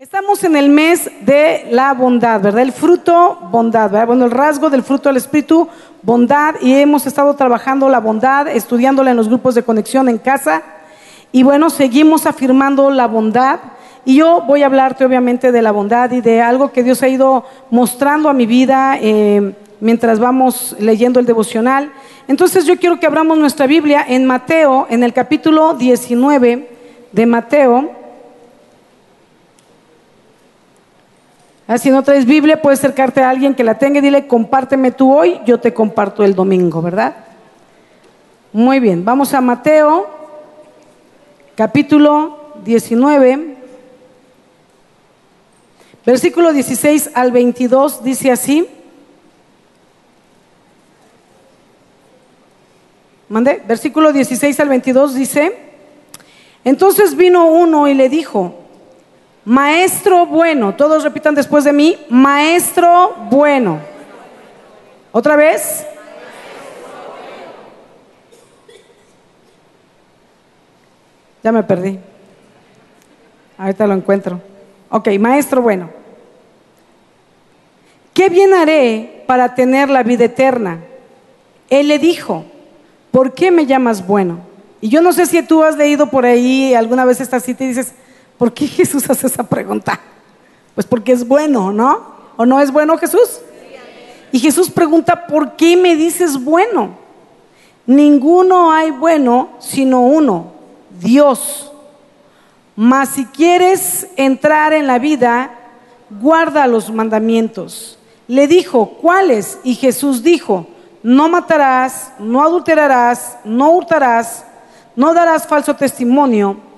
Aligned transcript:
Estamos 0.00 0.42
en 0.44 0.56
el 0.56 0.70
mes 0.70 1.10
de 1.26 1.66
la 1.70 1.92
bondad, 1.92 2.40
¿verdad? 2.40 2.62
El 2.62 2.72
fruto, 2.72 3.36
bondad, 3.50 3.90
¿verdad? 3.90 4.06
Bueno, 4.06 4.24
el 4.24 4.30
rasgo 4.30 4.70
del 4.70 4.82
fruto 4.82 5.10
del 5.10 5.18
Espíritu, 5.18 5.68
bondad, 6.00 6.54
y 6.62 6.72
hemos 6.72 7.06
estado 7.06 7.34
trabajando 7.34 7.86
la 7.90 8.00
bondad, 8.00 8.48
estudiándola 8.48 9.10
en 9.10 9.18
los 9.18 9.28
grupos 9.28 9.54
de 9.54 9.62
conexión 9.62 10.08
en 10.08 10.16
casa, 10.16 10.62
y 11.32 11.42
bueno, 11.42 11.68
seguimos 11.68 12.24
afirmando 12.24 12.88
la 12.88 13.06
bondad, 13.06 13.60
y 14.06 14.16
yo 14.16 14.42
voy 14.46 14.62
a 14.62 14.66
hablarte 14.66 15.04
obviamente 15.04 15.52
de 15.52 15.60
la 15.60 15.70
bondad 15.70 16.10
y 16.12 16.22
de 16.22 16.40
algo 16.40 16.72
que 16.72 16.82
Dios 16.82 17.02
ha 17.02 17.08
ido 17.08 17.44
mostrando 17.68 18.30
a 18.30 18.32
mi 18.32 18.46
vida 18.46 18.96
eh, 19.02 19.52
mientras 19.80 20.18
vamos 20.18 20.76
leyendo 20.78 21.20
el 21.20 21.26
devocional. 21.26 21.92
Entonces 22.26 22.64
yo 22.64 22.78
quiero 22.78 22.98
que 22.98 23.06
abramos 23.06 23.36
nuestra 23.36 23.66
Biblia 23.66 24.02
en 24.08 24.24
Mateo, 24.24 24.86
en 24.88 25.02
el 25.02 25.12
capítulo 25.12 25.74
19 25.74 26.70
de 27.12 27.26
Mateo. 27.26 27.99
Ah, 31.72 31.78
si 31.78 31.88
no 31.88 32.02
traes 32.02 32.26
Biblia, 32.26 32.60
puedes 32.60 32.80
acercarte 32.80 33.22
a 33.22 33.30
alguien 33.30 33.54
que 33.54 33.62
la 33.62 33.78
tenga 33.78 34.00
y 34.00 34.02
dile, 34.02 34.26
compárteme 34.26 34.90
tú 34.90 35.16
hoy, 35.16 35.40
yo 35.46 35.60
te 35.60 35.72
comparto 35.72 36.24
el 36.24 36.34
domingo, 36.34 36.82
¿verdad? 36.82 37.14
Muy 38.52 38.80
bien, 38.80 39.04
vamos 39.04 39.32
a 39.34 39.40
Mateo, 39.40 40.08
capítulo 41.54 42.54
19, 42.64 43.56
versículo 46.04 46.52
16 46.52 47.12
al 47.14 47.30
22, 47.30 48.02
dice 48.02 48.32
así. 48.32 48.66
Mande, 53.28 53.62
versículo 53.68 54.12
16 54.12 54.58
al 54.58 54.68
22 54.70 55.14
dice, 55.14 55.56
entonces 56.64 57.14
vino 57.14 57.46
uno 57.46 57.86
y 57.86 57.94
le 57.94 58.08
dijo, 58.08 58.59
Maestro 59.44 60.26
bueno, 60.26 60.74
todos 60.74 61.02
repitan 61.02 61.34
después 61.34 61.64
de 61.64 61.72
mí, 61.72 61.98
maestro 62.10 63.14
bueno. 63.30 63.80
¿Otra 65.12 65.36
vez? 65.36 65.86
Ya 71.42 71.52
me 71.52 71.62
perdí. 71.62 71.98
Ahorita 73.56 73.86
lo 73.86 73.94
encuentro. 73.94 74.40
Ok, 74.90 75.08
maestro 75.18 75.62
bueno. 75.62 75.90
¿Qué 78.12 78.28
bien 78.28 78.52
haré 78.52 79.24
para 79.26 79.54
tener 79.54 79.88
la 79.88 80.02
vida 80.02 80.26
eterna? 80.26 80.80
Él 81.70 81.88
le 81.88 81.98
dijo, 81.98 82.44
¿por 83.10 83.32
qué 83.32 83.50
me 83.50 83.64
llamas 83.64 84.06
bueno? 84.06 84.40
Y 84.82 84.88
yo 84.90 85.00
no 85.00 85.12
sé 85.12 85.26
si 85.26 85.42
tú 85.42 85.62
has 85.62 85.76
leído 85.76 86.08
por 86.08 86.26
ahí 86.26 86.74
alguna 86.74 87.04
vez 87.04 87.20
esta 87.20 87.40
cita 87.40 87.64
y 87.64 87.68
dices, 87.68 87.94
¿Por 88.40 88.54
qué 88.54 88.66
Jesús 88.66 89.10
hace 89.10 89.26
esa 89.26 89.42
pregunta? 89.42 90.00
Pues 90.74 90.86
porque 90.86 91.12
es 91.12 91.28
bueno, 91.28 91.74
¿no? 91.74 92.06
¿O 92.38 92.46
no 92.46 92.58
es 92.58 92.72
bueno 92.72 92.96
Jesús? 92.96 93.38
Y 94.32 94.38
Jesús 94.38 94.70
pregunta, 94.70 95.26
¿por 95.26 95.56
qué 95.56 95.76
me 95.76 95.94
dices 95.94 96.42
bueno? 96.42 96.92
Ninguno 97.84 98.72
hay 98.72 98.92
bueno 98.92 99.50
sino 99.58 100.00
uno, 100.00 100.52
Dios. 101.02 101.70
Mas 102.74 103.10
si 103.10 103.26
quieres 103.26 104.06
entrar 104.16 104.72
en 104.72 104.86
la 104.86 104.98
vida, 104.98 105.50
guarda 106.08 106.66
los 106.66 106.90
mandamientos. 106.90 107.98
Le 108.26 108.48
dijo, 108.48 108.92
¿cuáles? 109.02 109.58
Y 109.64 109.74
Jesús 109.74 110.22
dijo, 110.22 110.66
no 111.02 111.28
matarás, 111.28 112.14
no 112.18 112.42
adulterarás, 112.42 113.36
no 113.44 113.72
hurtarás, 113.72 114.46
no 114.96 115.12
darás 115.12 115.46
falso 115.46 115.76
testimonio 115.76 116.69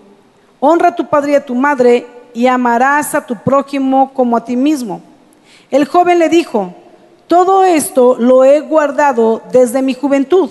honra 0.65 0.91
a 0.91 0.95
tu 0.95 1.09
padre 1.09 1.33
y 1.33 1.35
a 1.35 1.45
tu 1.45 1.57
madre 1.57 2.07
y 2.33 2.47
amarás 2.47 3.17
a 3.17 3.27
tu 3.27 3.35
prójimo 3.35 4.15
como 4.15 4.37
a 4.37 4.45
ti 4.45 4.55
mismo. 4.55 5.03
El 5.73 5.87
joven 5.87 6.21
le 6.21 6.29
dijo, 6.29 6.73
todo 7.27 7.65
esto 7.65 8.15
lo 8.17 8.45
he 8.45 8.61
guardado 8.61 9.43
desde 9.51 9.83
mi 9.83 9.93
juventud. 9.93 10.51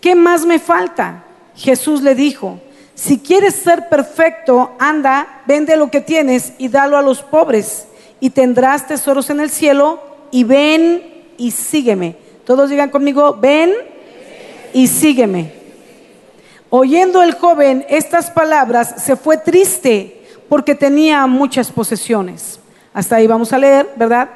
¿Qué 0.00 0.16
más 0.16 0.44
me 0.44 0.58
falta? 0.58 1.22
Jesús 1.54 2.02
le 2.02 2.16
dijo, 2.16 2.58
si 2.96 3.20
quieres 3.20 3.54
ser 3.54 3.88
perfecto, 3.88 4.72
anda, 4.80 5.42
vende 5.46 5.76
lo 5.76 5.88
que 5.88 6.00
tienes 6.00 6.54
y 6.58 6.66
dalo 6.66 6.98
a 6.98 7.02
los 7.02 7.22
pobres 7.22 7.86
y 8.18 8.30
tendrás 8.30 8.88
tesoros 8.88 9.30
en 9.30 9.38
el 9.38 9.50
cielo 9.50 10.00
y 10.32 10.42
ven 10.42 11.00
y 11.38 11.52
sígueme. 11.52 12.16
Todos 12.44 12.70
digan 12.70 12.90
conmigo, 12.90 13.38
ven 13.40 13.72
y 14.72 14.88
sígueme. 14.88 15.61
Oyendo 16.74 17.22
el 17.22 17.34
joven 17.34 17.84
estas 17.90 18.30
palabras, 18.30 18.94
se 18.96 19.14
fue 19.14 19.36
triste 19.36 20.24
porque 20.48 20.74
tenía 20.74 21.26
muchas 21.26 21.70
posesiones. 21.70 22.58
Hasta 22.94 23.16
ahí 23.16 23.26
vamos 23.26 23.52
a 23.52 23.58
leer, 23.58 23.90
¿verdad? 23.94 24.30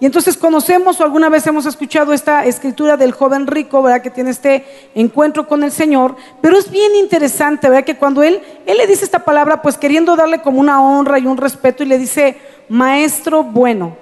Y 0.00 0.06
entonces 0.06 0.38
conocemos 0.38 0.98
o 0.98 1.04
alguna 1.04 1.28
vez 1.28 1.46
hemos 1.46 1.66
escuchado 1.66 2.14
esta 2.14 2.46
escritura 2.46 2.96
del 2.96 3.12
joven 3.12 3.46
rico, 3.46 3.82
¿verdad? 3.82 4.00
Que 4.00 4.08
tiene 4.08 4.30
este 4.30 4.64
encuentro 4.94 5.46
con 5.46 5.62
el 5.64 5.70
Señor. 5.70 6.16
Pero 6.40 6.56
es 6.56 6.70
bien 6.70 6.94
interesante, 6.94 7.68
¿verdad? 7.68 7.84
Que 7.84 7.98
cuando 7.98 8.22
él, 8.22 8.40
él 8.64 8.78
le 8.78 8.86
dice 8.86 9.04
esta 9.04 9.22
palabra, 9.26 9.60
pues 9.60 9.76
queriendo 9.76 10.16
darle 10.16 10.40
como 10.40 10.60
una 10.60 10.82
honra 10.82 11.18
y 11.18 11.26
un 11.26 11.36
respeto, 11.36 11.82
y 11.82 11.86
le 11.88 11.98
dice, 11.98 12.38
maestro 12.70 13.42
bueno. 13.42 13.98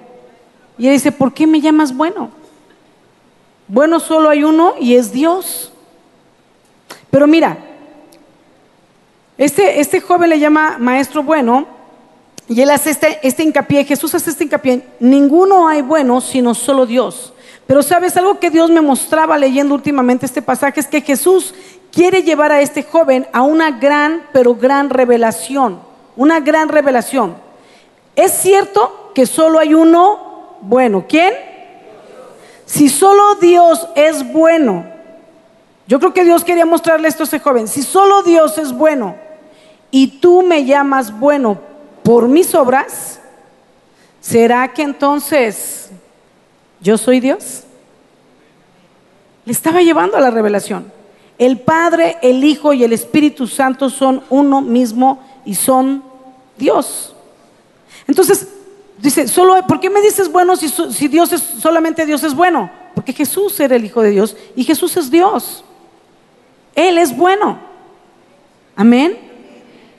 Y 0.79 0.87
él 0.87 0.93
dice, 0.93 1.11
¿por 1.11 1.35
qué 1.35 1.45
me 1.45 1.61
llamas 1.61 1.93
bueno? 1.97 2.31
Bueno 3.67 3.99
solo 3.99 4.29
hay 4.29 4.45
uno 4.45 4.75
y 4.79 4.95
es 4.95 5.11
Dios. 5.11 5.73
Pero 7.11 7.27
mira, 7.27 7.67
este, 9.41 9.81
este, 9.81 10.03
joven 10.03 10.29
le 10.29 10.39
llama 10.39 10.77
maestro 10.79 11.23
bueno 11.23 11.67
y 12.47 12.61
él 12.61 12.71
hace 12.71 12.91
este, 12.91 13.27
este 13.27 13.43
hincapié, 13.43 13.87
Jesús 13.87 14.15
hace 14.15 14.29
este 14.29 14.45
hincapié, 14.45 14.87
ninguno 15.01 15.67
hay 15.67 15.81
bueno 15.81 16.21
sino 16.21 16.55
solo 16.55 16.85
Dios. 16.85 17.33
Pero 17.67 17.83
sabes, 17.83 18.19
algo 18.19 18.39
que 18.39 18.51
Dios 18.51 18.71
me 18.71 18.83
mostraba 18.83 19.39
leyendo 19.39 19.75
últimamente 19.75 20.27
este 20.27 20.43
pasaje 20.43 20.81
es 20.81 20.87
que 20.87 21.01
Jesús 21.01 21.55
quiere 21.91 22.23
llevar 22.23 22.53
a 22.53 22.61
este 22.61 22.83
joven 22.83 23.29
a 23.33 23.41
una 23.41 23.71
gran, 23.71 24.27
pero 24.31 24.55
gran 24.55 24.91
revelación, 24.91 25.81
una 26.17 26.41
gran 26.41 26.69
revelación. 26.69 27.37
Es 28.17 28.33
cierto 28.33 29.13
que 29.15 29.25
solo 29.25 29.59
hay 29.59 29.73
uno 29.73 30.59
bueno. 30.61 31.07
¿Quién? 31.09 31.33
Si 32.67 32.91
solo 32.91 33.37
Dios 33.37 33.89
es 33.95 34.31
bueno, 34.31 34.85
yo 35.87 35.99
creo 35.99 36.13
que 36.13 36.25
Dios 36.25 36.45
quería 36.45 36.67
mostrarle 36.67 37.09
esto 37.09 37.23
a 37.23 37.27
ese 37.27 37.41
joven. 37.41 37.67
Si 37.67 37.83
solo 37.83 38.23
Dios 38.23 38.59
es 38.59 38.73
bueno, 38.73 39.17
y 39.91 40.07
tú 40.07 40.43
me 40.43 40.65
llamas 40.65 41.19
bueno 41.19 41.61
por 42.03 42.29
mis 42.29 42.55
obras, 42.55 43.21
¿será 44.21 44.73
que 44.73 44.83
entonces 44.83 45.91
yo 46.81 46.97
soy 46.97 47.21
Dios? 47.21 47.65
Le 49.45 49.53
estaba 49.53 49.83
llevando 49.83 50.17
a 50.17 50.21
la 50.21 50.31
revelación. 50.31 50.93
El 51.39 51.59
Padre, 51.61 52.19
el 52.23 52.45
Hijo 52.45 52.73
y 52.73 52.85
el 52.85 52.93
Espíritu 52.93 53.47
Santo 53.47 53.89
son 53.89 54.23
uno 54.29 54.61
mismo 54.61 55.25
y 55.45 55.55
son 55.55 56.05
Dios. 56.59 57.15
Entonces, 58.07 58.47
dice, 58.99 59.27
solo, 59.27 59.57
¿por 59.67 59.81
qué 59.81 59.89
me 59.89 60.03
dices 60.03 60.31
bueno 60.31 60.57
si, 60.57 60.69
si 60.69 61.09
Dios 61.09 61.33
es, 61.33 61.41
solamente 61.41 62.05
Dios 62.05 62.23
es 62.25 62.35
bueno? 62.35 62.71
Porque 62.95 63.13
Jesús 63.13 63.59
era 63.61 63.77
el 63.77 63.85
Hijo 63.85 64.03
de 64.03 64.11
Dios 64.11 64.37
y 64.55 64.65
Jesús 64.65 64.97
es 64.97 65.11
Dios. 65.11 65.65
Él 66.75 66.99
es 66.99 67.17
bueno. 67.17 67.59
Amén. 68.77 69.30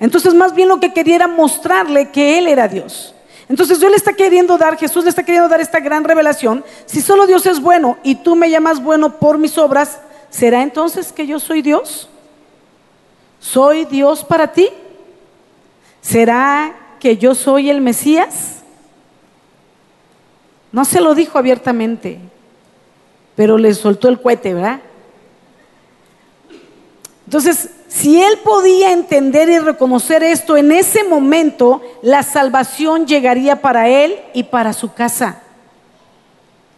Entonces 0.02 0.34
más 0.34 0.56
bien 0.56 0.68
lo 0.68 0.80
que 0.80 0.92
quería 0.92 1.16
era 1.16 1.28
mostrarle 1.28 2.10
que 2.10 2.40
Él 2.40 2.48
era 2.48 2.68
Dios. 2.68 3.14
Entonces 3.48 3.80
Dios 3.80 3.92
le 3.92 3.98
está 3.98 4.14
queriendo 4.14 4.58
dar, 4.58 4.76
Jesús 4.78 5.04
le 5.04 5.12
está 5.12 5.24
queriendo 5.24 5.48
dar 5.48 5.62
esta 5.62 5.80
gran 5.80 6.04
revelación. 6.04 6.66
Si 6.88 7.02
solo 7.02 7.28
Dios 7.28 7.46
es 7.46 7.62
bueno 7.62 7.98
y 8.02 8.16
tú 8.16 8.36
me 8.36 8.50
llamas 8.50 8.82
bueno 8.82 9.20
por 9.20 9.38
mis 9.38 9.60
obras, 9.60 10.00
¿será 10.32 10.64
entonces 10.64 11.14
que 11.14 11.28
yo 11.28 11.40
soy 11.40 11.62
Dios? 11.62 12.10
¿Soy 13.40 13.86
Dios 13.86 14.24
para 14.24 14.52
ti? 14.52 14.70
¿Será 16.02 16.76
que 17.00 17.18
yo 17.18 17.36
soy 17.36 17.70
el 17.70 17.80
Mesías? 17.80 18.64
No 20.72 20.84
se 20.84 21.00
lo 21.00 21.14
dijo 21.14 21.38
abiertamente, 21.38 22.18
pero 23.36 23.60
le 23.60 23.72
soltó 23.76 24.08
el 24.08 24.20
cohete, 24.20 24.56
¿verdad? 24.56 24.82
Entonces, 27.26 27.70
si 27.94 28.24
él 28.24 28.40
podía 28.42 28.94
entender 28.94 29.50
y 29.50 29.60
reconocer 29.60 30.24
esto, 30.24 30.56
en 30.56 30.72
ese 30.72 31.04
momento 31.04 31.82
la 32.02 32.24
salvación 32.24 33.06
llegaría 33.06 33.62
para 33.62 33.90
él 33.90 34.18
y 34.34 34.44
para 34.44 34.72
su 34.72 34.94
casa. 34.94 35.42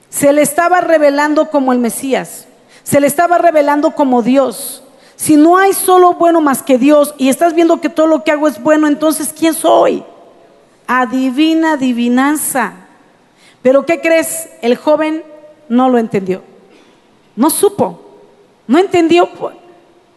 Se 0.10 0.33
le 0.33 0.42
estaba 0.42 0.81
revelando 0.81 1.51
como 1.51 1.71
el 1.71 1.77
Mesías, 1.77 2.48
se 2.81 3.00
le 3.00 3.06
estaba 3.06 3.38
revelando 3.38 3.92
como 3.92 4.24
Dios. 4.24 4.83
Si 5.15 5.36
no 5.36 5.56
hay 5.56 5.74
solo 5.74 6.15
bueno 6.15 6.42
más 6.42 6.63
que 6.63 6.80
Dios 6.80 7.13
y 7.19 7.30
estás 7.30 7.54
viendo 7.54 7.80
que 7.80 7.89
todo 7.89 8.07
lo 8.07 8.24
que 8.24 8.31
hago 8.31 8.48
es 8.48 8.62
bueno, 8.62 8.88
entonces 8.88 9.36
¿quién 9.38 9.54
soy? 9.54 10.04
Adivina 10.88 11.74
adivinanza. 11.74 12.74
Pero 13.62 13.86
¿qué 13.86 14.01
crees? 14.01 14.50
El 14.63 14.77
joven 14.77 15.24
no 15.69 15.89
lo 15.89 16.00
entendió. 16.00 16.42
No 17.36 17.51
supo. 17.51 18.00
No 18.65 18.80
entendió 18.80 19.30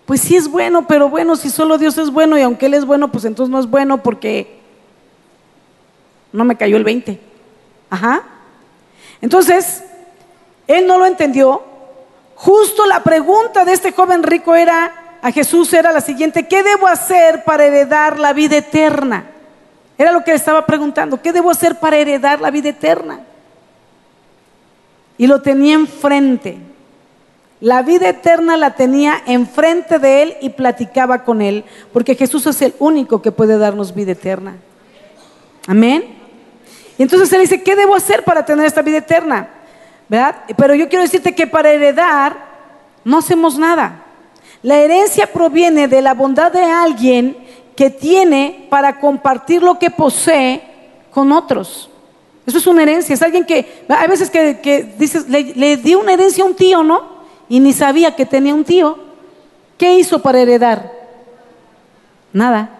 pues 0.06 0.20
sí 0.20 0.36
es 0.36 0.48
bueno, 0.48 0.86
pero 0.86 1.08
bueno, 1.08 1.36
si 1.36 1.50
solo 1.50 1.78
Dios 1.78 1.98
es 1.98 2.10
bueno 2.10 2.38
y 2.38 2.42
aunque 2.42 2.66
Él 2.66 2.74
es 2.74 2.84
bueno, 2.84 3.12
pues 3.12 3.24
entonces 3.24 3.50
no 3.50 3.58
es 3.58 3.68
bueno 3.68 4.02
porque 4.02 4.60
no 6.32 6.44
me 6.44 6.56
cayó 6.56 6.76
el 6.76 6.84
20. 6.84 7.20
Ajá. 7.90 8.22
Entonces, 9.20 9.82
él 10.66 10.86
no 10.86 10.98
lo 10.98 11.06
entendió. 11.06 11.62
Justo 12.34 12.86
la 12.86 13.02
pregunta 13.02 13.64
de 13.64 13.72
este 13.72 13.92
joven 13.92 14.22
rico 14.22 14.54
era 14.54 15.06
a 15.22 15.32
Jesús 15.32 15.72
era 15.72 15.90
la 15.92 16.00
siguiente, 16.00 16.46
¿qué 16.46 16.62
debo 16.62 16.86
hacer 16.86 17.42
para 17.42 17.64
heredar 17.64 18.18
la 18.18 18.32
vida 18.32 18.58
eterna? 18.58 19.24
Era 19.98 20.12
lo 20.12 20.22
que 20.22 20.30
le 20.30 20.36
estaba 20.36 20.66
preguntando, 20.66 21.20
¿qué 21.20 21.32
debo 21.32 21.50
hacer 21.50 21.80
para 21.80 21.96
heredar 21.96 22.40
la 22.40 22.50
vida 22.50 22.68
eterna? 22.68 23.20
Y 25.18 25.26
lo 25.26 25.40
tenía 25.40 25.74
enfrente. 25.74 26.58
La 27.60 27.82
vida 27.82 28.10
eterna 28.10 28.56
la 28.56 28.74
tenía 28.74 29.22
enfrente 29.26 29.98
de 29.98 30.22
él 30.22 30.36
y 30.42 30.50
platicaba 30.50 31.24
con 31.24 31.40
él, 31.40 31.64
porque 31.92 32.14
Jesús 32.14 32.46
es 32.46 32.60
el 32.60 32.74
único 32.78 33.22
que 33.22 33.32
puede 33.32 33.56
darnos 33.56 33.94
vida 33.94 34.12
eterna. 34.12 34.56
Amén. 35.66 36.04
Y 36.98 37.02
entonces 37.02 37.32
él 37.32 37.40
dice, 37.40 37.62
¿qué 37.62 37.74
debo 37.74 37.94
hacer 37.94 38.24
para 38.24 38.44
tener 38.44 38.66
esta 38.66 38.82
vida 38.82 38.98
eterna? 38.98 39.48
¿Verdad? 40.08 40.36
Pero 40.56 40.74
yo 40.74 40.88
quiero 40.88 41.02
decirte 41.02 41.34
que 41.34 41.46
para 41.46 41.70
heredar 41.70 42.36
no 43.04 43.18
hacemos 43.18 43.58
nada. 43.58 44.02
La 44.62 44.78
herencia 44.78 45.26
proviene 45.32 45.88
de 45.88 46.02
la 46.02 46.14
bondad 46.14 46.52
de 46.52 46.62
alguien 46.62 47.36
que 47.74 47.90
tiene 47.90 48.66
para 48.70 49.00
compartir 49.00 49.62
lo 49.62 49.78
que 49.78 49.90
posee 49.90 50.62
con 51.10 51.32
otros. 51.32 51.90
Eso 52.46 52.58
es 52.58 52.66
una 52.66 52.82
herencia. 52.82 53.14
Es 53.14 53.22
alguien 53.22 53.44
que, 53.44 53.84
hay 53.88 54.08
veces 54.08 54.30
que, 54.30 54.94
dices, 54.98 55.28
le, 55.28 55.54
le 55.54 55.76
dio 55.78 56.00
una 56.00 56.12
herencia 56.12 56.44
a 56.44 56.46
un 56.46 56.54
tío, 56.54 56.82
¿no? 56.82 57.15
Y 57.48 57.60
ni 57.60 57.72
sabía 57.72 58.16
que 58.16 58.26
tenía 58.26 58.54
un 58.54 58.64
tío. 58.64 58.98
¿Qué 59.78 59.98
hizo 59.98 60.20
para 60.20 60.40
heredar? 60.40 60.92
Nada. 62.32 62.70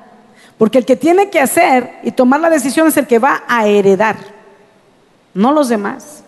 Porque 0.58 0.78
el 0.78 0.86
que 0.86 0.96
tiene 0.96 1.28
que 1.28 1.40
hacer 1.40 1.98
y 2.02 2.10
tomar 2.12 2.40
la 2.40 2.50
decisión 2.50 2.88
es 2.88 2.96
el 2.96 3.06
que 3.06 3.18
va 3.18 3.44
a 3.46 3.66
heredar, 3.66 4.16
no 5.34 5.52
los 5.52 5.68
demás. 5.68 6.22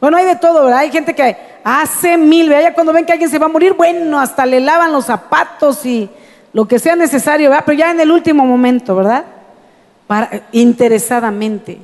Bueno, 0.00 0.16
hay 0.16 0.24
de 0.24 0.36
todo, 0.36 0.64
¿verdad? 0.64 0.80
Hay 0.80 0.90
gente 0.90 1.14
que 1.14 1.36
hace 1.62 2.16
mil, 2.16 2.48
¿verdad? 2.48 2.70
Ya 2.70 2.74
cuando 2.74 2.92
ven 2.92 3.04
que 3.04 3.12
alguien 3.12 3.30
se 3.30 3.38
va 3.38 3.46
a 3.46 3.50
morir, 3.50 3.74
bueno, 3.74 4.18
hasta 4.18 4.46
le 4.46 4.58
lavan 4.58 4.92
los 4.92 5.04
zapatos 5.04 5.84
y 5.86 6.08
lo 6.52 6.66
que 6.66 6.78
sea 6.78 6.96
necesario, 6.96 7.50
¿verdad? 7.50 7.64
Pero 7.66 7.78
ya 7.78 7.90
en 7.90 8.00
el 8.00 8.10
último 8.10 8.44
momento, 8.44 8.96
¿verdad? 8.96 9.24
Interesadamente. 10.50 11.78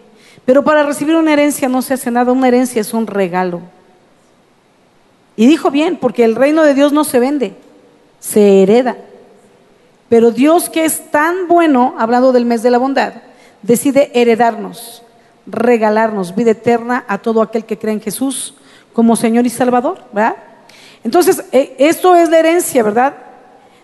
Pero 0.44 0.64
para 0.64 0.82
recibir 0.82 1.14
una 1.14 1.32
herencia 1.32 1.68
no 1.68 1.82
se 1.82 1.94
hace 1.94 2.10
nada, 2.10 2.32
una 2.32 2.48
herencia 2.48 2.80
es 2.80 2.92
un 2.92 3.06
regalo. 3.06 3.60
Y 5.36 5.46
dijo 5.46 5.70
bien, 5.70 5.96
porque 5.96 6.24
el 6.24 6.34
reino 6.34 6.62
de 6.62 6.74
Dios 6.74 6.92
no 6.92 7.04
se 7.04 7.20
vende, 7.20 7.54
se 8.18 8.62
hereda. 8.62 8.96
Pero 10.08 10.30
Dios 10.30 10.70
que 10.70 10.84
es 10.84 11.10
tan 11.10 11.48
bueno, 11.48 11.94
hablando 11.98 12.32
del 12.32 12.46
mes 12.46 12.62
de 12.62 12.70
la 12.70 12.78
bondad, 12.78 13.14
decide 13.62 14.10
heredarnos, 14.14 15.02
regalarnos 15.46 16.34
vida 16.34 16.52
eterna 16.52 17.04
a 17.08 17.18
todo 17.18 17.42
aquel 17.42 17.64
que 17.64 17.78
cree 17.78 17.94
en 17.94 18.00
Jesús 18.00 18.54
como 18.92 19.16
Señor 19.16 19.44
y 19.44 19.50
Salvador, 19.50 20.04
¿verdad? 20.12 20.36
Entonces, 21.04 21.44
eh, 21.52 21.76
esto 21.78 22.16
es 22.16 22.30
la 22.30 22.38
herencia, 22.38 22.82
¿verdad? 22.82 23.14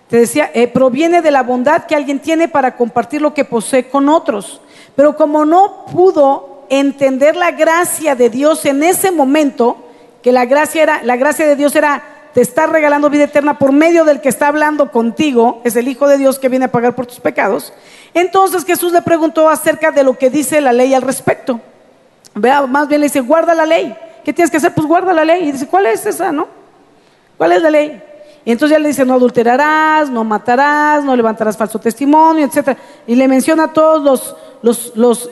Te 0.09 0.17
decía, 0.17 0.51
eh, 0.55 0.69
proviene 0.69 1.23
de 1.23 1.31
la 1.31 1.43
bondad 1.43 1.85
que 1.85 1.95
alguien 1.95 2.19
tiene 2.19 2.49
para 2.49 2.77
compartir 2.77 3.21
lo 3.21 3.35
que 3.35 3.45
posee 3.45 3.89
con 3.89 4.09
otros. 4.09 4.61
Pero 4.97 5.17
como 5.17 5.45
no 5.45 5.87
pudo 5.87 6.65
entender 6.69 7.37
la 7.37 7.51
gracia 7.51 8.15
de 8.15 8.29
Dios 8.29 8.65
en 8.65 8.83
ese 8.83 9.11
momento, 9.11 9.77
que 10.23 10.33
la 10.33 10.45
gracia 10.45 10.83
era, 10.83 11.03
la 11.03 11.17
gracia 11.17 11.47
de 11.47 11.57
Dios 11.57 11.75
era 11.77 12.03
te 12.33 12.41
está 12.41 12.67
regalando 12.67 13.11
vida 13.11 13.25
eterna 13.25 13.59
por 13.59 13.73
medio 13.73 14.05
del 14.05 14.21
que 14.21 14.29
está 14.29 14.49
hablando 14.49 14.91
contigo, 14.91 15.61
es 15.65 15.77
el 15.77 15.89
Hijo 15.89 16.09
de 16.09 16.19
Dios 16.19 16.39
que 16.39 16.49
viene 16.49 16.65
a 16.67 16.73
pagar 16.73 16.95
por 16.95 17.07
tus 17.07 17.21
pecados. 17.21 17.73
Entonces 18.15 18.65
Jesús 18.65 18.93
le 18.93 19.03
preguntó 19.03 19.49
acerca 19.49 19.91
de 19.91 20.03
lo 20.03 20.17
que 20.17 20.31
dice 20.31 20.61
la 20.61 20.73
ley 20.73 20.95
al 20.95 21.03
respecto. 21.03 21.61
Vea, 22.35 22.67
más 22.67 22.89
bien 22.89 23.03
le 23.03 23.07
dice, 23.07 23.21
guarda 23.21 23.55
la 23.55 23.67
ley. 23.67 23.95
¿Qué 24.25 24.33
tienes 24.33 24.51
que 24.51 24.57
hacer? 24.57 24.73
Pues 24.73 24.87
guarda 24.87 25.13
la 25.13 25.25
ley. 25.25 25.49
Y 25.49 25.53
dice, 25.53 25.67
¿cuál 25.67 25.87
es 25.87 26.07
esa, 26.07 26.33
no? 26.33 26.49
¿Cuál 27.37 27.53
es 27.53 27.63
la 27.63 27.71
ley? 27.71 28.03
Y 28.45 28.51
entonces 28.51 28.77
ya 28.77 28.81
le 28.81 28.89
dice, 28.89 29.05
no 29.05 29.15
adulterarás, 29.15 30.11
no 30.11 30.25
matarás, 30.25 31.05
no 31.05 31.15
levantarás 31.15 31.57
falso 31.57 31.79
testimonio, 31.79 32.47
etc. 32.47 32.77
Y 33.07 33.15
le 33.15 33.29
menciona 33.29 33.73
todos 33.73 34.03
los, 34.03 34.37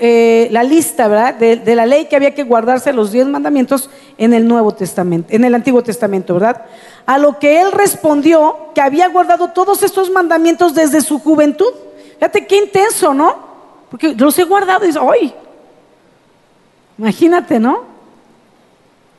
eh, 0.01 0.49
la 0.51 0.65
lista, 0.65 1.07
¿verdad? 1.07 1.35
De, 1.35 1.75
la 1.77 1.87
ley 1.87 2.07
que 2.07 2.17
había 2.17 2.35
que 2.35 2.43
guardarse 2.43 2.93
los 2.93 3.13
diez 3.13 3.27
mandamientos 3.27 3.89
en 4.19 4.35
el 4.35 4.47
Nuevo 4.47 4.73
Testamento, 4.73 5.29
en 5.31 5.45
el 5.45 5.55
Antiguo 5.55 5.83
Testamento, 5.83 6.35
¿verdad? 6.35 6.63
A 7.07 7.17
lo 7.19 7.39
que 7.39 7.61
él 7.61 7.71
respondió 7.71 8.71
que 8.75 8.81
había 8.81 9.09
guardado 9.09 9.51
todos 9.51 9.83
estos 9.83 10.11
mandamientos 10.11 10.75
desde 10.75 11.01
su 11.01 11.21
juventud. 11.21 11.73
Fíjate 12.15 12.47
qué 12.47 12.57
intenso, 12.57 13.15
¿no? 13.15 13.51
Porque 13.91 14.15
los 14.15 14.37
he 14.39 14.45
guardado 14.45 14.85
y 14.85 14.89
dice. 14.89 15.01
Imagínate, 16.99 17.61
¿no? 17.61 17.85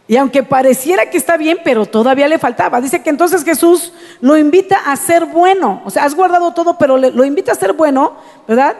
Y 0.07 0.17
aunque 0.17 0.43
pareciera 0.43 1.09
que 1.09 1.17
está 1.17 1.37
bien, 1.37 1.59
pero 1.63 1.85
todavía 1.85 2.27
le 2.27 2.37
faltaba. 2.37 2.81
Dice 2.81 3.01
que 3.01 3.09
entonces 3.09 3.45
Jesús 3.45 3.93
lo 4.19 4.37
invita 4.37 4.75
a 4.75 4.95
ser 4.97 5.25
bueno. 5.25 5.81
O 5.85 5.89
sea, 5.89 6.03
has 6.03 6.15
guardado 6.15 6.53
todo, 6.53 6.77
pero 6.77 6.97
lo 6.97 7.23
invita 7.23 7.53
a 7.53 7.55
ser 7.55 7.71
bueno, 7.71 8.17
¿verdad? 8.45 8.75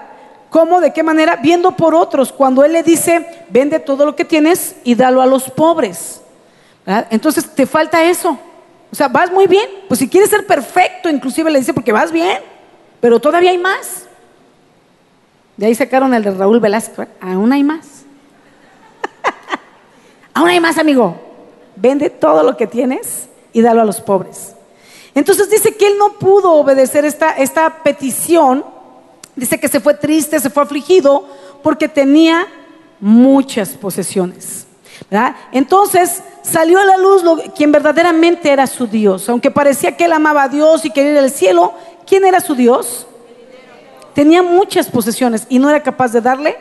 ¿Cómo? 0.51 0.81
¿De 0.81 0.91
qué 0.91 1.01
manera? 1.01 1.37
Viendo 1.37 1.71
por 1.71 1.95
otros. 1.95 2.33
Cuando 2.33 2.65
Él 2.65 2.73
le 2.73 2.83
dice, 2.83 3.25
vende 3.49 3.79
todo 3.79 4.05
lo 4.05 4.17
que 4.17 4.25
tienes 4.25 4.75
y 4.83 4.95
dalo 4.95 5.21
a 5.21 5.25
los 5.25 5.49
pobres. 5.49 6.21
Entonces 7.09 7.49
te 7.55 7.65
falta 7.65 8.03
eso. 8.03 8.37
O 8.91 8.95
sea, 8.95 9.07
vas 9.07 9.31
muy 9.31 9.47
bien. 9.47 9.65
Pues 9.87 10.01
si 10.01 10.09
quieres 10.09 10.29
ser 10.29 10.45
perfecto, 10.45 11.09
inclusive 11.09 11.49
le 11.49 11.59
dice, 11.59 11.73
porque 11.73 11.93
vas 11.93 12.11
bien, 12.11 12.39
pero 12.99 13.17
todavía 13.21 13.51
hay 13.51 13.57
más. 13.57 14.07
De 15.55 15.67
ahí 15.67 15.73
sacaron 15.73 16.13
el 16.13 16.21
de 16.21 16.31
Raúl 16.31 16.59
Velasco. 16.59 17.05
Aún 17.21 17.53
hay 17.53 17.63
más. 17.63 18.03
Aún 20.33 20.49
hay 20.49 20.59
más, 20.59 20.77
amigo. 20.77 21.15
Vende 21.77 22.09
todo 22.09 22.43
lo 22.43 22.57
que 22.57 22.67
tienes 22.67 23.29
y 23.53 23.61
dalo 23.61 23.79
a 23.79 23.85
los 23.85 24.01
pobres. 24.01 24.53
Entonces 25.15 25.49
dice 25.49 25.77
que 25.77 25.87
él 25.87 25.97
no 25.97 26.19
pudo 26.19 26.51
obedecer 26.55 27.05
esta, 27.05 27.31
esta 27.37 27.83
petición. 27.83 28.65
Dice 29.35 29.59
que 29.59 29.67
se 29.67 29.79
fue 29.79 29.93
triste, 29.93 30.39
se 30.39 30.49
fue 30.49 30.63
afligido 30.63 31.25
porque 31.63 31.87
tenía 31.87 32.47
muchas 32.99 33.69
posesiones. 33.69 34.67
Entonces 35.51 36.23
salió 36.41 36.79
a 36.79 36.85
la 36.85 36.97
luz 36.97 37.23
quien 37.55 37.71
verdaderamente 37.71 38.51
era 38.51 38.67
su 38.67 38.87
Dios. 38.87 39.27
Aunque 39.29 39.51
parecía 39.51 39.97
que 39.97 40.05
él 40.05 40.13
amaba 40.13 40.43
a 40.43 40.49
Dios 40.49 40.85
y 40.85 40.91
quería 40.91 41.13
ir 41.13 41.17
al 41.19 41.31
cielo, 41.31 41.73
¿quién 42.05 42.25
era 42.25 42.39
su 42.39 42.55
Dios? 42.55 43.07
Tenía 44.13 44.43
muchas 44.43 44.89
posesiones 44.89 45.47
y 45.49 45.59
no 45.59 45.69
era 45.69 45.81
capaz 45.81 46.11
de 46.11 46.21
darle 46.21 46.57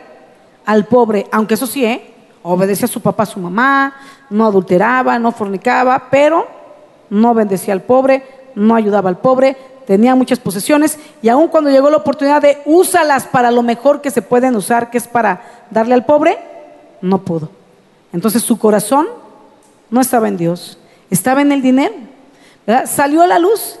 al 0.65 0.85
pobre, 0.85 1.27
aunque 1.31 1.55
eso 1.55 1.67
sí, 1.67 1.83
¿eh? 1.83 2.13
Obedecía 2.43 2.85
a 2.85 2.87
su 2.87 3.01
papá, 3.01 3.23
a 3.23 3.27
su 3.27 3.39
mamá, 3.39 3.95
no 4.29 4.45
adulteraba, 4.45 5.19
no 5.19 5.31
fornicaba, 5.31 6.07
pero 6.09 6.47
no 7.09 7.33
bendecía 7.33 7.73
al 7.73 7.81
pobre, 7.81 8.23
no 8.55 8.75
ayudaba 8.75 9.09
al 9.09 9.17
pobre, 9.17 9.57
tenía 9.85 10.15
muchas 10.15 10.39
posesiones 10.39 10.97
y 11.21 11.29
aun 11.29 11.47
cuando 11.47 11.69
llegó 11.69 11.89
la 11.89 11.97
oportunidad 11.97 12.41
de 12.41 12.61
úsalas 12.65 13.25
para 13.25 13.51
lo 13.51 13.63
mejor 13.63 14.01
que 14.01 14.11
se 14.11 14.21
pueden 14.21 14.55
usar, 14.55 14.89
que 14.89 14.97
es 14.97 15.07
para 15.07 15.41
darle 15.69 15.93
al 15.93 16.05
pobre, 16.05 16.37
no 17.01 17.23
pudo. 17.23 17.49
Entonces 18.13 18.41
su 18.41 18.57
corazón 18.57 19.07
no 19.89 20.01
estaba 20.01 20.27
en 20.27 20.37
Dios, 20.37 20.77
estaba 21.09 21.41
en 21.41 21.51
el 21.51 21.61
dinero. 21.61 21.93
Salió 22.85 23.21
a 23.21 23.27
la 23.27 23.39
luz 23.39 23.79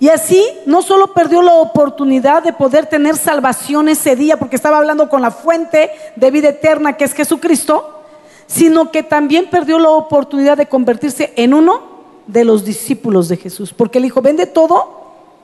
y 0.00 0.08
así 0.08 0.44
no 0.66 0.82
solo 0.82 1.14
perdió 1.14 1.42
la 1.42 1.54
oportunidad 1.54 2.42
de 2.42 2.52
poder 2.52 2.86
tener 2.86 3.16
salvación 3.16 3.88
ese 3.88 4.16
día, 4.16 4.36
porque 4.36 4.56
estaba 4.56 4.78
hablando 4.78 5.08
con 5.08 5.22
la 5.22 5.30
fuente 5.30 5.90
de 6.16 6.30
vida 6.30 6.48
eterna 6.48 6.96
que 6.96 7.04
es 7.04 7.12
Jesucristo, 7.12 8.02
sino 8.46 8.90
que 8.90 9.02
también 9.02 9.48
perdió 9.48 9.78
la 9.78 9.90
oportunidad 9.90 10.56
de 10.56 10.66
convertirse 10.66 11.32
en 11.36 11.54
uno 11.54 11.82
de 12.26 12.44
los 12.44 12.64
discípulos 12.64 13.28
de 13.28 13.36
Jesús. 13.36 13.72
Porque 13.72 13.98
él 13.98 14.04
dijo, 14.04 14.20
vende 14.22 14.46
todo 14.46 15.01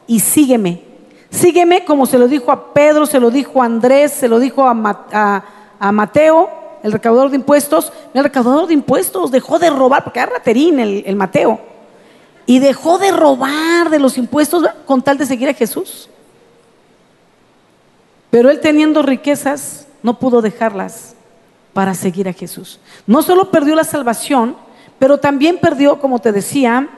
y 0.09 0.19
sígueme. 0.19 0.83
Sígueme 1.31 1.85
como 1.85 2.07
se 2.07 2.19
lo 2.19 2.27
dijo 2.27 2.51
a 2.51 2.73
Pedro, 2.73 3.07
se 3.07 3.21
lo 3.21 3.31
dijo 3.31 3.63
a 3.63 3.67
Andrés, 3.67 4.11
se 4.11 4.27
lo 4.27 4.41
dijo 4.41 4.67
a, 4.67 4.75
Mateo, 5.93 6.51
el 6.83 6.91
recaudador 6.91 7.31
de 7.31 7.37
impuestos. 7.37 7.93
El 8.15 8.25
recaudador 8.25 8.67
de 8.67 8.75
impuestos 8.75 9.31
dejó 9.31 9.61
de 9.61 9.71
robar, 9.71 10.03
porque 10.03 10.19
era 10.19 10.33
raterín 10.33 10.81
el, 10.81 11.05
el 11.07 11.15
Mateo. 11.15 11.61
Y 12.47 12.59
dejó 12.59 12.99
de 12.99 13.13
robar 13.13 13.91
de 13.91 13.99
los 14.01 14.17
impuestos 14.17 14.65
con 14.87 15.03
tal 15.03 15.19
de 15.19 15.27
seguir 15.27 15.51
a 15.51 15.55
Jesús. 15.55 16.09
Pero 18.31 18.51
él 18.51 18.61
teniendo 18.61 19.03
riquezas, 19.03 19.87
no 20.03 20.19
pudo 20.19 20.41
dejarlas 20.41 21.15
para 21.75 21.95
seguir 21.95 22.29
a 22.29 22.33
Jesús. 22.33 22.81
No 23.07 23.23
solo 23.23 23.51
perdió 23.51 23.77
la 23.77 23.85
salvación, 23.85 24.57
pero 24.99 25.19
también 25.19 25.59
perdió, 25.59 26.01
como 26.01 26.19
te 26.19 26.33
decía, 26.33 26.89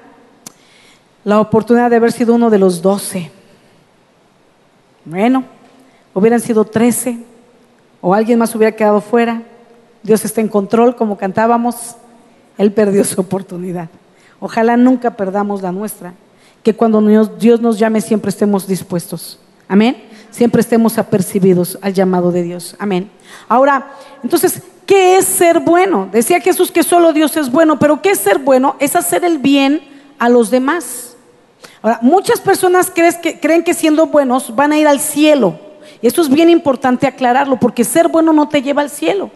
la 1.24 1.40
oportunidad 1.40 1.90
de 1.90 1.96
haber 1.96 2.12
sido 2.12 2.34
uno 2.34 2.50
de 2.50 2.58
los 2.58 2.82
doce. 2.82 3.30
Bueno, 5.04 5.44
hubieran 6.14 6.40
sido 6.40 6.64
trece, 6.64 7.18
o 8.00 8.14
alguien 8.14 8.38
más 8.38 8.54
hubiera 8.54 8.74
quedado 8.74 9.00
fuera. 9.00 9.42
Dios 10.02 10.24
está 10.24 10.40
en 10.40 10.48
control, 10.48 10.96
como 10.96 11.18
cantábamos. 11.18 11.96
Él 12.56 12.72
perdió 12.72 13.04
su 13.04 13.20
oportunidad. 13.20 13.88
Ojalá 14.40 14.76
nunca 14.76 15.16
perdamos 15.16 15.62
la 15.62 15.72
nuestra. 15.72 16.14
Que 16.62 16.74
cuando 16.74 17.00
Dios 17.38 17.60
nos 17.60 17.78
llame 17.78 18.00
siempre 18.00 18.30
estemos 18.30 18.66
dispuestos. 18.66 19.38
Amén. 19.68 19.96
siempre 20.30 20.60
estemos 20.60 20.98
apercibidos 20.98 21.78
al 21.80 21.92
llamado 21.92 22.32
de 22.32 22.42
Dios. 22.42 22.74
Amén. 22.78 23.10
Ahora, 23.48 23.92
entonces, 24.22 24.62
¿qué 24.86 25.16
es 25.16 25.24
ser 25.24 25.60
bueno? 25.60 26.08
Decía 26.10 26.40
Jesús 26.40 26.70
que 26.72 26.82
solo 26.82 27.12
Dios 27.12 27.36
es 27.36 27.50
bueno, 27.50 27.78
pero 27.78 28.02
¿qué 28.02 28.10
es 28.10 28.18
ser 28.18 28.38
bueno? 28.38 28.76
Es 28.78 28.96
hacer 28.96 29.24
el 29.24 29.38
bien 29.38 29.80
a 30.18 30.28
los 30.28 30.50
demás. 30.50 31.09
Ahora, 31.82 31.98
muchas 32.02 32.40
personas 32.40 32.92
creen 32.92 33.64
que 33.64 33.74
siendo 33.74 34.06
buenos 34.06 34.54
van 34.54 34.72
a 34.72 34.78
ir 34.78 34.86
al 34.86 35.00
cielo. 35.00 35.58
Y 36.02 36.06
esto 36.06 36.22
es 36.22 36.28
bien 36.28 36.48
importante 36.48 37.06
aclararlo, 37.06 37.58
porque 37.58 37.84
ser 37.84 38.08
bueno 38.08 38.32
no 38.32 38.48
te 38.48 38.62
lleva 38.62 38.82
al 38.82 38.90
cielo. 38.90 39.30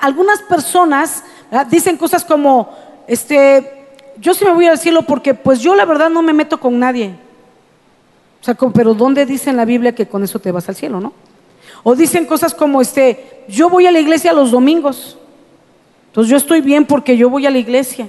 Algunas 0.00 0.42
personas 0.42 1.24
dicen 1.70 1.96
cosas 1.96 2.24
como, 2.24 2.68
este, 3.06 3.86
yo 4.18 4.34
sí 4.34 4.44
me 4.44 4.52
voy 4.52 4.66
al 4.66 4.78
cielo 4.78 5.02
porque 5.02 5.34
pues 5.34 5.60
yo 5.60 5.74
la 5.74 5.84
verdad 5.84 6.10
no 6.10 6.22
me 6.22 6.32
meto 6.32 6.60
con 6.60 6.78
nadie. 6.78 7.14
O 8.40 8.44
sea, 8.44 8.54
pero 8.74 8.94
¿dónde 8.94 9.26
dice 9.26 9.50
en 9.50 9.56
la 9.56 9.64
Biblia 9.64 9.94
que 9.94 10.06
con 10.06 10.22
eso 10.24 10.38
te 10.38 10.52
vas 10.52 10.68
al 10.68 10.76
cielo, 10.76 11.00
no? 11.00 11.12
O 11.82 11.94
dicen 11.94 12.26
cosas 12.26 12.54
como, 12.54 12.80
este, 12.80 13.44
yo 13.48 13.70
voy 13.70 13.86
a 13.86 13.92
la 13.92 14.00
iglesia 14.00 14.32
los 14.32 14.50
domingos. 14.50 15.18
Entonces 16.08 16.30
yo 16.30 16.36
estoy 16.36 16.60
bien 16.60 16.86
porque 16.86 17.16
yo 17.16 17.30
voy 17.30 17.46
a 17.46 17.50
la 17.50 17.58
iglesia. 17.58 18.08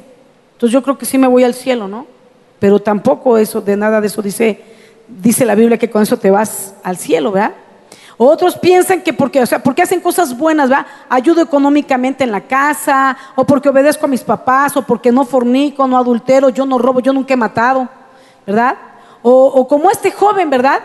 Entonces 0.53 0.74
yo 0.74 0.83
creo 0.83 0.98
que 0.98 1.05
sí 1.05 1.17
me 1.17 1.27
voy 1.27 1.43
al 1.43 1.53
cielo, 1.53 1.88
¿no? 1.88 2.07
Pero 2.62 2.80
tampoco 2.80 3.39
eso, 3.39 3.60
de 3.60 3.75
nada 3.75 4.00
de 4.00 4.06
eso 4.06 4.22
dice, 4.22 4.62
dice 5.08 5.46
la 5.46 5.56
Biblia 5.56 5.80
que 5.80 5.89
con 5.89 6.03
eso 6.03 6.18
te 6.18 6.30
vas 6.30 6.75
al 6.84 6.96
cielo, 6.96 7.32
¿verdad? 7.32 7.53
Otros 8.18 8.56
piensan 8.56 9.01
que 9.01 9.13
porque, 9.13 9.41
o 9.41 9.48
sea, 9.48 9.63
porque 9.63 9.82
hacen 9.82 10.00
cosas 10.00 10.38
buenas, 10.38 10.70
¿verdad? 10.70 10.86
Ayudo 11.10 11.41
económicamente 11.41 12.24
en 12.24 12.32
la 12.32 12.41
casa, 12.41 13.18
o 13.36 13.46
porque 13.46 13.70
obedezco 13.70 14.06
a 14.06 14.10
mis 14.10 14.22
papás, 14.22 14.77
o 14.77 14.84
porque 14.84 15.12
no 15.12 15.25
fornico, 15.25 15.88
no 15.88 15.98
adultero, 15.98 16.50
yo 16.50 16.68
no 16.68 16.77
robo, 16.77 17.00
yo 17.00 17.13
nunca 17.13 17.34
he 17.34 17.38
matado, 17.38 17.89
¿verdad? 18.46 18.77
O, 19.24 19.68
como 19.68 19.89
este 19.89 20.12
joven, 20.12 20.51
¿verdad? 20.51 20.82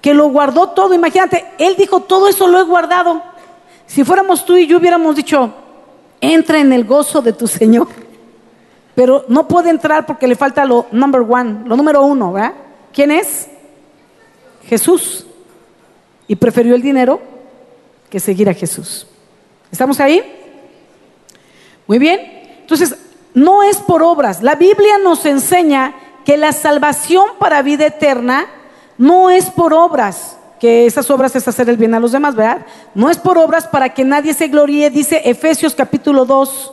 Que 0.00 0.14
lo 0.14 0.30
guardó 0.30 0.70
todo. 0.70 0.94
Imagínate, 0.94 1.46
él 1.58 1.76
dijo, 1.78 2.00
todo 2.00 2.26
eso 2.26 2.48
lo 2.48 2.58
he 2.58 2.64
guardado. 2.64 3.22
Si 3.86 4.02
fuéramos 4.02 4.44
tú 4.44 4.56
y 4.56 4.66
yo 4.66 4.78
hubiéramos 4.78 5.14
dicho, 5.14 5.54
entra 6.20 6.58
en 6.58 6.72
el 6.72 6.84
gozo 6.84 7.22
de 7.22 7.32
tu 7.32 7.46
Señor. 7.46 7.86
Pero 8.94 9.24
no 9.28 9.48
puede 9.48 9.70
entrar 9.70 10.06
porque 10.06 10.28
le 10.28 10.36
falta 10.36 10.64
lo 10.64 10.86
number 10.92 11.22
one, 11.22 11.62
lo 11.66 11.76
número 11.76 12.02
uno, 12.02 12.32
¿verdad? 12.32 12.54
¿Quién 12.92 13.10
es? 13.10 13.48
Jesús. 14.66 15.26
Y 16.26 16.36
prefirió 16.36 16.74
el 16.74 16.82
dinero 16.82 17.20
que 18.08 18.20
seguir 18.20 18.48
a 18.48 18.54
Jesús. 18.54 19.06
¿Estamos 19.70 19.98
ahí? 20.00 20.22
Muy 21.86 21.98
bien. 21.98 22.20
Entonces, 22.60 22.96
no 23.34 23.62
es 23.62 23.78
por 23.78 24.02
obras. 24.02 24.42
La 24.42 24.54
Biblia 24.54 24.98
nos 24.98 25.26
enseña 25.26 25.94
que 26.24 26.36
la 26.36 26.52
salvación 26.52 27.26
para 27.38 27.62
vida 27.62 27.86
eterna 27.86 28.46
no 28.96 29.30
es 29.30 29.46
por 29.46 29.74
obras, 29.74 30.38
que 30.60 30.86
esas 30.86 31.10
obras 31.10 31.34
es 31.36 31.46
hacer 31.46 31.68
el 31.68 31.76
bien 31.76 31.94
a 31.94 32.00
los 32.00 32.12
demás, 32.12 32.34
¿verdad? 32.34 32.64
No 32.94 33.10
es 33.10 33.18
por 33.18 33.36
obras 33.36 33.66
para 33.66 33.92
que 33.92 34.04
nadie 34.04 34.32
se 34.32 34.48
gloríe, 34.48 34.88
dice 34.88 35.22
Efesios 35.24 35.74
capítulo 35.74 36.24
2, 36.24 36.72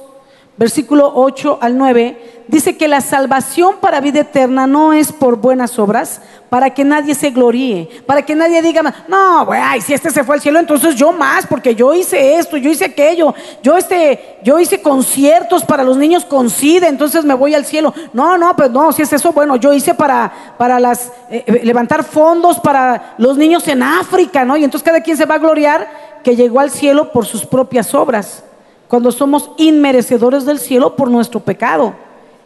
versículo 0.62 1.12
8 1.16 1.58
al 1.60 1.76
9, 1.76 2.44
dice 2.48 2.78
que 2.78 2.88
la 2.88 3.02
salvación 3.02 3.78
para 3.82 4.00
vida 4.00 4.20
eterna 4.20 4.68
no 4.68 4.94
es 4.94 5.12
por 5.12 5.38
buenas 5.38 5.80
obras, 5.80 6.22
para 6.52 6.70
que 6.70 6.84
nadie 6.84 7.16
se 7.16 7.32
gloríe, 7.32 7.90
para 8.06 8.22
que 8.22 8.36
nadie 8.36 8.62
diga, 8.62 8.84
no, 9.08 9.44
güey, 9.48 9.82
si 9.82 9.96
este 9.96 10.12
se 10.12 10.24
fue 10.24 10.36
al 10.36 10.42
cielo, 10.42 10.60
entonces 10.60 10.96
yo 10.96 11.12
más, 11.14 11.48
porque 11.48 11.74
yo 11.74 11.96
hice 11.96 12.38
esto, 12.38 12.58
yo 12.58 12.70
hice 12.70 12.86
aquello, 12.86 13.34
yo 13.64 13.76
este, 13.76 14.38
yo 14.44 14.60
hice 14.60 14.84
conciertos 14.84 15.64
para 15.64 15.84
los 15.84 15.98
niños 15.98 16.26
con 16.26 16.48
SIDA, 16.48 16.90
entonces 16.90 17.26
me 17.26 17.34
voy 17.34 17.56
al 17.56 17.66
cielo. 17.66 17.92
No, 18.14 18.38
no, 18.38 18.56
pues 18.56 18.70
no, 18.70 18.92
si 18.92 19.02
es 19.02 19.12
eso, 19.12 19.32
bueno, 19.32 19.56
yo 19.56 19.74
hice 19.74 19.96
para, 19.96 20.32
para 20.60 20.80
las, 20.80 21.12
eh, 21.32 21.44
eh, 21.48 21.62
levantar 21.64 22.04
fondos 22.04 22.60
para 22.60 23.16
los 23.18 23.36
niños 23.36 23.68
en 23.68 23.82
África, 23.82 24.46
¿no? 24.46 24.58
Y 24.58 24.64
entonces 24.64 24.86
cada 24.86 25.02
quien 25.02 25.18
se 25.18 25.26
va 25.26 25.36
a 25.36 25.40
gloriar 25.40 26.22
que 26.24 26.36
llegó 26.36 26.60
al 26.60 26.70
cielo 26.70 27.12
por 27.12 27.26
sus 27.26 27.48
propias 27.48 27.96
obras 27.96 28.44
cuando 28.92 29.14
somos 29.14 29.52
inmerecedores 29.56 30.44
del 30.44 30.60
cielo 30.60 30.98
por 30.98 31.10
nuestro 31.10 31.40
pecado. 31.40 31.94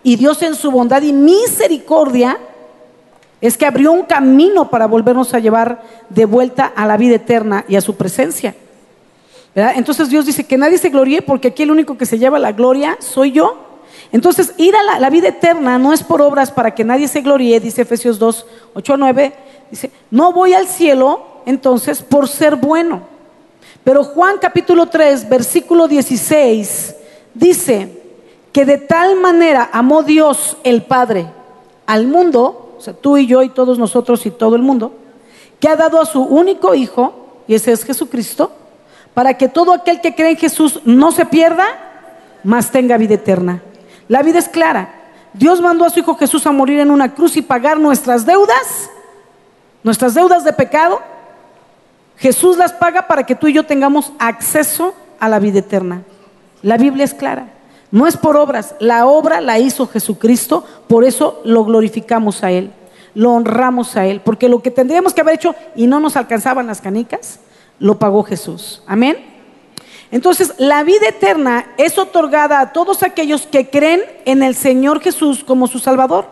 Y 0.04 0.16
Dios 0.16 0.44
en 0.44 0.54
su 0.54 0.70
bondad 0.70 1.02
y 1.02 1.12
misericordia 1.12 2.38
es 3.42 3.58
que 3.58 3.66
abrió 3.66 3.92
un 3.92 4.04
camino 4.04 4.70
para 4.70 4.86
volvernos 4.86 5.34
a 5.34 5.40
llevar 5.40 5.82
de 6.08 6.26
vuelta 6.26 6.72
a 6.76 6.86
la 6.86 6.98
vida 6.98 7.16
eterna 7.16 7.66
y 7.68 7.78
a 7.78 7.82
su 7.82 7.96
presencia. 7.96 8.54
Entonces 9.56 10.10
Dios 10.10 10.28
dice 10.28 10.44
que 10.44 10.56
nadie 10.56 10.78
se 10.78 10.90
gloríe 10.92 11.24
porque 11.24 11.48
aquí 11.48 11.64
el 11.64 11.72
único 11.72 11.98
que 11.98 12.06
se 12.06 12.20
lleva 12.20 12.38
la 12.38 12.52
gloria 12.52 12.96
soy 13.00 13.32
yo. 13.32 13.80
Entonces 14.12 14.54
ir 14.58 14.76
a 14.76 15.00
la, 15.00 15.10
vida 15.10 15.30
eterna 15.30 15.80
no 15.80 15.94
es 15.94 16.04
por 16.04 16.22
obras 16.22 16.52
para 16.52 16.76
que 16.76 16.84
nadie 16.84 17.08
se 17.08 17.22
gloríe, 17.22 17.60
dice 17.60 17.82
Efesios 17.82 18.20
2, 18.20 18.46
8 18.76 18.94
a 18.94 18.98
9. 18.98 19.34
Dice, 19.72 19.90
no 20.12 20.32
voy 20.32 20.54
al 20.54 20.68
cielo 20.68 21.42
entonces 21.48 22.04
por 22.04 22.28
ser 22.28 22.56
bueno 22.56 23.15
pero 23.86 24.04
Juan 24.04 24.40
capítulo 24.42 24.88
3, 24.88 25.30
versículo 25.30 25.88
16, 25.88 26.96
dice 27.36 28.02
que 28.52 28.66
de 28.66 28.80
tal 28.80 29.16
manera 29.16 29.70
amó 29.72 30.02
Dios 30.02 30.58
el 30.64 30.82
Padre 30.82 31.28
al 31.86 32.08
mundo, 32.08 32.74
o 32.80 32.82
sea, 32.82 32.96
tú 32.96 33.16
y 33.16 33.28
yo 33.28 33.44
y 33.44 33.50
todos 33.50 33.78
nosotros 33.78 34.26
y 34.26 34.32
todo 34.32 34.56
el 34.56 34.64
mundo, 34.64 34.92
que 35.60 35.70
ha 35.70 35.76
dado 35.76 36.02
a 36.02 36.06
su 36.08 36.24
único 36.24 36.74
Hijo, 36.74 37.44
y 37.48 37.54
ese 37.54 37.74
es 37.74 37.86
Jesucristo, 37.86 38.52
para 39.14 39.38
que 39.38 39.50
todo 39.50 39.72
aquel 39.72 40.02
que 40.02 40.16
cree 40.16 40.32
en 40.32 40.38
Jesús 40.38 40.82
no 40.84 41.12
se 41.12 41.28
pierda, 41.28 41.66
mas 42.44 42.72
tenga 42.72 42.98
vida 42.98 43.14
eterna. 43.14 43.62
La 44.08 44.24
vida 44.24 44.40
es 44.40 44.50
clara. 44.50 44.96
Dios 45.34 45.62
mandó 45.62 45.86
a 45.86 45.92
su 45.92 46.00
Hijo 46.00 46.16
Jesús 46.16 46.48
a 46.48 46.52
morir 46.52 46.80
en 46.80 46.90
una 46.90 47.14
cruz 47.14 47.38
y 47.38 47.44
pagar 47.44 47.80
nuestras 47.80 48.26
deudas, 48.26 48.90
nuestras 49.84 50.16
deudas 50.16 50.44
de 50.44 50.54
pecado, 50.54 51.02
Jesús 52.18 52.58
las 52.58 52.74
paga 52.74 53.08
para 53.08 53.26
que 53.26 53.36
tú 53.36 53.48
y 53.48 53.54
yo 53.54 53.66
tengamos 53.66 54.14
acceso 54.20 54.94
a 55.20 55.30
la 55.30 55.40
vida 55.40 55.60
eterna. 55.60 56.04
La 56.62 56.78
Biblia 56.78 57.06
es 57.06 57.14
clara. 57.14 57.52
No 57.92 58.08
es 58.08 58.18
por 58.18 58.36
obras, 58.36 58.76
la 58.80 59.06
obra 59.06 59.40
la 59.42 59.60
hizo 59.60 59.88
Jesucristo, 59.88 60.66
por 60.88 61.04
eso 61.04 61.42
lo 61.46 61.64
glorificamos 61.64 62.44
a 62.44 62.52
Él, 62.52 62.72
lo 63.14 63.32
honramos 63.32 63.96
a 63.96 64.06
Él, 64.06 64.22
porque 64.22 64.50
lo 64.50 64.62
que 64.62 64.72
tendríamos 64.72 65.14
que 65.14 65.22
haber 65.22 65.36
hecho 65.36 65.56
y 65.76 65.88
no 65.88 66.00
nos 66.00 66.18
alcanzaban 66.18 66.68
las 66.68 66.82
canicas, 66.82 67.40
lo 67.80 67.98
pagó 67.98 68.24
Jesús. 68.24 68.82
Amén. 68.88 69.18
Entonces, 70.12 70.56
la 70.58 70.84
vida 70.84 71.08
eterna 71.08 71.68
es 71.78 71.98
otorgada 71.98 72.60
a 72.60 72.74
todos 72.74 73.04
aquellos 73.04 73.48
que 73.48 73.70
creen 73.70 74.02
en 74.26 74.44
el 74.44 74.56
Señor 74.56 75.00
Jesús 75.02 75.44
como 75.44 75.68
su 75.68 75.80
Salvador, 75.80 76.28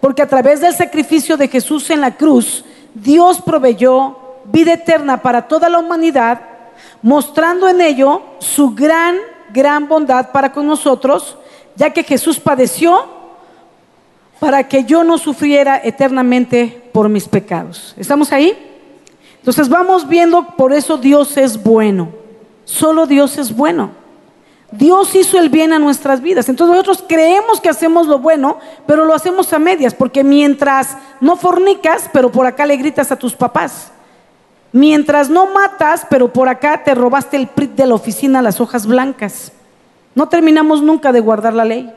porque 0.00 0.22
a 0.22 0.28
través 0.28 0.60
del 0.60 0.74
sacrificio 0.74 1.36
de 1.36 1.48
Jesús 1.48 1.90
en 1.90 2.00
la 2.00 2.16
cruz, 2.16 2.64
Dios 2.94 3.40
proveyó 3.40 4.27
vida 4.50 4.74
eterna 4.74 5.22
para 5.22 5.48
toda 5.48 5.68
la 5.68 5.78
humanidad, 5.78 6.40
mostrando 7.02 7.68
en 7.68 7.80
ello 7.80 8.22
su 8.38 8.74
gran, 8.74 9.16
gran 9.50 9.88
bondad 9.88 10.30
para 10.32 10.52
con 10.52 10.66
nosotros, 10.66 11.36
ya 11.76 11.90
que 11.90 12.02
Jesús 12.02 12.40
padeció 12.40 13.18
para 14.38 14.68
que 14.68 14.84
yo 14.84 15.04
no 15.04 15.18
sufriera 15.18 15.80
eternamente 15.82 16.90
por 16.92 17.08
mis 17.08 17.26
pecados. 17.26 17.94
¿Estamos 17.96 18.32
ahí? 18.32 18.56
Entonces 19.38 19.68
vamos 19.68 20.08
viendo, 20.08 20.46
por 20.56 20.72
eso 20.72 20.96
Dios 20.96 21.36
es 21.36 21.62
bueno. 21.62 22.08
Solo 22.64 23.06
Dios 23.06 23.38
es 23.38 23.54
bueno. 23.54 23.90
Dios 24.70 25.14
hizo 25.14 25.38
el 25.38 25.48
bien 25.48 25.72
a 25.72 25.78
nuestras 25.78 26.20
vidas. 26.20 26.48
Entonces 26.48 26.72
nosotros 26.72 27.04
creemos 27.08 27.60
que 27.60 27.70
hacemos 27.70 28.06
lo 28.06 28.18
bueno, 28.18 28.58
pero 28.86 29.04
lo 29.04 29.14
hacemos 29.14 29.52
a 29.52 29.58
medias, 29.58 29.94
porque 29.94 30.22
mientras 30.22 30.96
no 31.20 31.36
fornicas, 31.36 32.10
pero 32.12 32.30
por 32.30 32.46
acá 32.46 32.66
le 32.66 32.76
gritas 32.76 33.10
a 33.10 33.16
tus 33.16 33.34
papás. 33.34 33.90
Mientras 34.72 35.30
no 35.30 35.46
matas, 35.46 36.06
pero 36.10 36.32
por 36.32 36.48
acá 36.48 36.84
te 36.84 36.94
robaste 36.94 37.36
el 37.36 37.46
PRIT 37.46 37.74
de 37.74 37.86
la 37.86 37.94
oficina, 37.94 38.42
las 38.42 38.60
hojas 38.60 38.86
blancas. 38.86 39.52
No 40.14 40.28
terminamos 40.28 40.82
nunca 40.82 41.12
de 41.12 41.20
guardar 41.20 41.54
la 41.54 41.64
ley. 41.64 41.92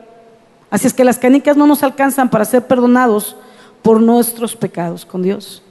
Así 0.70 0.88
es 0.88 0.94
que 0.94 1.04
las 1.04 1.18
canicas 1.18 1.58
no 1.58 1.68
nos 1.68 1.84
alcanzan 1.84 2.30
para 2.30 2.46
ser 2.46 2.66
perdonados 2.66 3.36
por 3.82 4.02
nuestros 4.02 4.56
pecados 4.56 5.06
con 5.06 5.22
Dios. 5.22 5.62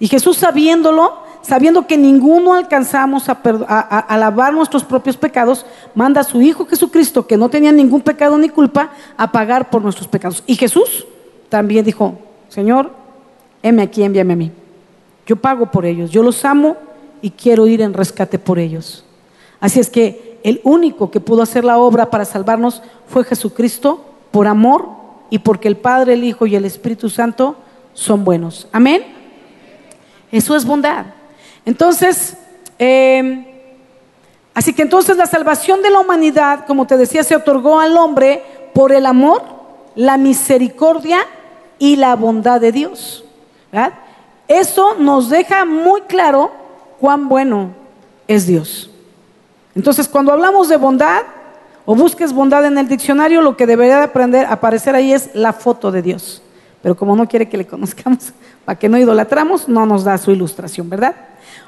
Y 0.00 0.08
Jesús 0.08 0.38
sabiéndolo, 0.38 1.18
sabiendo 1.42 1.86
que 1.86 1.96
ninguno 1.96 2.54
alcanzamos 2.54 3.28
a, 3.28 3.32
a, 3.32 4.18
lavar 4.18 4.52
nuestros 4.52 4.82
propios 4.82 5.16
pecados, 5.16 5.64
manda 5.94 6.22
a 6.22 6.24
su 6.24 6.42
Hijo 6.42 6.66
Jesucristo, 6.66 7.26
que 7.26 7.36
no 7.36 7.48
tenía 7.48 7.70
ningún 7.70 8.00
pecado 8.00 8.36
ni 8.38 8.48
culpa, 8.48 8.90
a 9.16 9.30
pagar 9.30 9.70
por 9.70 9.82
nuestros 9.82 10.08
pecados. 10.08 10.42
Y 10.46 10.56
Jesús 10.56 11.06
también 11.48 11.84
dijo, 11.84 12.18
Señor, 12.48 12.90
heme 13.62 13.82
aquí, 13.82 14.02
envíame 14.02 14.32
a 14.32 14.36
mí. 14.36 14.52
Yo 15.26 15.36
pago 15.36 15.70
por 15.70 15.86
ellos, 15.86 16.10
yo 16.10 16.22
los 16.22 16.44
amo 16.44 16.76
y 17.22 17.30
quiero 17.30 17.66
ir 17.66 17.80
en 17.80 17.94
rescate 17.94 18.38
por 18.38 18.58
ellos. 18.58 19.04
Así 19.60 19.80
es 19.80 19.88
que 19.88 20.38
el 20.42 20.60
único 20.62 21.10
que 21.10 21.20
pudo 21.20 21.42
hacer 21.42 21.64
la 21.64 21.78
obra 21.78 22.10
para 22.10 22.26
salvarnos 22.26 22.82
fue 23.08 23.24
Jesucristo 23.24 24.04
por 24.30 24.46
amor 24.46 24.88
y 25.30 25.38
porque 25.38 25.68
el 25.68 25.76
Padre, 25.76 26.12
el 26.12 26.24
Hijo 26.24 26.46
y 26.46 26.54
el 26.54 26.66
Espíritu 26.66 27.08
Santo 27.08 27.56
son 27.94 28.24
buenos. 28.24 28.68
Amén. 28.72 29.02
Eso 30.30 30.54
es 30.54 30.66
bondad. 30.66 31.06
Entonces, 31.64 32.36
em, 32.78 33.46
así 34.52 34.74
que 34.74 34.82
entonces 34.82 35.16
la 35.16 35.26
salvación 35.26 35.80
de 35.80 35.90
la 35.90 36.00
humanidad, 36.00 36.66
como 36.66 36.86
te 36.86 36.98
decía, 36.98 37.24
se 37.24 37.36
otorgó 37.36 37.80
al 37.80 37.96
hombre 37.96 38.42
por 38.74 38.92
el 38.92 39.06
amor, 39.06 39.42
la 39.94 40.18
misericordia 40.18 41.20
y 41.78 41.96
la 41.96 42.16
bondad 42.16 42.60
de 42.60 42.72
Dios. 42.72 43.24
¿verdad? 43.72 43.94
Eso 44.48 44.94
nos 44.98 45.30
deja 45.30 45.64
muy 45.64 46.02
claro 46.02 46.52
cuán 47.00 47.28
bueno 47.28 47.70
es 48.28 48.46
Dios. 48.46 48.90
Entonces, 49.74 50.08
cuando 50.08 50.32
hablamos 50.32 50.68
de 50.68 50.76
bondad 50.76 51.22
o 51.84 51.94
busques 51.94 52.32
bondad 52.32 52.64
en 52.64 52.78
el 52.78 52.88
diccionario, 52.88 53.40
lo 53.40 53.56
que 53.56 53.66
debería 53.66 53.98
de 53.98 54.04
aprender, 54.04 54.46
aparecer 54.46 54.94
ahí 54.94 55.12
es 55.12 55.30
la 55.34 55.52
foto 55.52 55.90
de 55.90 56.02
Dios. 56.02 56.42
Pero 56.82 56.96
como 56.96 57.16
no 57.16 57.26
quiere 57.28 57.48
que 57.48 57.56
le 57.56 57.66
conozcamos, 57.66 58.32
para 58.64 58.78
que 58.78 58.88
no 58.88 58.98
idolatramos, 58.98 59.68
no 59.68 59.86
nos 59.86 60.04
da 60.04 60.18
su 60.18 60.30
ilustración, 60.30 60.88
¿verdad? 60.88 61.14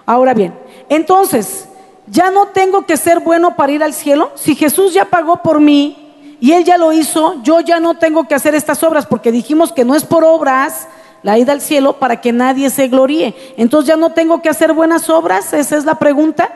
Ahora 0.04 0.34
bien, 0.34 0.54
entonces, 0.88 1.68
ya 2.06 2.30
no 2.30 2.48
tengo 2.48 2.86
que 2.86 2.96
ser 2.96 3.20
bueno 3.20 3.56
para 3.56 3.72
ir 3.72 3.82
al 3.82 3.92
cielo. 3.92 4.30
Si 4.36 4.54
Jesús 4.54 4.94
ya 4.94 5.06
pagó 5.06 5.42
por 5.42 5.60
mí 5.60 6.36
y 6.40 6.52
Él 6.52 6.64
ya 6.64 6.78
lo 6.78 6.92
hizo, 6.92 7.42
yo 7.42 7.60
ya 7.60 7.80
no 7.80 7.94
tengo 7.94 8.28
que 8.28 8.34
hacer 8.34 8.54
estas 8.54 8.82
obras 8.82 9.06
porque 9.06 9.32
dijimos 9.32 9.72
que 9.72 9.84
no 9.84 9.94
es 9.94 10.04
por 10.04 10.24
obras 10.24 10.86
la 11.22 11.38
ida 11.38 11.52
al 11.52 11.60
cielo 11.60 11.98
para 11.98 12.20
que 12.20 12.32
nadie 12.32 12.70
se 12.70 12.88
gloríe. 12.88 13.34
Entonces 13.56 13.88
ya 13.88 13.96
no 13.96 14.12
tengo 14.12 14.42
que 14.42 14.48
hacer 14.48 14.72
buenas 14.72 15.08
obras, 15.10 15.52
esa 15.52 15.76
es 15.76 15.84
la 15.84 15.98
pregunta. 15.98 16.50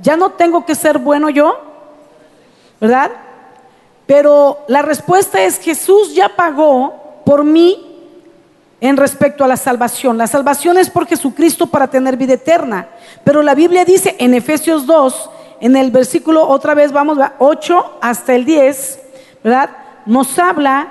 Ya 0.00 0.16
no 0.16 0.30
tengo 0.30 0.64
que 0.64 0.74
ser 0.74 0.98
bueno 0.98 1.30
yo, 1.30 1.58
¿verdad? 2.80 3.10
Pero 4.06 4.58
la 4.68 4.82
respuesta 4.82 5.42
es 5.42 5.58
Jesús 5.58 6.14
ya 6.14 6.28
pagó 6.28 7.22
por 7.24 7.44
mí 7.44 7.88
en 8.80 8.96
respecto 8.96 9.44
a 9.44 9.48
la 9.48 9.56
salvación. 9.56 10.18
La 10.18 10.26
salvación 10.26 10.76
es 10.76 10.90
por 10.90 11.06
Jesucristo 11.06 11.68
para 11.68 11.86
tener 11.86 12.16
vida 12.16 12.34
eterna. 12.34 12.88
Pero 13.22 13.42
la 13.42 13.54
Biblia 13.54 13.84
dice 13.84 14.16
en 14.18 14.34
Efesios 14.34 14.86
2, 14.86 15.30
en 15.60 15.76
el 15.76 15.92
versículo, 15.92 16.48
otra 16.48 16.74
vez 16.74 16.90
vamos, 16.90 17.16
8 17.38 17.98
hasta 18.00 18.34
el 18.34 18.44
10, 18.44 19.00
¿verdad? 19.44 19.70
Nos 20.04 20.36
habla 20.40 20.88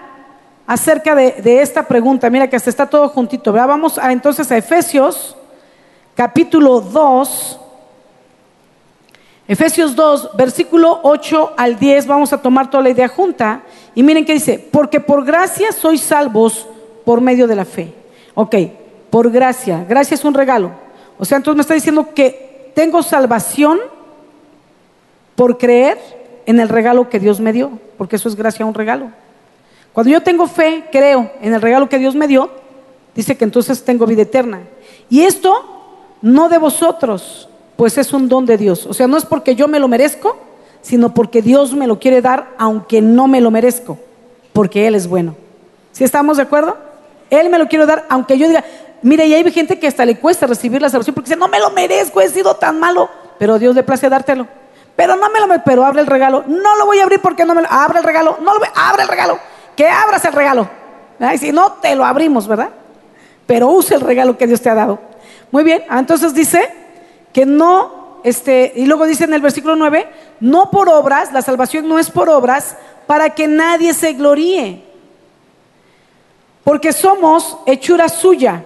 acerca 0.72 1.16
de, 1.16 1.62
esta 1.62 1.84
pregunta. 1.84 2.30
Mira 2.30 2.50
que 2.50 2.56
hasta 2.56 2.70
está 2.70 2.86
todo 2.86 3.10
juntito, 3.10 3.52
¿verdad? 3.52 3.68
Vamos 3.68 3.98
a, 3.98 4.10
entonces 4.14 4.50
a 4.54 4.58
Efesios, 4.58 5.36
capítulo 6.16 6.80
2. 6.80 7.60
Efesios 9.50 9.98
2, 9.98 10.30
versículo 10.38 11.02
8 11.04 11.56
al 11.58 11.78
10, 11.78 12.08
vamos 12.08 12.32
a 12.32 12.42
tomar 12.42 12.70
toda 12.70 12.84
la 12.84 12.90
idea 12.90 13.10
junta. 13.10 13.64
Y 13.96 14.02
miren 14.02 14.24
que 14.24 14.32
dice, 14.32 14.66
porque 14.72 15.02
por 15.02 15.26
gracia 15.26 15.74
sois 15.74 16.00
salvos 16.00 16.66
por 17.04 17.20
medio 17.20 17.48
de 17.48 17.56
la 17.58 17.66
fe. 17.66 17.94
Ok, 18.34 18.56
por 19.10 19.30
gracia. 19.30 19.86
Gracia 19.90 20.16
es 20.16 20.24
un 20.24 20.34
regalo. 20.34 20.72
O 21.20 21.26
sea, 21.26 21.36
entonces 21.36 21.58
me 21.58 21.62
está 21.64 21.74
diciendo 21.74 22.14
que 22.16 22.72
tengo 22.74 23.04
salvación 23.04 23.78
por 25.36 25.58
creer 25.58 25.98
en 26.46 26.62
el 26.62 26.70
regalo 26.70 27.10
que 27.10 27.20
Dios 27.20 27.42
me 27.42 27.52
dio, 27.52 27.78
porque 27.98 28.16
eso 28.16 28.30
es 28.30 28.38
gracia, 28.38 28.66
un 28.66 28.74
regalo. 28.74 29.12
Cuando 29.94 30.12
yo 30.12 30.22
tengo 30.22 30.48
fe, 30.48 30.86
creo 30.92 31.32
en 31.42 31.54
el 31.54 31.62
regalo 31.62 31.90
que 31.90 31.98
Dios 31.98 32.16
me 32.16 32.28
dio, 32.28 32.50
dice 33.16 33.36
que 33.38 33.44
entonces 33.44 33.84
tengo 33.84 34.06
vida 34.06 34.22
eterna. 34.22 34.62
Y 35.10 35.24
esto 35.24 36.18
no 36.22 36.50
de 36.50 36.58
vosotros, 36.58 37.50
pues 37.76 37.98
es 37.98 38.14
un 38.14 38.30
don 38.30 38.46
de 38.46 38.58
Dios. 38.58 38.86
O 38.86 38.94
sea, 38.94 39.08
no 39.08 39.18
es 39.18 39.26
porque 39.26 39.56
yo 39.56 39.68
me 39.68 39.80
lo 39.80 39.88
merezco, 39.88 40.38
sino 40.82 41.14
porque 41.14 41.42
Dios 41.42 41.74
me 41.74 41.88
lo 41.88 42.00
quiere 42.00 42.22
dar 42.22 42.50
aunque 42.58 43.02
no 43.02 43.28
me 43.28 43.42
lo 43.42 43.52
merezco, 43.52 43.98
porque 44.54 44.88
Él 44.88 44.96
es 44.96 45.08
bueno. 45.08 45.36
¿Sí 45.92 46.04
estamos 46.04 46.38
de 46.38 46.44
acuerdo? 46.44 46.78
Él 47.30 47.50
me 47.50 47.58
lo 47.58 47.68
quiere 47.68 47.86
dar, 47.86 48.06
aunque 48.10 48.38
yo 48.38 48.48
diga, 48.48 48.64
mire, 49.02 49.26
y 49.26 49.34
hay 49.34 49.52
gente 49.52 49.80
que 49.80 49.88
hasta 49.88 50.06
le 50.06 50.20
cuesta 50.20 50.48
recibir 50.48 50.82
la 50.82 50.90
salvación 50.90 51.14
porque 51.14 51.30
dice, 51.30 51.40
no 51.40 51.48
me 51.48 51.60
lo 51.60 51.72
merezco, 51.72 52.22
he 52.22 52.30
sido 52.30 52.56
tan 52.56 52.80
malo, 52.80 53.10
pero 53.38 53.60
Dios 53.60 53.76
le 53.76 53.84
place 53.84 54.10
dártelo. 54.10 54.48
Pero 54.96 55.16
no 55.16 55.30
me 55.30 55.40
lo 55.40 55.48
pero 55.66 55.86
abre 55.86 56.02
el 56.02 56.08
regalo. 56.08 56.44
No 56.48 56.76
lo 56.76 56.86
voy 56.86 57.00
a 57.00 57.04
abrir 57.04 57.22
porque 57.22 57.46
no 57.46 57.56
me 57.56 57.62
lo, 57.62 57.72
abre 57.72 58.00
el 58.00 58.04
regalo, 58.04 58.38
no 58.42 58.54
lo 58.54 58.60
voy, 58.60 58.68
abre 58.76 59.04
el 59.04 59.08
regalo, 59.08 59.40
que 59.76 59.88
abras 59.88 60.24
el 60.26 60.34
regalo. 60.34 60.70
Y 61.34 61.38
si 61.38 61.52
no, 61.52 61.74
te 61.74 61.96
lo 61.96 62.04
abrimos, 62.04 62.48
¿verdad? 62.48 62.70
Pero 63.46 63.68
use 63.70 63.96
el 63.96 64.02
regalo 64.02 64.38
que 64.38 64.48
Dios 64.48 64.62
te 64.62 64.70
ha 64.70 64.76
dado. 64.76 65.00
Muy 65.52 65.64
bien, 65.64 65.84
ah, 65.90 66.00
entonces 66.00 66.34
dice 66.34 66.70
que 67.34 67.46
no, 67.46 68.20
este, 68.24 68.74
y 68.76 68.86
luego 68.86 69.06
dice 69.06 69.26
en 69.26 69.34
el 69.34 69.42
versículo 69.42 69.76
9, 69.76 70.08
no 70.40 70.72
por 70.72 70.90
obras, 70.90 71.32
la 71.32 71.42
salvación 71.42 71.88
no 71.88 72.00
es 72.00 72.10
por 72.10 72.30
obras, 72.30 72.76
para 73.06 73.32
que 73.32 73.48
nadie 73.48 73.94
se 73.94 74.14
gloríe. 74.14 74.84
Porque 76.64 76.94
somos 76.94 77.58
hechura 77.66 78.10
suya, 78.10 78.64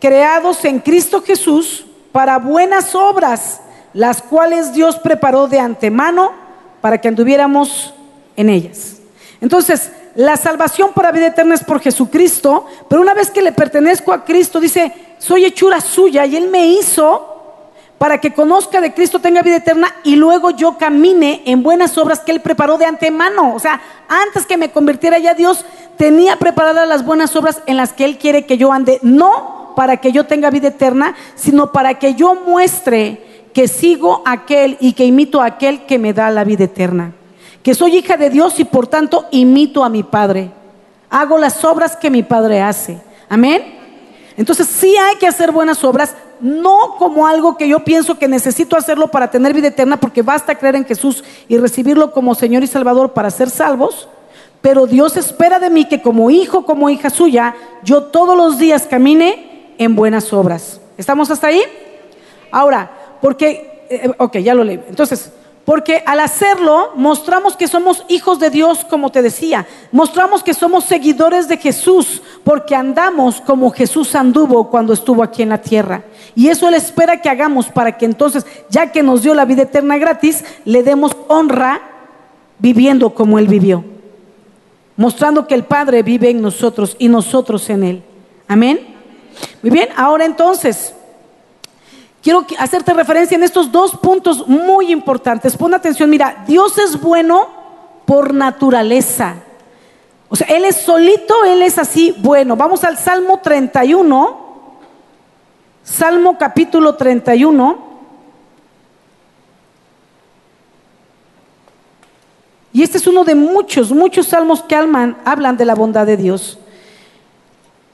creados 0.00 0.64
en 0.64 0.80
Cristo 0.80 1.22
Jesús 1.22 1.86
para 2.12 2.38
buenas 2.38 2.94
obras, 2.94 3.60
las 3.92 4.22
cuales 4.22 4.72
Dios 4.72 4.98
preparó 4.98 5.48
de 5.48 5.60
antemano 5.60 6.32
para 6.80 7.00
que 7.00 7.08
anduviéramos 7.08 7.94
en 8.36 8.50
ellas. 8.50 8.98
Entonces, 9.40 9.90
la 10.18 10.36
salvación 10.36 10.90
para 10.94 11.12
vida 11.12 11.28
eterna 11.28 11.54
es 11.54 11.62
por 11.62 11.78
Jesucristo, 11.78 12.66
pero 12.88 13.00
una 13.00 13.14
vez 13.14 13.30
que 13.30 13.40
le 13.40 13.52
pertenezco 13.52 14.12
a 14.12 14.24
Cristo, 14.24 14.58
dice, 14.58 14.92
soy 15.18 15.44
hechura 15.44 15.80
suya 15.80 16.26
y 16.26 16.34
Él 16.34 16.48
me 16.48 16.66
hizo 16.66 17.36
para 17.98 18.20
que 18.20 18.34
conozca 18.34 18.80
de 18.80 18.92
Cristo, 18.92 19.20
tenga 19.20 19.42
vida 19.42 19.58
eterna 19.58 19.94
y 20.02 20.16
luego 20.16 20.50
yo 20.50 20.76
camine 20.76 21.42
en 21.46 21.62
buenas 21.62 21.96
obras 21.98 22.18
que 22.18 22.32
Él 22.32 22.40
preparó 22.40 22.78
de 22.78 22.86
antemano. 22.86 23.54
O 23.54 23.60
sea, 23.60 23.80
antes 24.08 24.44
que 24.44 24.56
me 24.56 24.72
convirtiera 24.72 25.20
ya 25.20 25.34
Dios 25.34 25.64
tenía 25.96 26.34
preparadas 26.34 26.88
las 26.88 27.04
buenas 27.04 27.36
obras 27.36 27.62
en 27.66 27.76
las 27.76 27.92
que 27.92 28.04
Él 28.04 28.18
quiere 28.18 28.44
que 28.44 28.58
yo 28.58 28.72
ande, 28.72 28.98
no 29.02 29.72
para 29.76 29.98
que 29.98 30.10
yo 30.10 30.26
tenga 30.26 30.50
vida 30.50 30.66
eterna, 30.66 31.14
sino 31.36 31.70
para 31.70 32.00
que 32.00 32.14
yo 32.14 32.34
muestre 32.34 33.44
que 33.54 33.68
sigo 33.68 34.24
aquel 34.26 34.78
y 34.80 34.94
que 34.94 35.04
imito 35.04 35.40
a 35.40 35.46
aquel 35.46 35.86
que 35.86 36.00
me 36.00 36.12
da 36.12 36.28
la 36.30 36.42
vida 36.42 36.64
eterna. 36.64 37.14
Que 37.68 37.74
soy 37.74 37.96
hija 37.96 38.16
de 38.16 38.30
Dios 38.30 38.58
y 38.60 38.64
por 38.64 38.86
tanto 38.86 39.26
imito 39.30 39.84
a 39.84 39.90
mi 39.90 40.02
Padre. 40.02 40.50
Hago 41.10 41.36
las 41.36 41.62
obras 41.66 41.96
que 41.96 42.08
mi 42.08 42.22
Padre 42.22 42.62
hace. 42.62 42.98
Amén. 43.28 43.62
Entonces 44.38 44.66
sí 44.66 44.96
hay 44.96 45.16
que 45.16 45.26
hacer 45.26 45.52
buenas 45.52 45.84
obras, 45.84 46.14
no 46.40 46.94
como 46.96 47.26
algo 47.26 47.58
que 47.58 47.68
yo 47.68 47.80
pienso 47.80 48.18
que 48.18 48.26
necesito 48.26 48.74
hacerlo 48.74 49.08
para 49.08 49.30
tener 49.30 49.52
vida 49.52 49.68
eterna, 49.68 50.00
porque 50.00 50.22
basta 50.22 50.54
creer 50.54 50.76
en 50.76 50.86
Jesús 50.86 51.22
y 51.46 51.58
recibirlo 51.58 52.10
como 52.12 52.34
Señor 52.34 52.64
y 52.64 52.66
Salvador 52.68 53.12
para 53.12 53.30
ser 53.30 53.50
salvos, 53.50 54.08
pero 54.62 54.86
Dios 54.86 55.18
espera 55.18 55.58
de 55.58 55.68
mí 55.68 55.84
que 55.84 56.00
como 56.00 56.30
hijo, 56.30 56.64
como 56.64 56.88
hija 56.88 57.10
suya, 57.10 57.54
yo 57.84 58.04
todos 58.04 58.34
los 58.34 58.58
días 58.58 58.86
camine 58.88 59.74
en 59.76 59.94
buenas 59.94 60.32
obras. 60.32 60.80
¿Estamos 60.96 61.30
hasta 61.30 61.48
ahí? 61.48 61.60
Ahora, 62.50 62.90
porque, 63.20 63.84
eh, 63.90 64.10
ok, 64.16 64.38
ya 64.38 64.54
lo 64.54 64.64
leí. 64.64 64.80
Entonces, 64.88 65.32
porque 65.68 66.02
al 66.06 66.20
hacerlo 66.20 66.92
mostramos 66.94 67.54
que 67.54 67.68
somos 67.68 68.02
hijos 68.08 68.38
de 68.38 68.48
Dios, 68.48 68.86
como 68.88 69.10
te 69.10 69.20
decía. 69.20 69.66
Mostramos 69.92 70.42
que 70.42 70.54
somos 70.54 70.84
seguidores 70.84 71.46
de 71.46 71.58
Jesús, 71.58 72.22
porque 72.42 72.74
andamos 72.74 73.42
como 73.42 73.70
Jesús 73.70 74.14
anduvo 74.14 74.70
cuando 74.70 74.94
estuvo 74.94 75.22
aquí 75.22 75.42
en 75.42 75.50
la 75.50 75.60
tierra. 75.60 76.04
Y 76.34 76.48
eso 76.48 76.68
Él 76.68 76.74
espera 76.74 77.20
que 77.20 77.28
hagamos 77.28 77.68
para 77.68 77.98
que 77.98 78.06
entonces, 78.06 78.46
ya 78.70 78.92
que 78.92 79.02
nos 79.02 79.22
dio 79.22 79.34
la 79.34 79.44
vida 79.44 79.64
eterna 79.64 79.98
gratis, 79.98 80.42
le 80.64 80.82
demos 80.82 81.14
honra 81.26 81.82
viviendo 82.58 83.10
como 83.10 83.38
Él 83.38 83.46
vivió. 83.46 83.84
Mostrando 84.96 85.46
que 85.46 85.54
el 85.54 85.64
Padre 85.64 86.02
vive 86.02 86.30
en 86.30 86.40
nosotros 86.40 86.96
y 86.98 87.08
nosotros 87.08 87.68
en 87.68 87.84
Él. 87.84 88.02
Amén. 88.46 88.80
Muy 89.60 89.70
bien, 89.70 89.90
ahora 89.98 90.24
entonces, 90.24 90.94
quiero 92.22 92.46
hacerte 92.58 92.92
referencia 92.94 93.34
en 93.34 93.42
estos 93.42 93.70
dos 93.70 93.96
puntos 93.96 94.46
muy 94.46 94.92
importantes. 94.92 95.56
Pon 95.56 95.74
atención, 95.74 96.10
mira, 96.10 96.44
Dios 96.46 96.78
es 96.78 97.00
bueno 97.00 97.48
por 98.04 98.34
naturaleza. 98.34 99.36
O 100.28 100.36
sea, 100.36 100.46
Él 100.48 100.64
es 100.64 100.76
solito, 100.76 101.44
Él 101.44 101.62
es 101.62 101.78
así 101.78 102.14
bueno. 102.18 102.56
Vamos 102.56 102.84
al 102.84 102.98
Salmo 102.98 103.40
31, 103.40 104.48
Salmo 105.82 106.36
capítulo 106.38 106.94
31. 106.94 107.88
Y 112.72 112.82
este 112.82 112.98
es 112.98 113.06
uno 113.06 113.24
de 113.24 113.34
muchos, 113.34 113.90
muchos 113.90 114.28
salmos 114.28 114.62
que 114.62 114.76
hablan 114.76 115.56
de 115.56 115.64
la 115.64 115.74
bondad 115.74 116.06
de 116.06 116.16
Dios. 116.16 116.58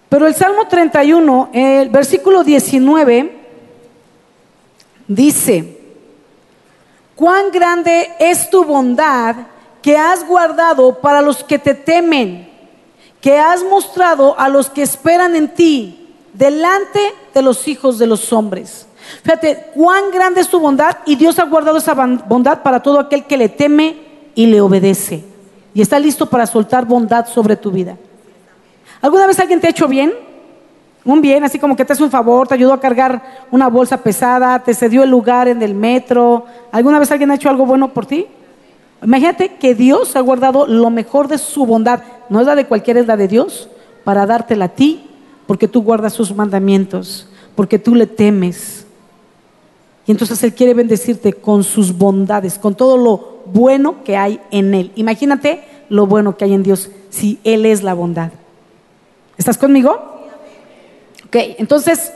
Pero 0.08 0.26
el 0.26 0.34
Salmo 0.34 0.66
31, 0.68 1.50
el 1.52 1.88
versículo 1.88 2.44
19, 2.44 3.43
Dice, 5.06 5.80
cuán 7.14 7.50
grande 7.50 8.10
es 8.18 8.48
tu 8.48 8.64
bondad 8.64 9.36
que 9.82 9.96
has 9.96 10.26
guardado 10.26 11.00
para 11.00 11.20
los 11.20 11.44
que 11.44 11.58
te 11.58 11.74
temen, 11.74 12.48
que 13.20 13.38
has 13.38 13.62
mostrado 13.62 14.38
a 14.38 14.48
los 14.48 14.70
que 14.70 14.82
esperan 14.82 15.36
en 15.36 15.54
ti 15.54 16.14
delante 16.32 17.00
de 17.34 17.42
los 17.42 17.68
hijos 17.68 17.98
de 17.98 18.06
los 18.06 18.32
hombres. 18.32 18.86
Fíjate, 19.22 19.70
cuán 19.74 20.10
grande 20.10 20.40
es 20.40 20.48
tu 20.48 20.58
bondad 20.58 20.98
y 21.04 21.16
Dios 21.16 21.38
ha 21.38 21.44
guardado 21.44 21.78
esa 21.78 21.92
bondad 21.92 22.62
para 22.62 22.82
todo 22.82 22.98
aquel 22.98 23.24
que 23.24 23.36
le 23.36 23.48
teme 23.48 23.96
y 24.34 24.46
le 24.46 24.60
obedece. 24.60 25.22
Y 25.74 25.82
está 25.82 25.98
listo 25.98 26.26
para 26.26 26.46
soltar 26.46 26.86
bondad 26.86 27.26
sobre 27.26 27.56
tu 27.56 27.70
vida. 27.70 27.96
¿Alguna 29.02 29.26
vez 29.26 29.38
alguien 29.38 29.60
te 29.60 29.66
ha 29.66 29.70
hecho 29.70 29.88
bien? 29.88 30.14
Un 31.04 31.20
bien, 31.20 31.44
así 31.44 31.58
como 31.58 31.76
que 31.76 31.84
te 31.84 31.92
hace 31.92 32.02
un 32.02 32.10
favor, 32.10 32.48
te 32.48 32.54
ayudó 32.54 32.72
a 32.72 32.80
cargar 32.80 33.22
una 33.50 33.68
bolsa 33.68 33.98
pesada, 33.98 34.58
te 34.60 34.72
cedió 34.72 35.02
el 35.02 35.10
lugar 35.10 35.48
en 35.48 35.62
el 35.62 35.74
metro. 35.74 36.46
¿Alguna 36.72 36.98
vez 36.98 37.10
alguien 37.10 37.30
ha 37.30 37.34
hecho 37.34 37.50
algo 37.50 37.66
bueno 37.66 37.92
por 37.92 38.06
ti? 38.06 38.26
Imagínate 39.02 39.56
que 39.56 39.74
Dios 39.74 40.16
ha 40.16 40.20
guardado 40.20 40.66
lo 40.66 40.88
mejor 40.88 41.28
de 41.28 41.36
su 41.36 41.66
bondad. 41.66 42.02
No 42.30 42.40
es 42.40 42.46
la 42.46 42.54
de 42.54 42.66
cualquiera, 42.66 43.00
es 43.00 43.06
la 43.06 43.18
de 43.18 43.28
Dios, 43.28 43.68
para 44.02 44.24
dártela 44.24 44.66
a 44.66 44.68
ti, 44.68 45.10
porque 45.46 45.68
tú 45.68 45.82
guardas 45.82 46.14
sus 46.14 46.34
mandamientos. 46.34 47.28
porque 47.54 47.78
tú 47.78 47.94
le 47.94 48.08
temes. 48.08 48.84
Y 50.06 50.10
entonces 50.10 50.42
Él 50.42 50.54
quiere 50.54 50.74
bendecirte 50.74 51.32
con 51.32 51.62
sus 51.62 51.96
bondades, 51.96 52.58
con 52.58 52.74
todo 52.74 52.96
lo 52.96 53.42
bueno 53.46 54.02
que 54.02 54.16
hay 54.16 54.40
en 54.50 54.74
Él. 54.74 54.90
Imagínate 54.96 55.62
lo 55.88 56.06
bueno 56.06 56.36
que 56.36 56.44
hay 56.44 56.54
en 56.54 56.64
Dios 56.64 56.90
si 57.10 57.38
Él 57.44 57.64
es 57.64 57.82
la 57.84 57.94
bondad. 57.94 58.32
¿Estás 59.36 59.56
conmigo? 59.56 60.13
Ok, 61.34 61.56
entonces, 61.58 62.12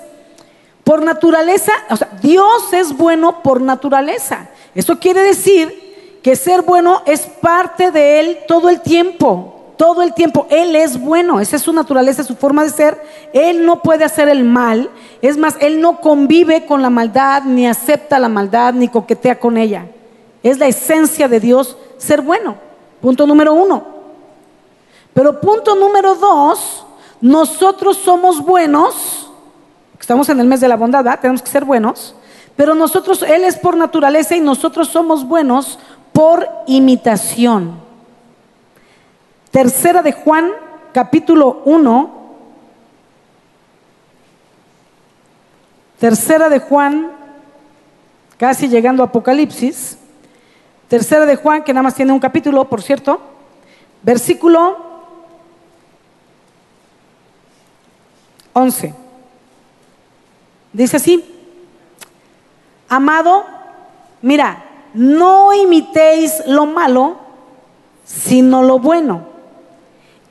por 0.84 1.02
naturaleza, 1.02 1.72
o 1.90 1.96
sea, 1.96 2.08
Dios 2.22 2.72
es 2.72 2.96
bueno 2.96 3.42
por 3.42 3.60
naturaleza. 3.60 4.48
Esto 4.76 5.00
quiere 5.00 5.22
decir 5.22 6.20
que 6.22 6.36
ser 6.36 6.62
bueno 6.62 7.02
es 7.04 7.22
parte 7.22 7.90
de 7.90 8.20
Él 8.20 8.38
todo 8.46 8.68
el 8.68 8.80
tiempo 8.80 9.56
todo 9.76 10.02
el 10.02 10.12
tiempo. 10.12 10.48
Él 10.50 10.74
es 10.74 11.00
bueno, 11.00 11.38
esa 11.38 11.54
es 11.54 11.62
su 11.62 11.72
naturaleza, 11.72 12.24
su 12.24 12.34
forma 12.34 12.64
de 12.64 12.70
ser. 12.70 13.00
Él 13.32 13.64
no 13.64 13.80
puede 13.80 14.04
hacer 14.04 14.28
el 14.28 14.42
mal. 14.42 14.90
Es 15.22 15.38
más, 15.38 15.54
Él 15.60 15.80
no 15.80 16.00
convive 16.00 16.66
con 16.66 16.82
la 16.82 16.90
maldad, 16.90 17.44
ni 17.44 17.64
acepta 17.64 18.18
la 18.18 18.28
maldad, 18.28 18.74
ni 18.74 18.88
coquetea 18.88 19.38
con 19.38 19.56
ella. 19.56 19.86
Es 20.42 20.58
la 20.58 20.66
esencia 20.66 21.28
de 21.28 21.38
Dios 21.38 21.76
ser 21.96 22.22
bueno. 22.22 22.56
Punto 23.00 23.24
número 23.24 23.54
uno. 23.54 23.86
Pero 25.14 25.40
punto 25.40 25.76
número 25.76 26.16
dos, 26.16 26.84
nosotros 27.20 27.96
somos 27.96 28.40
buenos, 28.40 29.30
estamos 30.00 30.28
en 30.28 30.40
el 30.40 30.46
mes 30.46 30.60
de 30.60 30.68
la 30.68 30.76
bondad, 30.76 31.18
tenemos 31.20 31.42
que 31.42 31.50
ser 31.50 31.64
buenos, 31.64 32.14
pero 32.56 32.74
nosotros, 32.74 33.22
Él 33.22 33.44
es 33.44 33.56
por 33.56 33.76
naturaleza 33.76 34.36
y 34.36 34.40
nosotros 34.40 34.88
somos 34.88 35.26
buenos 35.26 35.78
por 36.12 36.48
imitación. 36.66 37.80
Tercera 39.50 40.02
de 40.02 40.12
Juan, 40.12 40.50
capítulo 40.92 41.62
1. 41.64 42.18
Tercera 45.98 46.48
de 46.48 46.58
Juan, 46.60 47.12
casi 48.36 48.68
llegando 48.68 49.02
a 49.02 49.06
Apocalipsis. 49.06 49.98
Tercera 50.88 51.26
de 51.26 51.36
Juan, 51.36 51.64
que 51.64 51.72
nada 51.72 51.82
más 51.82 51.94
tiene 51.94 52.12
un 52.12 52.20
capítulo, 52.20 52.64
por 52.64 52.82
cierto. 52.82 53.20
Versículo 54.02 54.87
11. 58.58 58.94
Dice 60.72 60.96
así, 60.96 61.24
amado, 62.88 63.44
mira, 64.22 64.64
no 64.94 65.52
imitéis 65.54 66.42
lo 66.46 66.66
malo, 66.66 67.16
sino 68.04 68.62
lo 68.62 68.78
bueno 68.78 69.28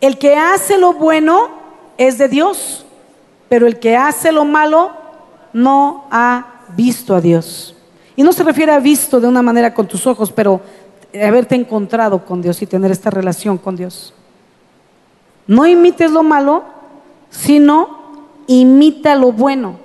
el 0.02 0.18
que 0.18 0.36
hace 0.36 0.78
lo 0.78 0.94
bueno 0.94 1.50
es 1.98 2.18
de 2.18 2.28
Dios, 2.28 2.86
pero 3.50 3.66
el 3.66 3.80
que 3.80 3.96
hace 3.96 4.32
lo 4.32 4.46
malo 4.46 4.92
no 5.54 6.06
ha 6.12 6.64
visto 6.76 7.16
a 7.16 7.22
Dios. 7.22 7.76
Y 8.16 8.24
no 8.24 8.32
se 8.32 8.44
refiere 8.44 8.72
a 8.72 8.80
visto 8.80 9.20
de 9.20 9.28
una 9.28 9.42
manera 9.42 9.74
con 9.74 9.88
tus 9.88 10.06
ojos, 10.06 10.32
pero 10.32 10.62
haberte 11.14 11.56
encontrado 11.56 12.26
con 12.26 12.42
Dios 12.42 12.62
y 12.62 12.68
tener 12.68 12.92
esta 12.92 13.10
relación 13.10 13.58
con 13.58 13.76
Dios. 13.76 14.14
No 15.48 15.66
imites 15.66 16.12
lo 16.12 16.24
malo, 16.24 16.64
sino 17.30 17.97
imita 18.48 19.16
lo 19.16 19.32
bueno. 19.32 19.78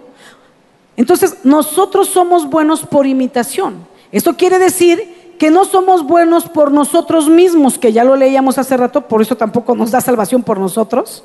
Entonces, 0.96 1.38
nosotros 1.44 2.08
somos 2.08 2.48
buenos 2.48 2.86
por 2.86 3.06
imitación. 3.06 3.86
Esto 4.10 4.36
quiere 4.36 4.58
decir 4.58 5.34
que 5.38 5.50
no 5.50 5.64
somos 5.64 6.04
buenos 6.04 6.44
por 6.44 6.70
nosotros 6.70 7.28
mismos, 7.28 7.78
que 7.78 7.92
ya 7.92 8.04
lo 8.04 8.14
leíamos 8.14 8.58
hace 8.58 8.76
rato, 8.76 9.08
por 9.08 9.22
eso 9.22 9.36
tampoco 9.36 9.74
nos 9.74 9.90
da 9.90 10.00
salvación 10.00 10.42
por 10.42 10.58
nosotros, 10.58 11.24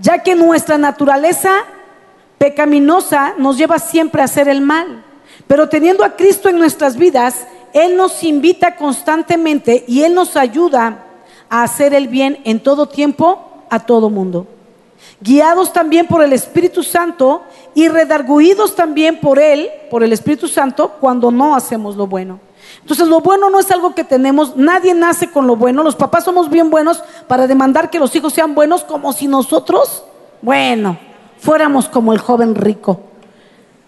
ya 0.00 0.18
que 0.22 0.34
nuestra 0.34 0.78
naturaleza 0.78 1.50
pecaminosa 2.38 3.34
nos 3.38 3.56
lleva 3.56 3.78
siempre 3.78 4.22
a 4.22 4.24
hacer 4.24 4.48
el 4.48 4.62
mal. 4.62 5.04
Pero 5.46 5.68
teniendo 5.68 6.04
a 6.04 6.16
Cristo 6.16 6.48
en 6.48 6.58
nuestras 6.58 6.96
vidas, 6.96 7.46
Él 7.72 7.96
nos 7.96 8.24
invita 8.24 8.76
constantemente 8.76 9.84
y 9.86 10.02
Él 10.02 10.14
nos 10.14 10.36
ayuda 10.36 11.04
a 11.48 11.62
hacer 11.62 11.94
el 11.94 12.08
bien 12.08 12.40
en 12.44 12.60
todo 12.60 12.86
tiempo 12.86 13.64
a 13.68 13.80
todo 13.80 14.10
mundo. 14.10 14.46
Guiados 15.20 15.72
también 15.72 16.06
por 16.06 16.22
el 16.22 16.32
Espíritu 16.32 16.82
Santo 16.82 17.42
y 17.74 17.88
redarguidos 17.88 18.74
también 18.74 19.20
por 19.20 19.38
Él, 19.38 19.68
por 19.90 20.02
el 20.02 20.12
Espíritu 20.12 20.48
Santo, 20.48 20.92
cuando 21.00 21.30
no 21.30 21.54
hacemos 21.54 21.96
lo 21.96 22.06
bueno. 22.06 22.40
Entonces 22.80 23.08
lo 23.08 23.20
bueno 23.20 23.50
no 23.50 23.60
es 23.60 23.70
algo 23.70 23.94
que 23.94 24.04
tenemos, 24.04 24.56
nadie 24.56 24.94
nace 24.94 25.30
con 25.30 25.46
lo 25.46 25.56
bueno, 25.56 25.82
los 25.82 25.96
papás 25.96 26.24
somos 26.24 26.48
bien 26.48 26.70
buenos 26.70 27.02
para 27.26 27.46
demandar 27.46 27.90
que 27.90 27.98
los 27.98 28.14
hijos 28.16 28.32
sean 28.32 28.54
buenos 28.54 28.84
como 28.84 29.12
si 29.12 29.26
nosotros, 29.26 30.04
bueno, 30.40 30.98
fuéramos 31.38 31.88
como 31.88 32.12
el 32.12 32.18
joven 32.18 32.54
rico. 32.54 33.00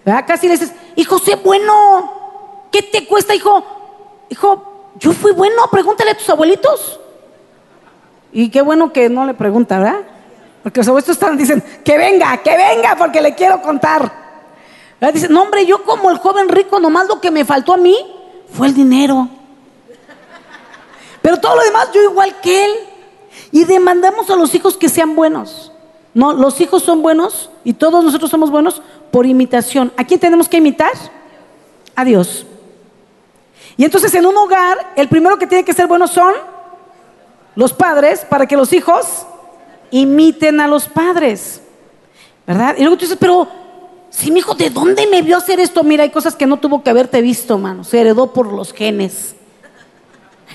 ¿Verdad? 0.04 0.24
Casi 0.26 0.48
le 0.48 0.54
dices, 0.54 0.74
hijo, 0.96 1.18
sé 1.18 1.36
bueno, 1.36 2.68
¿qué 2.70 2.82
te 2.82 3.06
cuesta, 3.06 3.34
hijo? 3.34 3.64
Hijo, 4.28 4.90
yo 4.98 5.12
fui 5.12 5.32
bueno, 5.32 5.62
pregúntale 5.70 6.10
a 6.10 6.16
tus 6.16 6.28
abuelitos. 6.28 6.98
Y 8.32 8.50
qué 8.50 8.62
bueno 8.62 8.92
que 8.92 9.08
no 9.08 9.26
le 9.26 9.34
pregunta, 9.34 9.78
¿verdad? 9.78 10.00
Porque 10.62 10.80
los 10.80 10.88
abuelitos 10.88 11.16
están, 11.16 11.36
dicen, 11.36 11.62
que 11.84 11.98
venga, 11.98 12.36
que 12.38 12.56
venga, 12.56 12.96
porque 12.96 13.20
le 13.20 13.34
quiero 13.34 13.60
contar. 13.62 14.22
Dicen, 15.12 15.32
no, 15.32 15.42
hombre, 15.42 15.66
yo 15.66 15.82
como 15.82 16.10
el 16.10 16.18
joven 16.18 16.48
rico, 16.48 16.78
nomás 16.78 17.08
lo 17.08 17.20
que 17.20 17.32
me 17.32 17.44
faltó 17.44 17.74
a 17.74 17.76
mí 17.76 17.96
fue 18.52 18.68
el 18.68 18.74
dinero. 18.74 19.28
Pero 21.20 21.38
todo 21.38 21.56
lo 21.56 21.62
demás 21.62 21.88
yo 21.92 22.02
igual 22.02 22.40
que 22.40 22.64
él. 22.64 22.70
Y 23.50 23.64
demandamos 23.64 24.30
a 24.30 24.36
los 24.36 24.54
hijos 24.54 24.76
que 24.76 24.88
sean 24.88 25.16
buenos. 25.16 25.72
No, 26.14 26.32
los 26.32 26.60
hijos 26.60 26.82
son 26.82 27.02
buenos 27.02 27.50
y 27.64 27.72
todos 27.72 28.04
nosotros 28.04 28.30
somos 28.30 28.50
buenos 28.50 28.82
por 29.10 29.26
imitación. 29.26 29.92
¿A 29.96 30.04
quién 30.04 30.20
tenemos 30.20 30.48
que 30.48 30.58
imitar? 30.58 30.92
A 31.96 32.04
Dios. 32.04 32.46
Y 33.76 33.84
entonces 33.84 34.14
en 34.14 34.26
un 34.26 34.36
hogar, 34.36 34.92
el 34.96 35.08
primero 35.08 35.38
que 35.38 35.46
tiene 35.46 35.64
que 35.64 35.72
ser 35.72 35.86
bueno 35.86 36.06
son 36.06 36.34
los 37.54 37.72
padres 37.72 38.26
para 38.28 38.46
que 38.46 38.56
los 38.56 38.72
hijos 38.72 39.26
imiten 39.92 40.60
a 40.60 40.66
los 40.66 40.88
padres. 40.88 41.60
¿Verdad? 42.44 42.74
Y 42.76 42.80
luego 42.80 42.96
tú 42.96 43.02
dices, 43.02 43.18
pero 43.20 43.48
Sí, 44.12 44.30
mi 44.30 44.40
hijo, 44.40 44.54
¿de 44.54 44.68
dónde 44.68 45.06
me 45.06 45.22
vio 45.22 45.38
hacer 45.38 45.58
esto? 45.58 45.82
Mira, 45.82 46.02
hay 46.02 46.10
cosas 46.10 46.36
que 46.36 46.46
no 46.46 46.58
tuvo 46.58 46.82
que 46.82 46.90
haberte 46.90 47.22
visto, 47.22 47.56
mano. 47.56 47.82
Se 47.82 47.98
heredó 47.98 48.30
por 48.32 48.52
los 48.52 48.74
genes. 48.74 49.34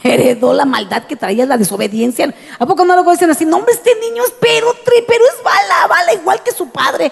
Heredó 0.03 0.53
la 0.53 0.63
maldad 0.63 1.05
que 1.05 1.15
traía, 1.15 1.43
la 1.47 1.57
desobediencia. 1.57 2.33
¿A 2.59 2.65
poco 2.67 2.85
no 2.85 2.95
lo 2.95 3.11
dicen 3.11 3.31
así? 3.31 3.45
No, 3.45 3.57
hombre, 3.57 3.73
este 3.73 3.95
niño 3.95 4.23
es 4.23 4.33
pero, 4.39 4.75
pero 4.85 5.23
es 5.25 5.43
bala, 5.43 5.87
bala 5.89 6.13
igual 6.13 6.43
que 6.43 6.51
su 6.51 6.69
padre. 6.69 7.11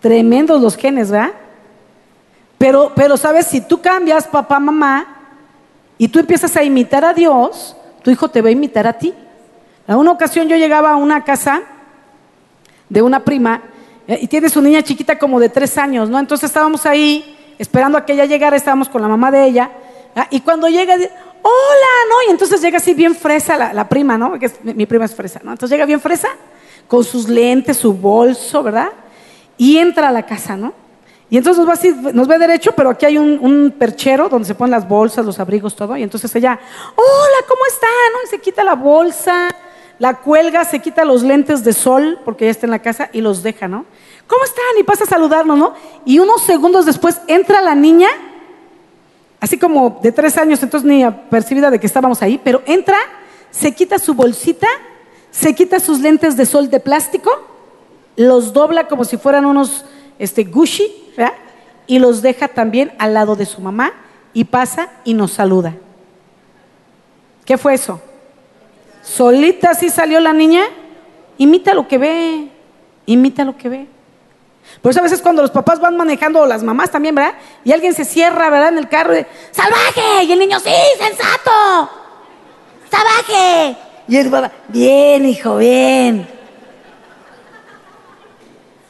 Tremendos 0.00 0.60
los 0.60 0.76
genes, 0.76 1.12
¿verdad? 1.12 1.32
Pero, 2.58 2.92
pero, 2.96 3.16
¿sabes? 3.16 3.46
Si 3.46 3.60
tú 3.60 3.80
cambias, 3.80 4.26
papá, 4.26 4.58
mamá, 4.58 5.06
y 5.96 6.08
tú 6.08 6.18
empiezas 6.18 6.56
a 6.56 6.64
imitar 6.64 7.04
a 7.04 7.14
Dios, 7.14 7.76
tu 8.02 8.10
hijo 8.10 8.28
te 8.28 8.42
va 8.42 8.48
a 8.48 8.52
imitar 8.52 8.88
a 8.88 8.94
ti. 8.94 9.14
A 9.86 9.96
una 9.96 10.10
ocasión 10.10 10.48
yo 10.48 10.56
llegaba 10.56 10.90
a 10.90 10.96
una 10.96 11.24
casa 11.24 11.62
de 12.88 13.02
una 13.02 13.24
prima 13.24 13.62
eh, 14.08 14.18
y 14.22 14.26
tiene 14.26 14.48
su 14.48 14.60
niña 14.60 14.82
chiquita 14.82 15.18
como 15.18 15.40
de 15.40 15.48
tres 15.48 15.78
años, 15.78 16.08
¿no? 16.08 16.18
Entonces 16.18 16.48
estábamos 16.48 16.86
ahí 16.86 17.36
esperando 17.58 17.98
a 17.98 18.04
que 18.04 18.12
ella 18.12 18.26
llegara, 18.26 18.56
estábamos 18.56 18.88
con 18.88 19.02
la 19.02 19.08
mamá 19.08 19.30
de 19.30 19.44
ella, 19.44 19.70
y 20.30 20.40
cuando 20.40 20.68
llega, 20.68 20.94
hola, 20.94 21.92
¿no? 22.08 22.28
Y 22.28 22.30
entonces 22.30 22.60
llega 22.62 22.78
así 22.78 22.94
bien 22.94 23.14
fresa 23.14 23.72
la, 23.72 23.88
prima, 23.88 24.16
¿no? 24.16 24.38
Que 24.38 24.50
mi, 24.62 24.86
prima 24.86 25.04
es 25.04 25.14
fresa, 25.14 25.40
¿no? 25.42 25.52
Entonces 25.52 25.74
llega 25.74 25.84
bien 25.84 26.00
fresa, 26.00 26.28
con 26.88 27.04
sus 27.04 27.28
lentes, 27.28 27.76
su 27.76 27.92
bolso, 27.92 28.62
¿verdad? 28.62 28.88
Y 29.58 29.76
entra 29.76 30.08
a 30.08 30.12
la 30.12 30.24
casa, 30.24 30.56
¿no? 30.56 30.72
Y 31.28 31.36
entonces 31.36 31.58
nos, 31.58 31.68
va 31.68 31.74
así, 31.74 31.94
nos 32.14 32.28
ve 32.28 32.38
derecho, 32.38 32.72
pero 32.72 32.90
aquí 32.90 33.04
hay 33.04 33.18
un, 33.18 33.38
un, 33.42 33.74
perchero 33.78 34.28
donde 34.28 34.46
se 34.46 34.54
ponen 34.54 34.70
las 34.70 34.88
bolsas, 34.88 35.26
los 35.26 35.38
abrigos, 35.38 35.74
todo. 35.76 35.96
Y 35.96 36.02
entonces 36.02 36.34
ella, 36.34 36.58
hola, 36.94 37.46
¿cómo 37.48 37.60
está? 37.68 37.86
¿No? 38.12 38.18
Y 38.24 38.30
se 38.30 38.38
quita 38.38 38.64
la 38.64 38.74
bolsa, 38.74 39.48
la 39.98 40.14
cuelga, 40.14 40.64
se 40.64 40.80
quita 40.80 41.04
los 41.04 41.22
lentes 41.22 41.64
de 41.64 41.72
sol, 41.72 42.18
porque 42.24 42.44
ya 42.44 42.50
está 42.50 42.66
en 42.66 42.70
la 42.70 42.80
casa, 42.82 43.08
y 43.12 43.20
los 43.20 43.42
deja, 43.42 43.68
¿no? 43.68 43.86
¿Cómo 44.26 44.44
están? 44.44 44.64
Y 44.78 44.82
pasa 44.82 45.04
a 45.04 45.06
saludarnos, 45.06 45.56
¿no? 45.56 45.74
Y 46.04 46.18
unos 46.18 46.42
segundos 46.42 46.84
después 46.84 47.20
entra 47.26 47.62
la 47.62 47.74
niña, 47.74 48.08
así 49.40 49.58
como 49.58 50.00
de 50.02 50.12
tres 50.12 50.36
años, 50.36 50.62
entonces 50.62 50.88
ni 50.88 51.04
percibida 51.30 51.70
de 51.70 51.80
que 51.80 51.86
estábamos 51.86 52.22
ahí, 52.22 52.40
pero 52.42 52.62
entra, 52.66 52.98
se 53.50 53.74
quita 53.74 53.98
su 53.98 54.14
bolsita, 54.14 54.68
se 55.30 55.54
quita 55.54 55.80
sus 55.80 56.00
lentes 56.00 56.36
de 56.36 56.44
sol 56.44 56.68
de 56.68 56.80
plástico, 56.80 57.30
los 58.16 58.52
dobla 58.52 58.88
como 58.88 59.04
si 59.04 59.16
fueran 59.16 59.46
unos 59.46 59.84
este, 60.18 60.44
Gucci, 60.44 61.12
¿verdad? 61.16 61.34
Y 61.86 61.98
los 61.98 62.22
deja 62.22 62.48
también 62.48 62.92
al 62.98 63.14
lado 63.14 63.36
de 63.36 63.46
su 63.46 63.60
mamá 63.60 63.92
y 64.32 64.44
pasa 64.44 64.90
y 65.04 65.14
nos 65.14 65.32
saluda. 65.32 65.74
¿Qué 67.44 67.56
fue 67.56 67.74
eso? 67.74 68.00
Solita 69.06 69.70
así 69.70 69.88
salió 69.88 70.18
la 70.18 70.32
niña. 70.32 70.64
Imita 71.38 71.74
lo 71.74 71.86
que 71.86 71.96
ve. 71.96 72.48
Imita 73.06 73.44
lo 73.44 73.56
que 73.56 73.68
ve. 73.68 73.86
Por 74.82 74.90
eso 74.90 74.98
a 74.98 75.04
veces 75.04 75.22
cuando 75.22 75.42
los 75.42 75.52
papás 75.52 75.80
van 75.80 75.96
manejando, 75.96 76.40
o 76.40 76.46
las 76.46 76.64
mamás 76.64 76.90
también, 76.90 77.14
¿verdad? 77.14 77.34
Y 77.64 77.72
alguien 77.72 77.94
se 77.94 78.04
cierra, 78.04 78.50
¿verdad? 78.50 78.70
En 78.70 78.78
el 78.78 78.88
carro 78.88 79.16
y 79.16 79.24
¡salvaje! 79.52 80.24
Y 80.24 80.32
el 80.32 80.38
niño, 80.40 80.58
¡sí, 80.58 80.72
sensato! 80.98 81.90
¡Salvaje! 82.90 83.76
Y 84.08 84.16
el 84.16 84.28
papá, 84.28 84.50
bien, 84.68 85.24
hijo, 85.24 85.56
bien. 85.56 86.28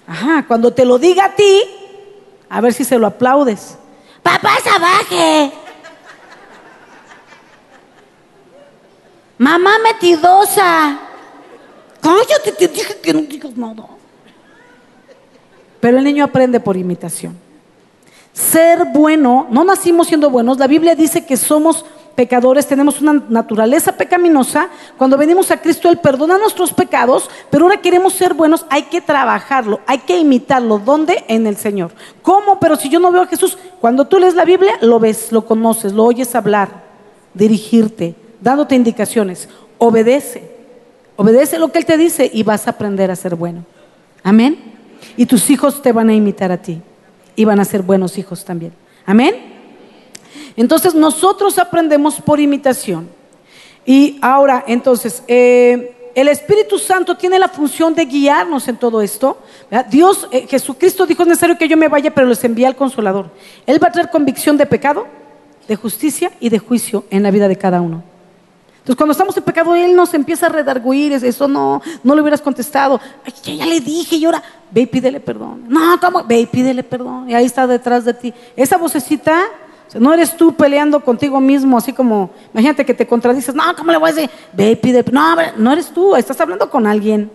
Ajá, 0.07 0.47
cuando 0.49 0.73
te 0.73 0.87
lo 0.87 0.99
diga 0.99 1.27
a 1.27 1.35
ti, 1.35 1.63
a 2.49 2.61
ver 2.63 2.73
si 2.73 2.85
se 2.85 2.99
lo 2.99 3.07
aplaudes. 3.07 3.77
Papá 4.23 4.53
salvaje. 4.65 5.53
Mamá 9.39 9.79
metidosa. 9.83 10.99
Cállate, 12.01 12.53
te 12.53 12.69
dije 12.69 12.97
que 13.03 13.13
no 13.13 13.21
digas 13.23 13.57
nada. 13.57 13.85
Pero 15.81 15.99
el 15.99 16.05
niño 16.05 16.25
aprende 16.25 16.59
por 16.61 16.77
imitación. 16.77 17.37
Ser 18.33 18.87
bueno, 18.93 19.47
no 19.51 19.65
nacimos 19.65 20.09
siendo 20.09 20.31
buenos. 20.31 20.59
La 20.59 20.67
Biblia 20.67 20.95
dice 20.95 21.25
que 21.25 21.37
somos 21.37 21.85
pecadores, 22.15 22.67
tenemos 22.67 23.01
una 23.01 23.23
naturaleza 23.29 23.93
pecaminosa. 23.93 24.69
Cuando 24.97 25.17
venimos 25.17 25.51
a 25.51 25.61
Cristo, 25.61 25.89
Él 25.91 25.99
perdona 25.99 26.39
nuestros 26.39 26.73
pecados, 26.73 27.31
pero 27.51 27.65
ahora 27.65 27.81
queremos 27.81 28.15
ser 28.15 28.35
buenos, 28.35 28.67
hay 28.71 28.85
que 28.85 29.01
trabajarlo, 29.01 29.81
hay 29.87 29.99
que 29.99 30.19
imitarlo. 30.19 30.79
¿Dónde? 30.79 31.25
En 31.29 31.47
el 31.47 31.57
Señor. 31.57 31.93
¿Cómo? 32.23 32.59
Pero 32.59 32.77
si 32.77 32.89
yo 32.89 32.99
no 32.99 33.13
veo 33.13 33.23
a 33.23 33.27
Jesús, 33.27 33.57
cuando 33.81 34.07
tú 34.07 34.19
lees 34.19 34.35
la 34.35 34.45
Biblia, 34.45 34.79
lo 34.81 34.99
ves, 34.99 35.31
lo 35.31 35.45
conoces, 35.45 35.93
lo 35.93 36.05
oyes 36.05 36.35
hablar, 36.35 36.85
dirigirte, 37.35 38.17
dándote 38.41 38.75
indicaciones. 38.75 39.49
Obedece. 39.79 40.57
Obedece 41.17 41.59
lo 41.59 41.73
que 41.73 41.79
Él 41.79 41.87
te 41.87 41.97
dice 41.97 42.31
y 42.33 42.43
vas 42.43 42.67
a 42.67 42.71
aprender 42.71 43.11
a 43.11 43.17
ser 43.17 43.35
bueno. 43.35 43.65
Amén. 44.23 44.59
Y 45.17 45.27
tus 45.27 45.49
hijos 45.51 45.83
te 45.83 45.93
van 45.93 46.09
a 46.09 46.15
imitar 46.15 46.53
a 46.53 46.59
ti 46.59 46.81
y 47.35 47.45
van 47.45 47.61
a 47.61 47.65
ser 47.65 47.83
buenos 47.83 48.19
hijos 48.19 48.45
también. 48.45 48.73
Amén. 49.05 49.35
Entonces 50.57 50.95
nosotros 50.95 51.59
aprendemos 51.59 52.21
por 52.21 52.41
imitación. 52.41 53.09
Y 53.85 54.19
ahora, 54.21 54.65
entonces, 54.67 55.23
eh, 55.29 56.11
el 56.15 56.29
Espíritu 56.29 56.79
Santo 56.79 57.17
tiene 57.17 57.39
la 57.39 57.49
función 57.49 57.95
de 57.95 58.07
guiarnos 58.07 58.67
en 58.69 58.77
todo 58.79 59.03
esto. 59.03 59.39
Dios, 59.91 60.27
eh, 60.33 60.47
Jesucristo 60.49 61.07
dijo, 61.07 61.23
es 61.23 61.29
necesario 61.29 61.59
que 61.59 61.69
yo 61.69 61.77
me 61.77 61.89
vaya, 61.89 62.13
pero 62.13 62.27
les 62.27 62.43
envía 62.43 62.69
al 62.69 62.75
consolador. 62.75 63.31
Él 63.67 63.83
va 63.83 63.89
a 63.89 63.93
traer 63.93 64.11
convicción 64.11 64.57
de 64.57 64.67
pecado, 64.67 65.07
de 65.69 65.77
justicia 65.77 66.33
y 66.41 66.49
de 66.49 66.59
juicio 66.59 67.05
en 67.11 67.23
la 67.23 67.31
vida 67.31 67.49
de 67.49 67.57
cada 67.57 67.81
uno. 67.81 68.03
Entonces, 68.87 68.99
cuando 68.99 69.13
estamos 69.15 69.37
en 69.37 69.43
pecado, 69.43 69.75
Él 69.75 69.97
nos 69.97 70.15
empieza 70.15 70.47
a 70.47 70.49
redarguir, 70.49 71.13
eso 71.13 71.49
no, 71.49 71.83
no 72.05 72.15
le 72.15 72.21
hubieras 72.21 72.41
contestado. 72.41 73.01
Ya, 73.43 73.67
le 73.67 73.81
dije 73.81 74.15
y 74.15 74.25
ahora, 74.25 74.41
ve 74.71 74.83
y 74.83 74.87
pídele 74.87 75.19
perdón. 75.19 75.65
No, 75.67 75.99
¿cómo? 76.01 76.23
Ve 76.23 76.39
y 76.39 76.47
pídele 76.47 76.85
perdón. 76.85 77.29
Y 77.29 77.35
ahí 77.35 77.47
está 77.47 77.67
detrás 77.67 78.05
de 78.05 78.15
ti. 78.15 78.33
Esa 78.55 78.77
vocecita 78.77 79.43
no 79.95 80.15
eres 80.15 80.37
tú 80.37 80.55
peleando 80.55 81.01
contigo 81.01 81.41
mismo, 81.41 81.77
así 81.77 81.93
como, 81.93 82.31
imagínate 82.53 82.87
que 82.87 82.95
te 82.95 83.09
contradices, 83.09 83.57
no, 83.57 83.65
¿cómo 83.77 83.91
le 83.91 83.99
voy 83.99 84.11
a 84.11 84.13
decir? 84.13 84.31
Ve 84.53 84.71
y 84.71 84.77
pide, 84.77 85.05
no, 85.11 85.35
no 85.57 85.73
eres 85.73 85.89
tú, 85.89 86.15
estás 86.15 86.41
hablando 86.41 86.71
con 86.71 86.87
alguien. 86.87 87.29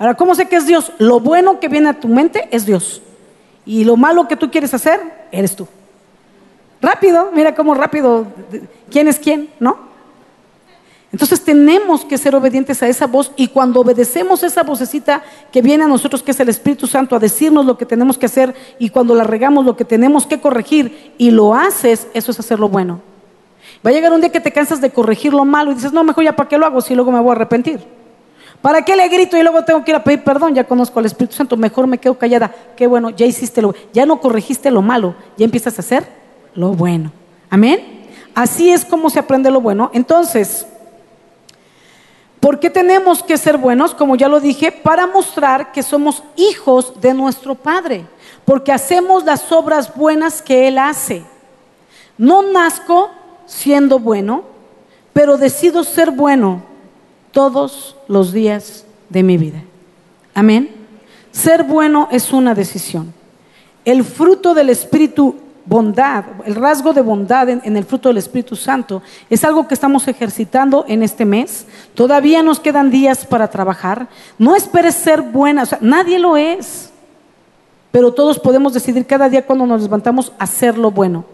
Ahora, 0.00 0.14
¿cómo 0.14 0.34
sé 0.34 0.48
que 0.48 0.56
es 0.56 0.66
Dios? 0.66 0.90
Lo 0.98 1.20
bueno 1.20 1.60
que 1.60 1.68
viene 1.68 1.90
a 1.90 2.00
tu 2.00 2.08
mente 2.08 2.48
es 2.50 2.66
Dios. 2.66 3.02
Y 3.64 3.84
lo 3.84 3.96
malo 3.96 4.26
que 4.26 4.34
tú 4.34 4.50
quieres 4.50 4.74
hacer, 4.74 5.28
eres 5.30 5.54
tú. 5.54 5.68
Rápido, 6.82 7.30
mira 7.32 7.54
cómo 7.54 7.72
rápido, 7.72 8.26
¿quién 8.90 9.06
es 9.06 9.20
quién? 9.20 9.48
¿No? 9.60 9.85
Entonces 11.16 11.40
tenemos 11.40 12.04
que 12.04 12.18
ser 12.18 12.34
obedientes 12.34 12.82
a 12.82 12.88
esa 12.88 13.06
voz 13.06 13.32
y 13.36 13.48
cuando 13.48 13.80
obedecemos 13.80 14.42
esa 14.42 14.62
vocecita 14.62 15.22
que 15.50 15.62
viene 15.62 15.84
a 15.84 15.88
nosotros, 15.88 16.22
que 16.22 16.32
es 16.32 16.40
el 16.40 16.50
Espíritu 16.50 16.86
Santo, 16.86 17.16
a 17.16 17.18
decirnos 17.18 17.64
lo 17.64 17.78
que 17.78 17.86
tenemos 17.86 18.18
que 18.18 18.26
hacer 18.26 18.54
y 18.78 18.90
cuando 18.90 19.14
la 19.14 19.24
regamos 19.24 19.64
lo 19.64 19.78
que 19.78 19.86
tenemos 19.86 20.26
que 20.26 20.42
corregir 20.42 21.14
y 21.16 21.30
lo 21.30 21.54
haces, 21.54 22.06
eso 22.12 22.32
es 22.32 22.38
hacer 22.38 22.60
lo 22.60 22.68
bueno. 22.68 23.00
Va 23.84 23.88
a 23.88 23.92
llegar 23.94 24.12
un 24.12 24.20
día 24.20 24.28
que 24.30 24.40
te 24.40 24.52
cansas 24.52 24.82
de 24.82 24.90
corregir 24.90 25.32
lo 25.32 25.46
malo 25.46 25.70
y 25.70 25.76
dices, 25.76 25.90
no, 25.90 26.04
mejor 26.04 26.22
ya 26.22 26.36
para 26.36 26.50
qué 26.50 26.58
lo 26.58 26.66
hago 26.66 26.82
si 26.82 26.94
luego 26.94 27.10
me 27.10 27.18
voy 27.18 27.30
a 27.30 27.32
arrepentir. 27.32 27.80
¿Para 28.60 28.82
qué 28.82 28.94
le 28.94 29.08
grito 29.08 29.38
y 29.38 29.42
luego 29.42 29.64
tengo 29.64 29.82
que 29.84 29.92
ir 29.92 29.96
a 29.96 30.04
pedir 30.04 30.22
perdón? 30.22 30.54
Ya 30.54 30.64
conozco 30.64 30.98
al 30.98 31.06
Espíritu 31.06 31.34
Santo, 31.34 31.56
mejor 31.56 31.86
me 31.86 31.96
quedo 31.96 32.18
callada. 32.18 32.54
Qué 32.76 32.86
bueno, 32.86 33.08
ya 33.08 33.24
hiciste 33.24 33.62
lo 33.62 33.74
ya 33.94 34.04
no 34.04 34.20
corregiste 34.20 34.70
lo 34.70 34.82
malo, 34.82 35.14
ya 35.38 35.46
empiezas 35.46 35.78
a 35.78 35.80
hacer 35.80 36.06
lo 36.54 36.74
bueno. 36.74 37.10
Amén. 37.48 37.80
Así 38.34 38.70
es 38.70 38.84
como 38.84 39.08
se 39.08 39.18
aprende 39.18 39.50
lo 39.50 39.62
bueno. 39.62 39.90
Entonces, 39.94 40.66
¿Por 42.46 42.60
qué 42.60 42.70
tenemos 42.70 43.24
que 43.24 43.38
ser 43.38 43.58
buenos? 43.58 43.92
Como 43.92 44.14
ya 44.14 44.28
lo 44.28 44.38
dije, 44.38 44.70
para 44.70 45.08
mostrar 45.08 45.72
que 45.72 45.82
somos 45.82 46.22
hijos 46.36 46.92
de 47.00 47.12
nuestro 47.12 47.56
Padre, 47.56 48.06
porque 48.44 48.70
hacemos 48.70 49.24
las 49.24 49.50
obras 49.50 49.92
buenas 49.92 50.42
que 50.42 50.68
Él 50.68 50.78
hace. 50.78 51.24
No 52.16 52.42
nazco 52.42 53.10
siendo 53.46 53.98
bueno, 53.98 54.44
pero 55.12 55.38
decido 55.38 55.82
ser 55.82 56.12
bueno 56.12 56.62
todos 57.32 57.96
los 58.06 58.32
días 58.32 58.84
de 59.08 59.24
mi 59.24 59.38
vida. 59.38 59.64
Amén. 60.32 60.70
Ser 61.32 61.64
bueno 61.64 62.06
es 62.12 62.32
una 62.32 62.54
decisión. 62.54 63.12
El 63.84 64.04
fruto 64.04 64.54
del 64.54 64.70
Espíritu 64.70 65.34
bondad, 65.66 66.24
el 66.44 66.54
rasgo 66.54 66.92
de 66.92 67.02
bondad 67.02 67.48
en, 67.48 67.76
el 67.76 67.84
fruto 67.84 68.08
del 68.08 68.18
Espíritu 68.18 68.56
Santo, 68.56 69.02
es 69.28 69.44
algo 69.44 69.66
que 69.66 69.74
estamos 69.74 70.06
ejercitando 70.08 70.84
en 70.88 71.02
este 71.02 71.24
mes. 71.24 71.66
Todavía 71.94 72.42
nos 72.42 72.60
quedan 72.60 72.90
días 72.90 73.26
para 73.26 73.48
trabajar. 73.48 74.08
No 74.38 74.54
esperes 74.54 74.94
ser 74.94 75.20
buena, 75.20 75.64
o 75.64 75.66
sea, 75.66 75.78
nadie 75.82 76.18
lo 76.18 76.36
es. 76.36 76.90
Pero 77.90 78.12
todos 78.12 78.38
podemos 78.38 78.72
decidir 78.72 79.06
cada 79.06 79.28
día 79.28 79.44
cuando 79.44 79.66
nos 79.66 79.82
levantamos 79.82 80.32
hacer 80.38 80.78
lo 80.78 80.90
bueno. 80.90 81.24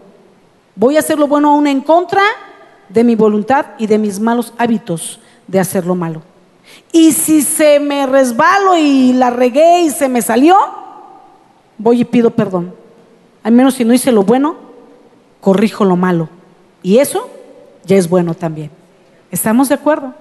Voy 0.75 0.97
a 0.97 0.99
hacer 0.99 1.19
lo 1.19 1.27
bueno 1.27 1.51
aún 1.51 1.67
en 1.67 1.81
contra 1.81 2.23
de 2.89 3.03
mi 3.03 3.15
voluntad 3.15 3.67
y 3.77 3.87
de 3.87 3.97
mis 3.97 4.19
malos 4.19 4.53
hábitos 4.57 5.19
de 5.47 5.59
hacer 5.59 5.85
lo 5.85 5.93
malo. 5.93 6.21
Y 6.91 7.11
si 7.11 7.41
se 7.43 7.79
me 7.79 8.07
resbalo 8.07 8.77
y 8.77 9.13
la 9.13 9.29
regué 9.29 9.81
y 9.81 9.89
se 9.91 10.09
me 10.09 10.21
salió, 10.21 10.55
voy 11.77 12.01
y 12.01 12.05
pido 12.05 12.31
perdón 12.31 12.82
al 13.43 13.51
menos 13.53 13.75
si 13.75 13.85
no 13.85 13.93
hice 13.93 14.11
lo 14.11 14.23
bueno, 14.23 14.55
corrijo 15.41 15.85
lo 15.85 15.95
malo. 15.95 16.29
Y 16.81 16.97
eso 16.97 17.29
ya 17.85 17.97
es 17.97 18.09
bueno 18.09 18.33
también. 18.33 18.71
¿Estamos 19.31 19.69
de 19.69 19.75
acuerdo? 19.75 20.13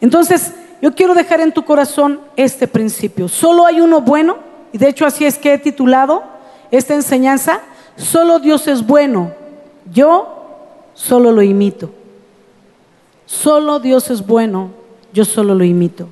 Entonces, 0.00 0.52
yo 0.80 0.94
quiero 0.94 1.14
dejar 1.14 1.40
en 1.40 1.52
tu 1.52 1.64
corazón 1.64 2.20
este 2.36 2.68
principio. 2.68 3.28
Solo 3.28 3.66
hay 3.66 3.80
uno 3.80 4.00
bueno, 4.00 4.36
y 4.72 4.78
de 4.78 4.88
hecho 4.88 5.06
así 5.06 5.24
es 5.24 5.38
que 5.38 5.54
he 5.54 5.58
titulado 5.58 6.24
esta 6.70 6.94
enseñanza, 6.94 7.60
solo 7.96 8.38
Dios 8.38 8.66
es 8.66 8.86
bueno, 8.86 9.32
yo 9.92 10.42
solo 10.94 11.32
lo 11.32 11.42
imito. 11.42 11.90
Solo 13.26 13.78
Dios 13.78 14.10
es 14.10 14.26
bueno, 14.26 14.70
yo 15.12 15.24
solo 15.24 15.54
lo 15.54 15.64
imito. 15.64 16.08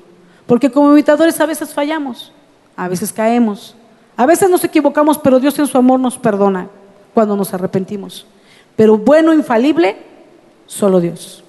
Porque 0.47 0.71
como 0.71 0.91
imitadores 0.91 1.39
a 1.39 1.45
veces 1.45 1.73
fallamos, 1.73 2.31
a 2.75 2.87
veces 2.87 3.13
caemos, 3.13 3.75
a 4.21 4.27
veces 4.27 4.51
nos 4.51 4.63
equivocamos, 4.63 5.17
pero 5.17 5.39
Dios 5.39 5.57
en 5.57 5.65
su 5.65 5.79
amor 5.79 5.99
nos 5.99 6.15
perdona 6.15 6.67
cuando 7.11 7.35
nos 7.35 7.55
arrepentimos. 7.55 8.27
Pero 8.75 8.95
bueno, 8.95 9.33
infalible, 9.33 9.97
solo 10.67 10.99
Dios. 10.99 11.43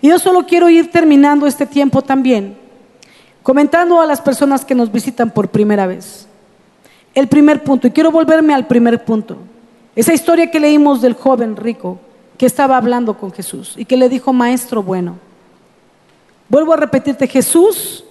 Y 0.00 0.08
yo 0.08 0.18
solo 0.18 0.46
quiero 0.46 0.70
ir 0.70 0.90
terminando 0.90 1.46
este 1.46 1.66
tiempo 1.66 2.00
también, 2.00 2.56
comentando 3.42 4.00
a 4.00 4.06
las 4.06 4.22
personas 4.22 4.64
que 4.64 4.74
nos 4.74 4.90
visitan 4.90 5.30
por 5.30 5.48
primera 5.48 5.86
vez. 5.86 6.26
El 7.14 7.28
primer 7.28 7.62
punto, 7.62 7.86
y 7.86 7.90
quiero 7.90 8.10
volverme 8.10 8.54
al 8.54 8.66
primer 8.66 9.04
punto. 9.04 9.36
Esa 9.94 10.14
historia 10.14 10.50
que 10.50 10.60
leímos 10.60 11.02
del 11.02 11.12
joven 11.12 11.54
rico 11.54 11.98
que 12.38 12.46
estaba 12.46 12.78
hablando 12.78 13.18
con 13.18 13.30
Jesús 13.30 13.74
y 13.76 13.84
que 13.84 13.98
le 13.98 14.08
dijo, 14.08 14.32
maestro 14.32 14.82
bueno. 14.82 15.18
Vuelvo 16.48 16.72
a 16.72 16.78
repetirte, 16.78 17.26
Jesús 17.26 18.04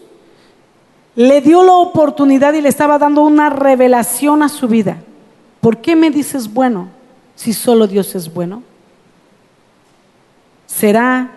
le 1.16 1.42
dio 1.42 1.64
la 1.64 1.74
oportunidad 1.74 2.54
y 2.54 2.62
le 2.62 2.70
estaba 2.70 2.98
dando 2.98 3.22
una 3.22 3.50
revelación 3.50 4.42
a 4.42 4.50
su 4.50 4.68
vida. 4.68 4.98
¿Por 5.62 5.78
qué 5.78 5.96
me 5.96 6.10
dices 6.10 6.52
bueno 6.52 6.90
si 7.36 7.54
solo 7.54 7.88
Dios 7.88 8.16
es 8.16 8.34
bueno? 8.34 8.64
¿Será 10.66 11.32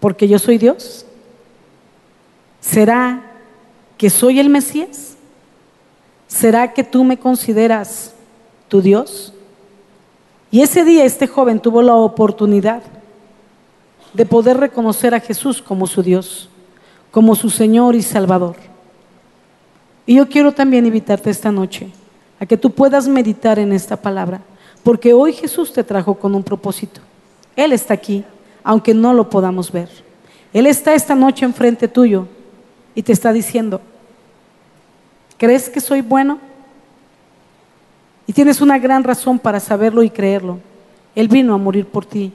porque 0.00 0.26
yo 0.26 0.38
soy 0.38 0.58
Dios? 0.58 1.06
¿Será 2.60 3.22
que 3.96 4.10
soy 4.10 4.40
el 4.40 4.48
Mesías? 4.48 5.16
¿Será 6.26 6.72
que 6.72 6.82
tú 6.82 7.04
me 7.04 7.18
consideras 7.18 8.14
tu 8.68 8.82
Dios? 8.82 9.32
Y 10.50 10.60
ese 10.60 10.84
día 10.84 11.04
este 11.04 11.28
joven 11.28 11.60
tuvo 11.60 11.82
la 11.82 11.94
oportunidad 11.94 12.82
de 14.12 14.26
poder 14.26 14.58
reconocer 14.58 15.14
a 15.14 15.20
Jesús 15.20 15.62
como 15.62 15.86
su 15.86 16.02
Dios, 16.02 16.48
como 17.10 17.34
su 17.34 17.48
Señor 17.48 17.94
y 17.94 18.02
Salvador. 18.02 18.71
Y 20.06 20.16
yo 20.16 20.28
quiero 20.28 20.52
también 20.52 20.86
invitarte 20.86 21.30
esta 21.30 21.52
noche 21.52 21.90
a 22.40 22.46
que 22.46 22.56
tú 22.56 22.70
puedas 22.70 23.06
meditar 23.06 23.58
en 23.58 23.72
esta 23.72 23.96
palabra, 23.96 24.40
porque 24.82 25.12
hoy 25.12 25.32
Jesús 25.32 25.72
te 25.72 25.84
trajo 25.84 26.14
con 26.14 26.34
un 26.34 26.42
propósito. 26.42 27.00
Él 27.54 27.72
está 27.72 27.94
aquí, 27.94 28.24
aunque 28.64 28.94
no 28.94 29.12
lo 29.14 29.30
podamos 29.30 29.70
ver. 29.70 29.88
Él 30.52 30.66
está 30.66 30.94
esta 30.94 31.14
noche 31.14 31.44
enfrente 31.44 31.88
tuyo 31.88 32.26
y 32.94 33.02
te 33.02 33.12
está 33.12 33.32
diciendo, 33.32 33.80
¿crees 35.38 35.70
que 35.70 35.80
soy 35.80 36.00
bueno? 36.02 36.38
Y 38.26 38.32
tienes 38.32 38.60
una 38.60 38.78
gran 38.78 39.04
razón 39.04 39.38
para 39.38 39.60
saberlo 39.60 40.02
y 40.02 40.10
creerlo. 40.10 40.58
Él 41.14 41.28
vino 41.28 41.54
a 41.54 41.58
morir 41.58 41.86
por 41.86 42.04
ti 42.04 42.32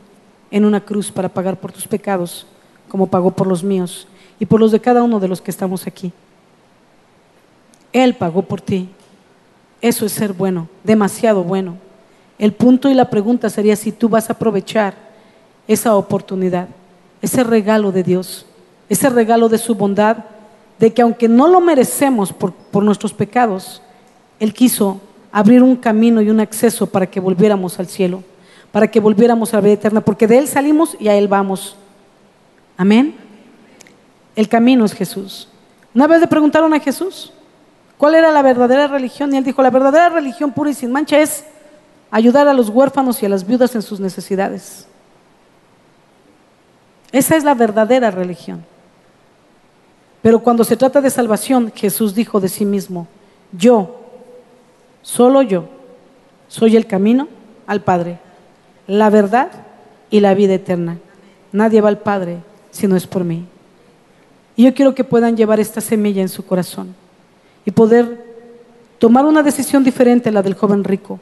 en 0.51 0.65
una 0.65 0.79
cruz 0.79 1.11
para 1.11 1.29
pagar 1.29 1.59
por 1.59 1.71
tus 1.71 1.87
pecados, 1.87 2.47
como 2.87 3.07
pagó 3.07 3.31
por 3.31 3.47
los 3.47 3.63
míos 3.63 4.07
y 4.39 4.45
por 4.45 4.59
los 4.59 4.71
de 4.71 4.79
cada 4.79 5.03
uno 5.03 5.19
de 5.19 5.27
los 5.27 5.41
que 5.41 5.51
estamos 5.51 5.85
aquí. 5.85 6.13
Él 7.93 8.15
pagó 8.15 8.43
por 8.43 8.61
ti. 8.61 8.89
Eso 9.81 10.05
es 10.05 10.11
ser 10.11 10.33
bueno, 10.33 10.67
demasiado 10.83 11.43
bueno. 11.43 11.77
El 12.39 12.53
punto 12.53 12.89
y 12.89 12.93
la 12.93 13.09
pregunta 13.09 13.49
sería 13.49 13.75
si 13.75 13.91
tú 13.91 14.09
vas 14.09 14.29
a 14.29 14.33
aprovechar 14.33 14.93
esa 15.67 15.95
oportunidad, 15.95 16.67
ese 17.21 17.43
regalo 17.43 17.91
de 17.91 18.03
Dios, 18.03 18.45
ese 18.89 19.09
regalo 19.09 19.49
de 19.49 19.57
su 19.57 19.75
bondad, 19.75 20.17
de 20.79 20.93
que 20.93 21.01
aunque 21.01 21.27
no 21.27 21.47
lo 21.47 21.59
merecemos 21.59 22.31
por, 22.31 22.53
por 22.53 22.83
nuestros 22.83 23.13
pecados, 23.13 23.81
Él 24.39 24.53
quiso 24.53 25.01
abrir 25.31 25.63
un 25.63 25.75
camino 25.75 26.21
y 26.21 26.29
un 26.29 26.39
acceso 26.39 26.87
para 26.87 27.07
que 27.07 27.19
volviéramos 27.19 27.79
al 27.79 27.87
cielo, 27.87 28.23
para 28.71 28.89
que 28.89 28.99
volviéramos 28.99 29.53
a 29.53 29.57
la 29.57 29.61
vida 29.61 29.73
eterna, 29.73 30.01
porque 30.01 30.27
de 30.27 30.37
Él 30.37 30.47
salimos 30.47 30.95
y 30.99 31.07
a 31.07 31.15
Él 31.15 31.27
vamos. 31.27 31.75
Amén. 32.77 33.15
El 34.35 34.47
camino 34.47 34.85
es 34.85 34.93
Jesús. 34.93 35.49
Una 35.95 36.05
vez 36.05 36.21
le 36.21 36.27
preguntaron 36.27 36.73
a 36.73 36.79
Jesús 36.79 37.33
cuál 37.97 38.15
era 38.15 38.31
la 38.31 38.41
verdadera 38.41 38.87
religión 38.87 39.33
y 39.33 39.37
Él 39.37 39.43
dijo, 39.43 39.61
la 39.61 39.69
verdadera 39.69 40.09
religión 40.09 40.51
pura 40.51 40.69
y 40.69 40.73
sin 40.73 40.91
mancha 40.91 41.19
es 41.19 41.45
ayudar 42.11 42.47
a 42.47 42.53
los 42.53 42.69
huérfanos 42.69 43.21
y 43.21 43.25
a 43.25 43.29
las 43.29 43.45
viudas 43.45 43.75
en 43.75 43.81
sus 43.81 43.99
necesidades. 43.99 44.87
Esa 47.11 47.35
es 47.35 47.43
la 47.43 47.53
verdadera 47.53 48.11
religión. 48.11 48.63
Pero 50.21 50.39
cuando 50.39 50.63
se 50.63 50.77
trata 50.77 51.01
de 51.01 51.09
salvación, 51.09 51.71
Jesús 51.73 52.13
dijo 52.13 52.39
de 52.39 52.49
sí 52.49 52.65
mismo, 52.65 53.07
yo, 53.51 54.01
solo 55.01 55.41
yo, 55.41 55.69
soy 56.47 56.75
el 56.75 56.85
camino 56.85 57.27
al 57.65 57.81
Padre, 57.81 58.19
la 58.87 59.09
verdad 59.09 59.49
y 60.09 60.19
la 60.19 60.33
vida 60.33 60.53
eterna. 60.53 60.97
Nadie 61.51 61.81
va 61.81 61.89
al 61.89 61.99
Padre 61.99 62.37
si 62.71 62.87
no 62.87 62.95
es 62.95 63.07
por 63.07 63.23
mí. 63.23 63.45
Y 64.55 64.63
yo 64.63 64.73
quiero 64.73 64.95
que 64.95 65.03
puedan 65.03 65.37
llevar 65.37 65.59
esta 65.59 65.81
semilla 65.81 66.21
en 66.21 66.29
su 66.29 66.45
corazón 66.45 66.95
y 67.67 67.71
poder 67.71 68.23
tomar 68.97 69.25
una 69.25 69.43
decisión 69.43 69.83
diferente 69.83 70.29
a 70.29 70.31
la 70.31 70.41
del 70.41 70.53
joven 70.53 70.85
rico. 70.85 71.19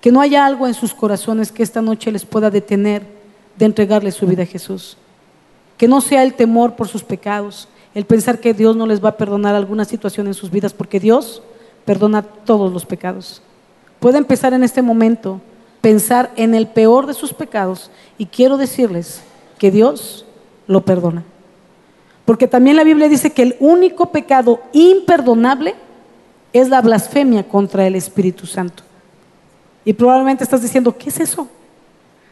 Que 0.00 0.10
no 0.10 0.20
haya 0.20 0.44
algo 0.44 0.66
en 0.66 0.74
sus 0.74 0.92
corazones 0.92 1.52
que 1.52 1.62
esta 1.62 1.80
noche 1.80 2.10
les 2.10 2.24
pueda 2.24 2.50
detener 2.50 3.02
de 3.56 3.64
entregarle 3.64 4.10
su 4.10 4.26
vida 4.26 4.42
a 4.42 4.46
Jesús. 4.46 4.96
Que 5.76 5.86
no 5.86 6.00
sea 6.00 6.24
el 6.24 6.34
temor 6.34 6.74
por 6.74 6.88
sus 6.88 7.04
pecados, 7.04 7.68
el 7.94 8.06
pensar 8.06 8.40
que 8.40 8.54
Dios 8.54 8.74
no 8.74 8.86
les 8.86 9.02
va 9.02 9.10
a 9.10 9.16
perdonar 9.16 9.54
alguna 9.54 9.84
situación 9.84 10.26
en 10.26 10.34
sus 10.34 10.50
vidas, 10.50 10.74
porque 10.74 10.98
Dios 10.98 11.42
perdona 11.84 12.22
todos 12.22 12.72
los 12.72 12.84
pecados. 12.84 13.40
Puede 14.00 14.18
empezar 14.18 14.54
en 14.54 14.64
este 14.64 14.82
momento 14.82 15.40
pensar 15.80 16.32
en 16.34 16.56
el 16.56 16.66
peor 16.66 17.06
de 17.06 17.14
sus 17.14 17.32
pecados 17.32 17.92
y 18.18 18.26
quiero 18.26 18.56
decirles 18.56 19.22
que 19.60 19.70
Dios 19.70 20.24
lo 20.66 20.84
perdona. 20.84 21.22
Porque 22.28 22.46
también 22.46 22.76
la 22.76 22.84
Biblia 22.84 23.08
dice 23.08 23.30
que 23.30 23.40
el 23.40 23.56
único 23.58 24.12
pecado 24.12 24.60
imperdonable 24.74 25.74
es 26.52 26.68
la 26.68 26.82
blasfemia 26.82 27.48
contra 27.48 27.86
el 27.86 27.94
Espíritu 27.94 28.44
Santo. 28.44 28.82
Y 29.82 29.94
probablemente 29.94 30.44
estás 30.44 30.60
diciendo, 30.60 30.94
¿qué 30.94 31.08
es 31.08 31.20
eso? 31.20 31.48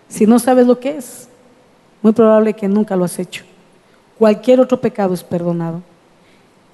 Si 0.06 0.26
no 0.26 0.38
sabes 0.38 0.66
lo 0.66 0.78
que 0.78 0.98
es, 0.98 1.30
muy 2.02 2.12
probable 2.12 2.52
que 2.52 2.68
nunca 2.68 2.94
lo 2.94 3.06
has 3.06 3.18
hecho. 3.18 3.44
Cualquier 4.18 4.60
otro 4.60 4.78
pecado 4.78 5.14
es 5.14 5.24
perdonado. 5.24 5.80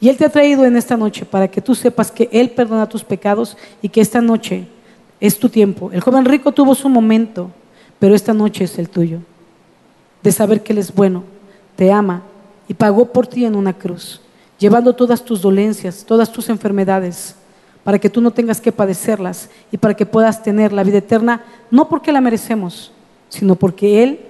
Y 0.01 0.09
Él 0.09 0.17
te 0.17 0.25
ha 0.25 0.29
traído 0.29 0.65
en 0.65 0.77
esta 0.77 0.97
noche 0.97 1.25
para 1.25 1.47
que 1.47 1.61
tú 1.61 1.77
sepas 1.77 2.11
que 2.11 2.29
Él 2.33 2.51
perdona 2.51 2.89
tus 2.89 3.05
pecados 3.05 3.57
y 3.81 3.89
que 3.89 4.01
esta 4.01 4.21
noche 4.21 4.67
es 5.21 5.39
tu 5.39 5.49
tiempo. 5.49 5.93
El 5.93 6.01
joven 6.01 6.25
rico 6.25 6.51
tuvo 6.51 6.75
su 6.75 6.89
momento, 6.89 7.53
pero 8.01 8.17
esta 8.17 8.35
noche 8.35 8.65
es 8.65 8.81
el 8.81 8.89
tuyo. 8.89 9.21
De 10.25 10.33
saber 10.33 10.61
que 10.65 10.73
Él 10.73 10.81
es 10.81 10.93
bueno, 10.93 11.23
te 11.77 11.93
ama 11.93 12.25
y 12.73 12.75
pagó 12.75 13.05
por 13.13 13.27
ti 13.27 13.45
en 13.45 13.55
una 13.55 13.75
cruz, 13.75 14.23
llevando 14.59 14.95
todas 14.95 15.23
tus 15.23 15.43
dolencias, 15.43 16.07
todas 16.07 16.33
tus 16.33 16.49
enfermedades 16.49 17.37
para 17.85 17.99
que 17.99 18.09
tú 18.09 18.23
no 18.23 18.31
tengas 18.31 18.63
que 18.63 18.73
padecerlas 18.73 19.51
y 19.71 19.77
para 19.77 19.93
que 19.93 20.07
puedas 20.07 20.43
tener 20.43 20.73
la 20.73 20.83
vida 20.83 20.97
eterna, 20.97 21.45
no 21.71 21.91
porque 21.91 22.13
la 22.13 22.23
merecemos, 22.23 22.91
sino 23.29 23.57
porque 23.57 24.03
Él 24.03 24.21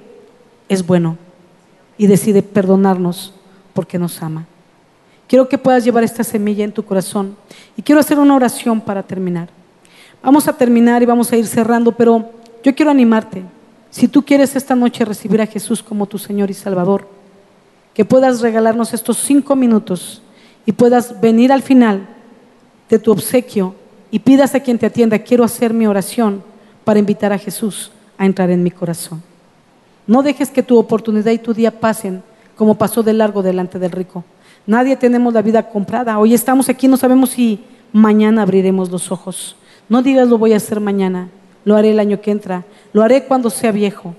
es 0.68 0.84
bueno 0.84 1.18
y 1.96 2.08
decide 2.08 2.42
perdonarnos 2.42 3.32
porque 3.74 3.96
nos 3.96 4.20
ama. 4.20 4.44
Quiero 5.28 5.48
que 5.48 5.56
puedas 5.56 5.84
llevar 5.84 6.02
esta 6.02 6.24
semilla 6.24 6.64
en 6.64 6.72
tu 6.72 6.84
corazón 6.84 7.36
y 7.76 7.82
quiero 7.82 8.00
hacer 8.00 8.18
una 8.18 8.34
oración 8.34 8.80
para 8.80 9.04
terminar. 9.04 9.50
Vamos 10.20 10.48
a 10.48 10.52
terminar 10.52 11.00
y 11.00 11.06
vamos 11.06 11.30
a 11.30 11.36
ir 11.36 11.46
cerrando, 11.46 11.92
pero 11.92 12.32
yo 12.64 12.74
quiero 12.74 12.90
animarte. 12.90 13.44
Si 13.88 14.08
tú 14.08 14.24
quieres 14.24 14.56
esta 14.56 14.74
noche 14.74 15.04
recibir 15.04 15.40
a 15.40 15.46
Jesús 15.46 15.80
como 15.80 16.06
tu 16.06 16.18
Señor 16.18 16.50
y 16.50 16.54
Salvador, 16.54 17.21
que 17.94 18.04
puedas 18.04 18.40
regalarnos 18.40 18.94
estos 18.94 19.18
cinco 19.18 19.56
minutos 19.56 20.22
y 20.64 20.72
puedas 20.72 21.20
venir 21.20 21.52
al 21.52 21.62
final 21.62 22.08
de 22.88 22.98
tu 22.98 23.12
obsequio 23.12 23.74
y 24.10 24.18
pidas 24.18 24.54
a 24.54 24.60
quien 24.60 24.78
te 24.78 24.86
atienda, 24.86 25.18
quiero 25.18 25.44
hacer 25.44 25.72
mi 25.72 25.86
oración 25.86 26.42
para 26.84 26.98
invitar 26.98 27.32
a 27.32 27.38
Jesús 27.38 27.90
a 28.18 28.26
entrar 28.26 28.50
en 28.50 28.62
mi 28.62 28.70
corazón. 28.70 29.22
No 30.06 30.22
dejes 30.22 30.50
que 30.50 30.62
tu 30.62 30.78
oportunidad 30.78 31.32
y 31.32 31.38
tu 31.38 31.54
día 31.54 31.80
pasen 31.80 32.22
como 32.56 32.76
pasó 32.76 33.02
de 33.02 33.12
largo 33.12 33.42
delante 33.42 33.78
del 33.78 33.90
rico. 33.90 34.24
Nadie 34.66 34.96
tenemos 34.96 35.32
la 35.34 35.42
vida 35.42 35.68
comprada. 35.68 36.18
Hoy 36.18 36.34
estamos 36.34 36.68
aquí, 36.68 36.86
no 36.88 36.96
sabemos 36.96 37.30
si 37.30 37.64
mañana 37.92 38.42
abriremos 38.42 38.90
los 38.90 39.10
ojos. 39.10 39.56
No 39.88 40.02
digas 40.02 40.28
lo 40.28 40.38
voy 40.38 40.52
a 40.52 40.56
hacer 40.56 40.80
mañana, 40.80 41.28
lo 41.64 41.76
haré 41.76 41.90
el 41.90 42.00
año 42.00 42.20
que 42.20 42.30
entra, 42.30 42.64
lo 42.92 43.02
haré 43.02 43.24
cuando 43.24 43.50
sea 43.50 43.72
viejo. 43.72 44.14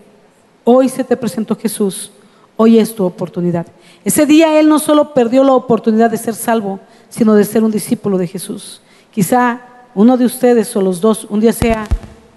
Hoy 0.64 0.90
se 0.90 1.04
te 1.04 1.18
presentó 1.18 1.56
Jesús, 1.56 2.12
hoy 2.58 2.80
es 2.80 2.96
tu 2.96 3.04
oportunidad. 3.06 3.68
Ese 4.06 4.26
día 4.26 4.60
Él 4.60 4.70
no 4.70 4.80
solo 4.80 5.14
perdió 5.14 5.44
la 5.44 5.54
oportunidad 5.54 6.10
de 6.10 6.18
ser 6.18 6.36
salvo, 6.36 6.80
sino 7.10 7.36
de 7.36 7.44
ser 7.44 7.64
un 7.64 7.72
discípulo 7.72 8.18
de 8.18 8.28
Jesús. 8.28 8.82
Quizá 9.12 9.62
uno 9.96 10.18
de 10.18 10.26
ustedes 10.26 10.76
o 10.76 10.82
los 10.82 11.02
dos 11.02 11.28
un 11.30 11.40
día 11.40 11.54
sea 11.54 11.86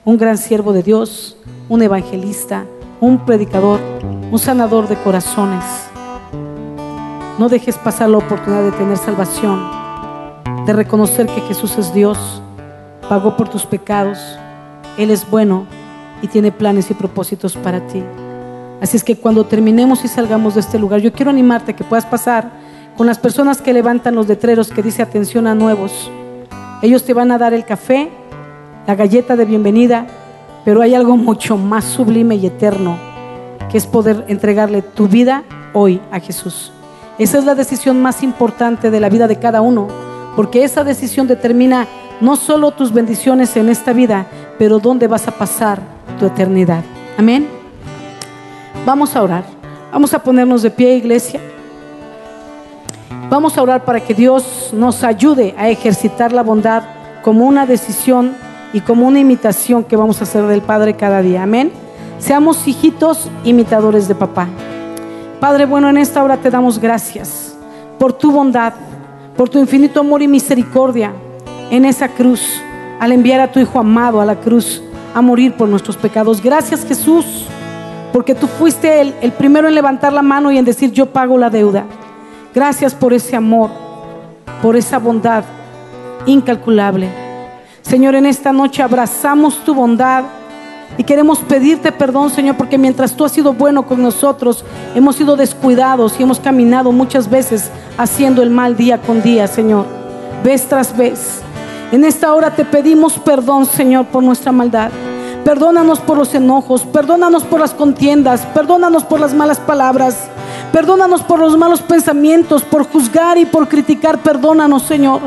un 0.04 0.18
gran 0.18 0.38
siervo 0.38 0.72
de 0.72 0.82
Dios, 0.82 1.36
un 1.68 1.82
evangelista, 1.82 2.66
un 3.00 3.24
predicador, 3.24 3.80
un 4.30 4.38
sanador 4.38 4.88
de 4.88 4.96
corazones. 4.96 5.64
No 7.38 7.48
dejes 7.48 7.76
pasar 7.76 8.08
la 8.08 8.18
oportunidad 8.18 8.62
de 8.62 8.72
tener 8.72 8.96
salvación, 8.96 9.62
de 10.64 10.72
reconocer 10.72 11.26
que 11.26 11.40
Jesús 11.42 11.76
es 11.78 11.92
Dios, 11.92 12.18
pagó 13.08 13.36
por 13.36 13.48
tus 13.48 13.66
pecados, 13.66 14.18
Él 14.96 15.10
es 15.10 15.28
bueno 15.28 15.66
y 16.22 16.28
tiene 16.28 16.52
planes 16.52 16.90
y 16.90 16.94
propósitos 16.94 17.56
para 17.56 17.86
ti. 17.86 18.02
Así 18.80 18.96
es 18.96 19.04
que 19.04 19.16
cuando 19.16 19.44
terminemos 19.44 20.04
y 20.04 20.08
salgamos 20.08 20.54
de 20.54 20.60
este 20.60 20.78
lugar, 20.78 21.00
yo 21.00 21.12
quiero 21.12 21.30
animarte 21.30 21.74
que 21.74 21.84
puedas 21.84 22.06
pasar 22.06 22.50
con 22.96 23.06
las 23.06 23.18
personas 23.18 23.60
que 23.60 23.72
levantan 23.72 24.14
los 24.14 24.28
letreros 24.28 24.68
que 24.68 24.82
dice 24.82 25.02
atención 25.02 25.46
a 25.46 25.54
nuevos. 25.54 26.10
Ellos 26.82 27.04
te 27.04 27.14
van 27.14 27.30
a 27.30 27.38
dar 27.38 27.54
el 27.54 27.64
café, 27.64 28.10
la 28.86 28.94
galleta 28.94 29.36
de 29.36 29.44
bienvenida, 29.44 30.06
pero 30.64 30.82
hay 30.82 30.94
algo 30.94 31.16
mucho 31.16 31.56
más 31.56 31.84
sublime 31.84 32.36
y 32.36 32.46
eterno, 32.46 32.96
que 33.70 33.78
es 33.78 33.86
poder 33.86 34.24
entregarle 34.28 34.82
tu 34.82 35.08
vida 35.08 35.44
hoy 35.72 36.00
a 36.10 36.20
Jesús. 36.20 36.72
Esa 37.18 37.38
es 37.38 37.44
la 37.44 37.54
decisión 37.54 38.02
más 38.02 38.22
importante 38.22 38.90
de 38.90 39.00
la 39.00 39.08
vida 39.08 39.26
de 39.26 39.36
cada 39.36 39.62
uno, 39.62 39.88
porque 40.34 40.64
esa 40.64 40.84
decisión 40.84 41.26
determina 41.26 41.86
no 42.20 42.36
solo 42.36 42.72
tus 42.72 42.92
bendiciones 42.92 43.56
en 43.56 43.68
esta 43.68 43.92
vida, 43.92 44.26
pero 44.58 44.78
dónde 44.78 45.06
vas 45.06 45.26
a 45.28 45.32
pasar 45.32 45.80
tu 46.18 46.26
eternidad. 46.26 46.82
Amén. 47.16 47.55
Vamos 48.86 49.16
a 49.16 49.22
orar. 49.24 49.42
Vamos 49.92 50.14
a 50.14 50.20
ponernos 50.20 50.62
de 50.62 50.70
pie, 50.70 50.94
iglesia. 50.94 51.40
Vamos 53.28 53.58
a 53.58 53.62
orar 53.62 53.84
para 53.84 53.98
que 53.98 54.14
Dios 54.14 54.70
nos 54.72 55.02
ayude 55.02 55.56
a 55.58 55.68
ejercitar 55.68 56.32
la 56.32 56.44
bondad 56.44 56.84
como 57.24 57.46
una 57.46 57.66
decisión 57.66 58.36
y 58.72 58.80
como 58.82 59.08
una 59.08 59.18
imitación 59.18 59.82
que 59.82 59.96
vamos 59.96 60.20
a 60.20 60.22
hacer 60.22 60.46
del 60.46 60.62
Padre 60.62 60.94
cada 60.94 61.20
día. 61.20 61.42
Amén. 61.42 61.72
Seamos 62.20 62.68
hijitos 62.68 63.28
imitadores 63.42 64.06
de 64.06 64.14
papá. 64.14 64.46
Padre 65.40 65.66
bueno, 65.66 65.90
en 65.90 65.96
esta 65.96 66.22
hora 66.22 66.36
te 66.36 66.48
damos 66.48 66.78
gracias 66.78 67.56
por 67.98 68.12
tu 68.12 68.30
bondad, 68.30 68.72
por 69.36 69.48
tu 69.48 69.58
infinito 69.58 69.98
amor 69.98 70.22
y 70.22 70.28
misericordia 70.28 71.12
en 71.72 71.84
esa 71.86 72.06
cruz, 72.06 72.62
al 73.00 73.10
enviar 73.10 73.40
a 73.40 73.50
tu 73.50 73.58
Hijo 73.58 73.80
amado 73.80 74.20
a 74.20 74.24
la 74.24 74.36
cruz 74.36 74.80
a 75.12 75.20
morir 75.20 75.54
por 75.54 75.68
nuestros 75.68 75.96
pecados. 75.96 76.40
Gracias 76.40 76.86
Jesús, 76.86 77.46
porque 78.16 78.34
tú 78.34 78.46
fuiste 78.46 79.02
el, 79.02 79.14
el 79.20 79.30
primero 79.30 79.68
en 79.68 79.74
levantar 79.74 80.10
la 80.10 80.22
mano 80.22 80.50
y 80.50 80.56
en 80.56 80.64
decir 80.64 80.90
yo 80.90 81.04
pago 81.04 81.36
la 81.36 81.50
deuda. 81.50 81.84
Gracias 82.54 82.94
por 82.94 83.12
ese 83.12 83.36
amor, 83.36 83.68
por 84.62 84.74
esa 84.74 84.98
bondad 84.98 85.44
incalculable. 86.24 87.10
Señor, 87.82 88.14
en 88.14 88.24
esta 88.24 88.52
noche 88.52 88.82
abrazamos 88.82 89.62
tu 89.66 89.74
bondad 89.74 90.24
y 90.96 91.04
queremos 91.04 91.40
pedirte 91.40 91.92
perdón, 91.92 92.30
Señor, 92.30 92.56
porque 92.56 92.78
mientras 92.78 93.14
tú 93.14 93.22
has 93.22 93.32
sido 93.32 93.52
bueno 93.52 93.86
con 93.86 94.00
nosotros, 94.00 94.64
hemos 94.94 95.16
sido 95.16 95.36
descuidados 95.36 96.18
y 96.18 96.22
hemos 96.22 96.40
caminado 96.40 96.92
muchas 96.92 97.28
veces 97.28 97.70
haciendo 97.98 98.42
el 98.42 98.48
mal 98.48 98.78
día 98.78 98.96
con 98.96 99.20
día, 99.20 99.46
Señor, 99.46 99.84
vez 100.42 100.66
tras 100.66 100.96
vez. 100.96 101.42
En 101.92 102.02
esta 102.02 102.32
hora 102.32 102.56
te 102.56 102.64
pedimos 102.64 103.18
perdón, 103.18 103.66
Señor, 103.66 104.06
por 104.06 104.22
nuestra 104.22 104.52
maldad. 104.52 104.90
Perdónanos 105.46 106.00
por 106.00 106.18
los 106.18 106.34
enojos, 106.34 106.82
perdónanos 106.82 107.44
por 107.44 107.60
las 107.60 107.72
contiendas, 107.72 108.44
perdónanos 108.46 109.04
por 109.04 109.20
las 109.20 109.32
malas 109.32 109.60
palabras. 109.60 110.28
Perdónanos 110.72 111.22
por 111.22 111.38
los 111.38 111.56
malos 111.56 111.80
pensamientos, 111.82 112.64
por 112.64 112.82
juzgar 112.82 113.38
y 113.38 113.44
por 113.46 113.68
criticar. 113.68 114.18
Perdónanos, 114.18 114.82
Señor. 114.82 115.20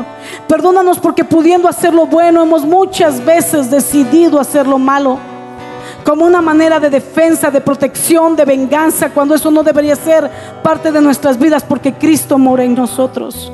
Perdónanos 0.46 0.98
porque 0.98 1.24
pudiendo 1.24 1.70
hacer 1.70 1.94
lo 1.94 2.04
bueno 2.04 2.42
hemos 2.42 2.66
muchas 2.66 3.24
veces 3.24 3.70
decidido 3.70 4.38
hacer 4.38 4.66
lo 4.66 4.78
malo. 4.78 5.18
Como 6.04 6.26
una 6.26 6.42
manera 6.42 6.78
de 6.78 6.90
defensa, 6.90 7.50
de 7.50 7.62
protección, 7.62 8.36
de 8.36 8.44
venganza, 8.44 9.08
cuando 9.08 9.34
eso 9.34 9.50
no 9.50 9.62
debería 9.62 9.96
ser 9.96 10.30
parte 10.62 10.92
de 10.92 11.00
nuestras 11.00 11.38
vidas 11.38 11.64
porque 11.64 11.94
Cristo 11.94 12.36
mora 12.36 12.62
en 12.62 12.74
nosotros. 12.74 13.50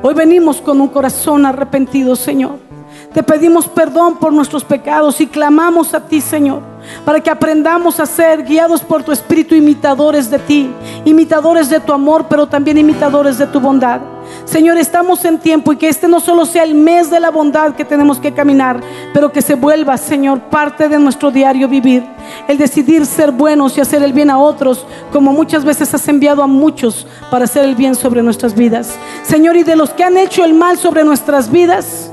Hoy 0.00 0.14
venimos 0.14 0.62
con 0.62 0.80
un 0.80 0.88
corazón 0.88 1.44
arrepentido, 1.44 2.16
Señor. 2.16 2.67
Te 3.12 3.22
pedimos 3.22 3.66
perdón 3.66 4.18
por 4.18 4.32
nuestros 4.32 4.64
pecados 4.64 5.20
y 5.20 5.26
clamamos 5.26 5.94
a 5.94 6.00
ti, 6.00 6.20
Señor, 6.20 6.60
para 7.06 7.20
que 7.20 7.30
aprendamos 7.30 7.98
a 8.00 8.06
ser 8.06 8.42
guiados 8.44 8.82
por 8.82 9.02
tu 9.02 9.12
Espíritu, 9.12 9.54
imitadores 9.54 10.30
de 10.30 10.38
ti, 10.38 10.70
imitadores 11.06 11.70
de 11.70 11.80
tu 11.80 11.94
amor, 11.94 12.26
pero 12.28 12.46
también 12.46 12.76
imitadores 12.76 13.38
de 13.38 13.46
tu 13.46 13.60
bondad. 13.60 14.00
Señor, 14.44 14.76
estamos 14.76 15.24
en 15.24 15.38
tiempo 15.38 15.72
y 15.72 15.76
que 15.76 15.88
este 15.88 16.06
no 16.06 16.20
solo 16.20 16.44
sea 16.44 16.64
el 16.64 16.74
mes 16.74 17.10
de 17.10 17.18
la 17.18 17.30
bondad 17.30 17.74
que 17.74 17.84
tenemos 17.86 18.18
que 18.18 18.34
caminar, 18.34 18.78
pero 19.14 19.32
que 19.32 19.40
se 19.40 19.54
vuelva, 19.54 19.96
Señor, 19.96 20.40
parte 20.42 20.90
de 20.90 20.98
nuestro 20.98 21.30
diario 21.30 21.66
vivir. 21.66 22.04
El 22.46 22.58
decidir 22.58 23.06
ser 23.06 23.32
buenos 23.32 23.78
y 23.78 23.80
hacer 23.80 24.02
el 24.02 24.12
bien 24.12 24.28
a 24.28 24.38
otros, 24.38 24.84
como 25.14 25.32
muchas 25.32 25.64
veces 25.64 25.94
has 25.94 26.06
enviado 26.08 26.42
a 26.42 26.46
muchos 26.46 27.06
para 27.30 27.46
hacer 27.46 27.64
el 27.64 27.74
bien 27.74 27.94
sobre 27.94 28.22
nuestras 28.22 28.54
vidas. 28.54 28.96
Señor, 29.22 29.56
y 29.56 29.62
de 29.62 29.76
los 29.76 29.90
que 29.90 30.04
han 30.04 30.18
hecho 30.18 30.44
el 30.44 30.52
mal 30.52 30.76
sobre 30.76 31.04
nuestras 31.04 31.50
vidas, 31.50 32.10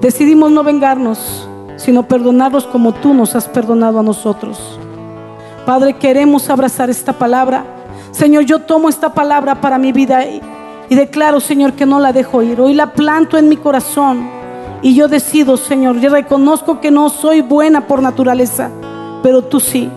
Decidimos 0.00 0.50
no 0.50 0.62
vengarnos, 0.62 1.48
sino 1.76 2.02
perdonarlos 2.02 2.66
como 2.66 2.92
tú 2.92 3.14
nos 3.14 3.34
has 3.34 3.48
perdonado 3.48 3.98
a 3.98 4.02
nosotros. 4.02 4.78
Padre, 5.64 5.94
queremos 5.94 6.50
abrazar 6.50 6.90
esta 6.90 7.14
palabra. 7.14 7.64
Señor, 8.12 8.44
yo 8.44 8.60
tomo 8.60 8.88
esta 8.88 9.14
palabra 9.14 9.60
para 9.60 9.78
mi 9.78 9.92
vida 9.92 10.24
y, 10.24 10.94
declaro, 10.94 11.40
Señor, 11.40 11.72
que 11.72 11.86
no 11.86 11.98
la 11.98 12.12
dejo 12.12 12.42
ir. 12.42 12.60
Hoy 12.60 12.74
la 12.74 12.92
planto 12.92 13.38
en 13.38 13.48
mi 13.48 13.56
corazón 13.56 14.28
y 14.82 14.94
yo 14.94 15.08
decido, 15.08 15.56
Señor, 15.56 15.98
yo 15.98 16.10
reconozco 16.10 16.80
que 16.80 16.90
no 16.90 17.08
soy 17.08 17.40
buena 17.40 17.86
por 17.86 18.02
naturaleza, 18.02 18.70
pero 19.22 19.42
tú 19.42 19.60
sí. 19.60 19.90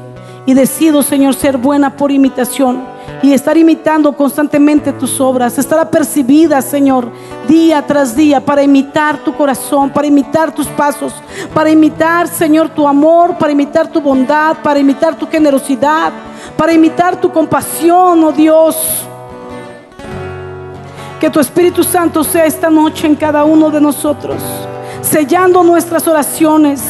Y 0.45 0.53
decido, 0.53 1.03
Señor, 1.03 1.35
ser 1.35 1.57
buena 1.57 1.97
por 1.97 2.11
imitación 2.11 2.81
y 3.21 3.33
estar 3.33 3.57
imitando 3.57 4.13
constantemente 4.13 4.93
tus 4.93 5.19
obras, 5.19 5.57
estar 5.57 5.79
apercibida, 5.79 6.61
Señor, 6.61 7.11
día 7.47 7.85
tras 7.85 8.15
día 8.15 8.39
para 8.39 8.63
imitar 8.63 9.17
tu 9.17 9.35
corazón, 9.35 9.89
para 9.89 10.07
imitar 10.07 10.53
tus 10.53 10.67
pasos, 10.67 11.13
para 11.53 11.69
imitar, 11.69 12.27
Señor, 12.27 12.69
tu 12.69 12.87
amor, 12.87 13.37
para 13.37 13.51
imitar 13.51 13.87
tu 13.87 13.99
bondad, 13.99 14.57
para 14.63 14.79
imitar 14.79 15.15
tu 15.15 15.27
generosidad, 15.27 16.13
para 16.55 16.71
imitar 16.71 17.19
tu 17.19 17.31
compasión, 17.31 18.23
oh 18.23 18.31
Dios. 18.31 18.77
Que 21.19 21.29
tu 21.29 21.41
Espíritu 21.41 21.83
Santo 21.83 22.23
sea 22.23 22.45
esta 22.45 22.69
noche 22.69 23.05
en 23.05 23.15
cada 23.15 23.43
uno 23.43 23.69
de 23.69 23.81
nosotros, 23.81 24.41
sellando 25.01 25.63
nuestras 25.63 26.07
oraciones 26.07 26.81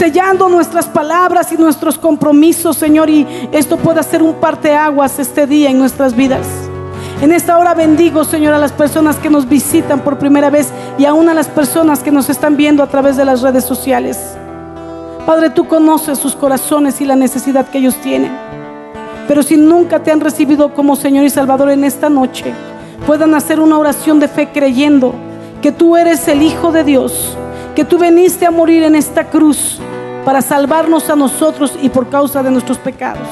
sellando 0.00 0.48
nuestras 0.48 0.86
palabras 0.86 1.52
y 1.52 1.58
nuestros 1.58 1.98
compromisos, 1.98 2.78
Señor, 2.78 3.10
y 3.10 3.26
esto 3.52 3.76
pueda 3.76 4.02
ser 4.02 4.22
un 4.22 4.32
parteaguas 4.32 5.18
este 5.18 5.46
día 5.46 5.68
en 5.68 5.78
nuestras 5.78 6.16
vidas. 6.16 6.46
En 7.20 7.32
esta 7.32 7.58
hora 7.58 7.74
bendigo, 7.74 8.24
Señor, 8.24 8.54
a 8.54 8.58
las 8.58 8.72
personas 8.72 9.16
que 9.16 9.28
nos 9.28 9.46
visitan 9.46 10.00
por 10.00 10.16
primera 10.16 10.48
vez 10.48 10.72
y 10.96 11.04
aún 11.04 11.28
a 11.28 11.34
las 11.34 11.48
personas 11.48 12.02
que 12.02 12.10
nos 12.10 12.30
están 12.30 12.56
viendo 12.56 12.82
a 12.82 12.86
través 12.86 13.18
de 13.18 13.26
las 13.26 13.42
redes 13.42 13.64
sociales. 13.64 14.18
Padre, 15.26 15.50
tú 15.50 15.68
conoces 15.68 16.18
sus 16.18 16.34
corazones 16.34 17.02
y 17.02 17.04
la 17.04 17.14
necesidad 17.14 17.68
que 17.68 17.76
ellos 17.76 17.96
tienen. 17.96 18.32
Pero 19.28 19.42
si 19.42 19.58
nunca 19.58 20.02
te 20.02 20.10
han 20.10 20.22
recibido 20.22 20.72
como 20.72 20.96
Señor 20.96 21.26
y 21.26 21.30
Salvador 21.30 21.68
en 21.68 21.84
esta 21.84 22.08
noche, 22.08 22.54
puedan 23.06 23.34
hacer 23.34 23.60
una 23.60 23.76
oración 23.76 24.18
de 24.18 24.28
fe 24.28 24.48
creyendo 24.50 25.12
que 25.60 25.72
tú 25.72 25.94
eres 25.98 26.26
el 26.26 26.40
Hijo 26.40 26.72
de 26.72 26.84
Dios, 26.84 27.36
que 27.74 27.84
tú 27.84 27.98
veniste 27.98 28.46
a 28.46 28.50
morir 28.50 28.82
en 28.82 28.94
esta 28.94 29.24
cruz 29.24 29.78
para 30.24 30.42
salvarnos 30.42 31.08
a 31.08 31.16
nosotros 31.16 31.74
y 31.80 31.88
por 31.88 32.08
causa 32.08 32.42
de 32.42 32.50
nuestros 32.50 32.78
pecados. 32.78 33.28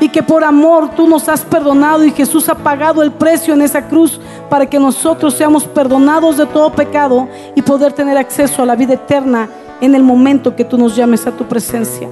Y 0.00 0.08
que 0.08 0.22
por 0.22 0.44
amor 0.44 0.90
tú 0.90 1.08
nos 1.08 1.28
has 1.28 1.42
perdonado 1.42 2.04
y 2.04 2.10
Jesús 2.10 2.48
ha 2.48 2.54
pagado 2.54 3.02
el 3.02 3.12
precio 3.12 3.54
en 3.54 3.62
esa 3.62 3.86
cruz 3.88 4.20
para 4.50 4.66
que 4.66 4.78
nosotros 4.78 5.34
seamos 5.34 5.64
perdonados 5.64 6.36
de 6.36 6.46
todo 6.46 6.72
pecado 6.72 7.28
y 7.54 7.62
poder 7.62 7.92
tener 7.92 8.16
acceso 8.18 8.62
a 8.62 8.66
la 8.66 8.76
vida 8.76 8.94
eterna 8.94 9.48
en 9.80 9.94
el 9.94 10.02
momento 10.02 10.54
que 10.54 10.64
tú 10.64 10.76
nos 10.76 10.94
llames 10.94 11.26
a 11.26 11.32
tu 11.32 11.44
presencia. 11.44 12.08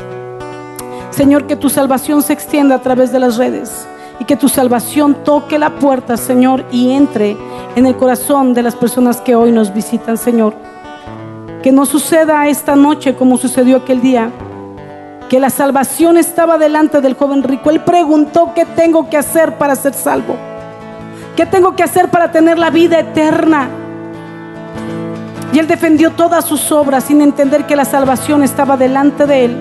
Señor, 1.10 1.46
que 1.46 1.56
tu 1.56 1.68
salvación 1.68 2.22
se 2.22 2.32
extienda 2.32 2.76
a 2.76 2.82
través 2.82 3.12
de 3.12 3.20
las 3.20 3.36
redes 3.36 3.86
y 4.18 4.24
que 4.24 4.36
tu 4.36 4.48
salvación 4.48 5.24
toque 5.24 5.58
la 5.58 5.78
puerta, 5.78 6.16
Señor, 6.16 6.64
y 6.70 6.92
entre 6.92 7.36
en 7.76 7.86
el 7.86 7.96
corazón 7.96 8.54
de 8.54 8.62
las 8.62 8.74
personas 8.74 9.20
que 9.20 9.34
hoy 9.34 9.52
nos 9.52 9.74
visitan, 9.74 10.16
Señor. 10.16 10.71
Que 11.62 11.72
no 11.72 11.86
suceda 11.86 12.48
esta 12.48 12.74
noche 12.74 13.14
como 13.14 13.38
sucedió 13.38 13.78
aquel 13.78 14.00
día, 14.00 14.30
que 15.28 15.38
la 15.38 15.48
salvación 15.48 16.18
estaba 16.18 16.58
delante 16.58 17.00
del 17.00 17.14
joven 17.14 17.42
rico. 17.42 17.70
Él 17.70 17.80
preguntó, 17.80 18.52
¿qué 18.54 18.64
tengo 18.64 19.08
que 19.08 19.16
hacer 19.16 19.56
para 19.58 19.76
ser 19.76 19.94
salvo? 19.94 20.36
¿Qué 21.36 21.46
tengo 21.46 21.74
que 21.74 21.82
hacer 21.82 22.08
para 22.08 22.30
tener 22.30 22.58
la 22.58 22.70
vida 22.70 22.98
eterna? 22.98 23.68
Y 25.52 25.58
él 25.58 25.66
defendió 25.66 26.10
todas 26.10 26.44
sus 26.44 26.72
obras 26.72 27.04
sin 27.04 27.20
entender 27.20 27.66
que 27.66 27.76
la 27.76 27.84
salvación 27.84 28.42
estaba 28.42 28.76
delante 28.76 29.26
de 29.26 29.44
él. 29.44 29.56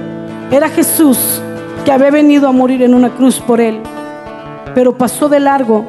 Era 0.51 0.69
Jesús 0.69 1.41
que 1.85 1.91
había 1.91 2.11
venido 2.11 2.47
a 2.47 2.51
morir 2.51 2.81
en 2.81 2.93
una 2.93 3.09
cruz 3.09 3.39
por 3.39 3.61
él. 3.61 3.81
Pero 4.73 4.97
pasó 4.97 5.29
de 5.29 5.39
largo 5.39 5.85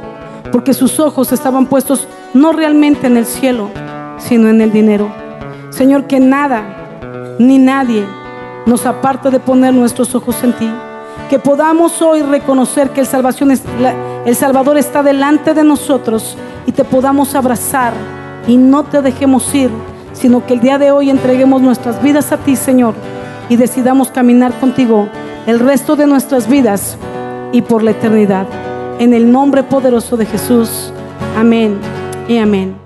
porque 0.51 0.75
sus 0.75 1.01
ojos 1.01 1.33
estaban 1.33 1.67
puestos 1.67 2.07
no 2.35 2.53
realmente 2.53 3.07
en 3.07 3.17
el 3.17 3.27
cielo, 3.27 3.71
sino 4.19 4.49
en 4.49 4.61
el 4.61 4.73
dinero. 4.73 5.22
Señor, 5.73 6.05
que 6.05 6.21
nada 6.21 6.63
ni 7.39 7.59
nadie 7.59 8.05
nos 8.67 8.87
aparte 8.87 9.31
de 9.31 9.41
poner 9.41 9.75
nuestros 9.75 10.15
ojos 10.15 10.43
en 10.45 10.53
ti. 10.53 10.71
Que 11.31 11.39
podamos 11.39 12.01
hoy 12.03 12.23
reconocer 12.23 12.91
que 12.91 13.01
el, 13.01 13.07
salvación 13.07 13.51
el 13.51 14.37
Salvador 14.37 14.77
está 14.77 15.03
delante 15.03 15.55
de 15.55 15.65
nosotros 15.65 16.37
y 16.67 16.73
te 16.73 16.85
podamos 16.85 17.35
abrazar 17.35 17.95
y 18.47 18.57
no 18.57 18.85
te 18.85 19.01
dejemos 19.01 19.55
ir, 19.55 19.71
sino 20.13 20.45
que 20.47 20.55
el 20.55 20.61
día 20.61 20.79
de 20.79 20.91
hoy 20.91 21.11
entreguemos 21.11 21.63
nuestras 21.63 22.03
vidas 22.03 22.33
a 22.33 22.37
ti, 22.37 22.55
Señor, 22.55 22.95
y 23.49 23.57
decidamos 23.57 24.11
caminar 24.11 24.53
contigo 24.61 25.09
el 25.47 25.59
resto 25.59 25.97
de 25.97 26.07
nuestras 26.07 26.49
vidas 26.49 26.99
y 27.53 27.63
por 27.63 27.83
la 27.83 27.93
eternidad. 27.93 28.47
En 28.99 29.15
el 29.15 29.33
nombre 29.33 29.63
poderoso 29.63 30.17
de 30.17 30.27
Jesús. 30.27 30.93
Amén 31.37 31.79
y 32.29 32.39
amén. 32.39 32.82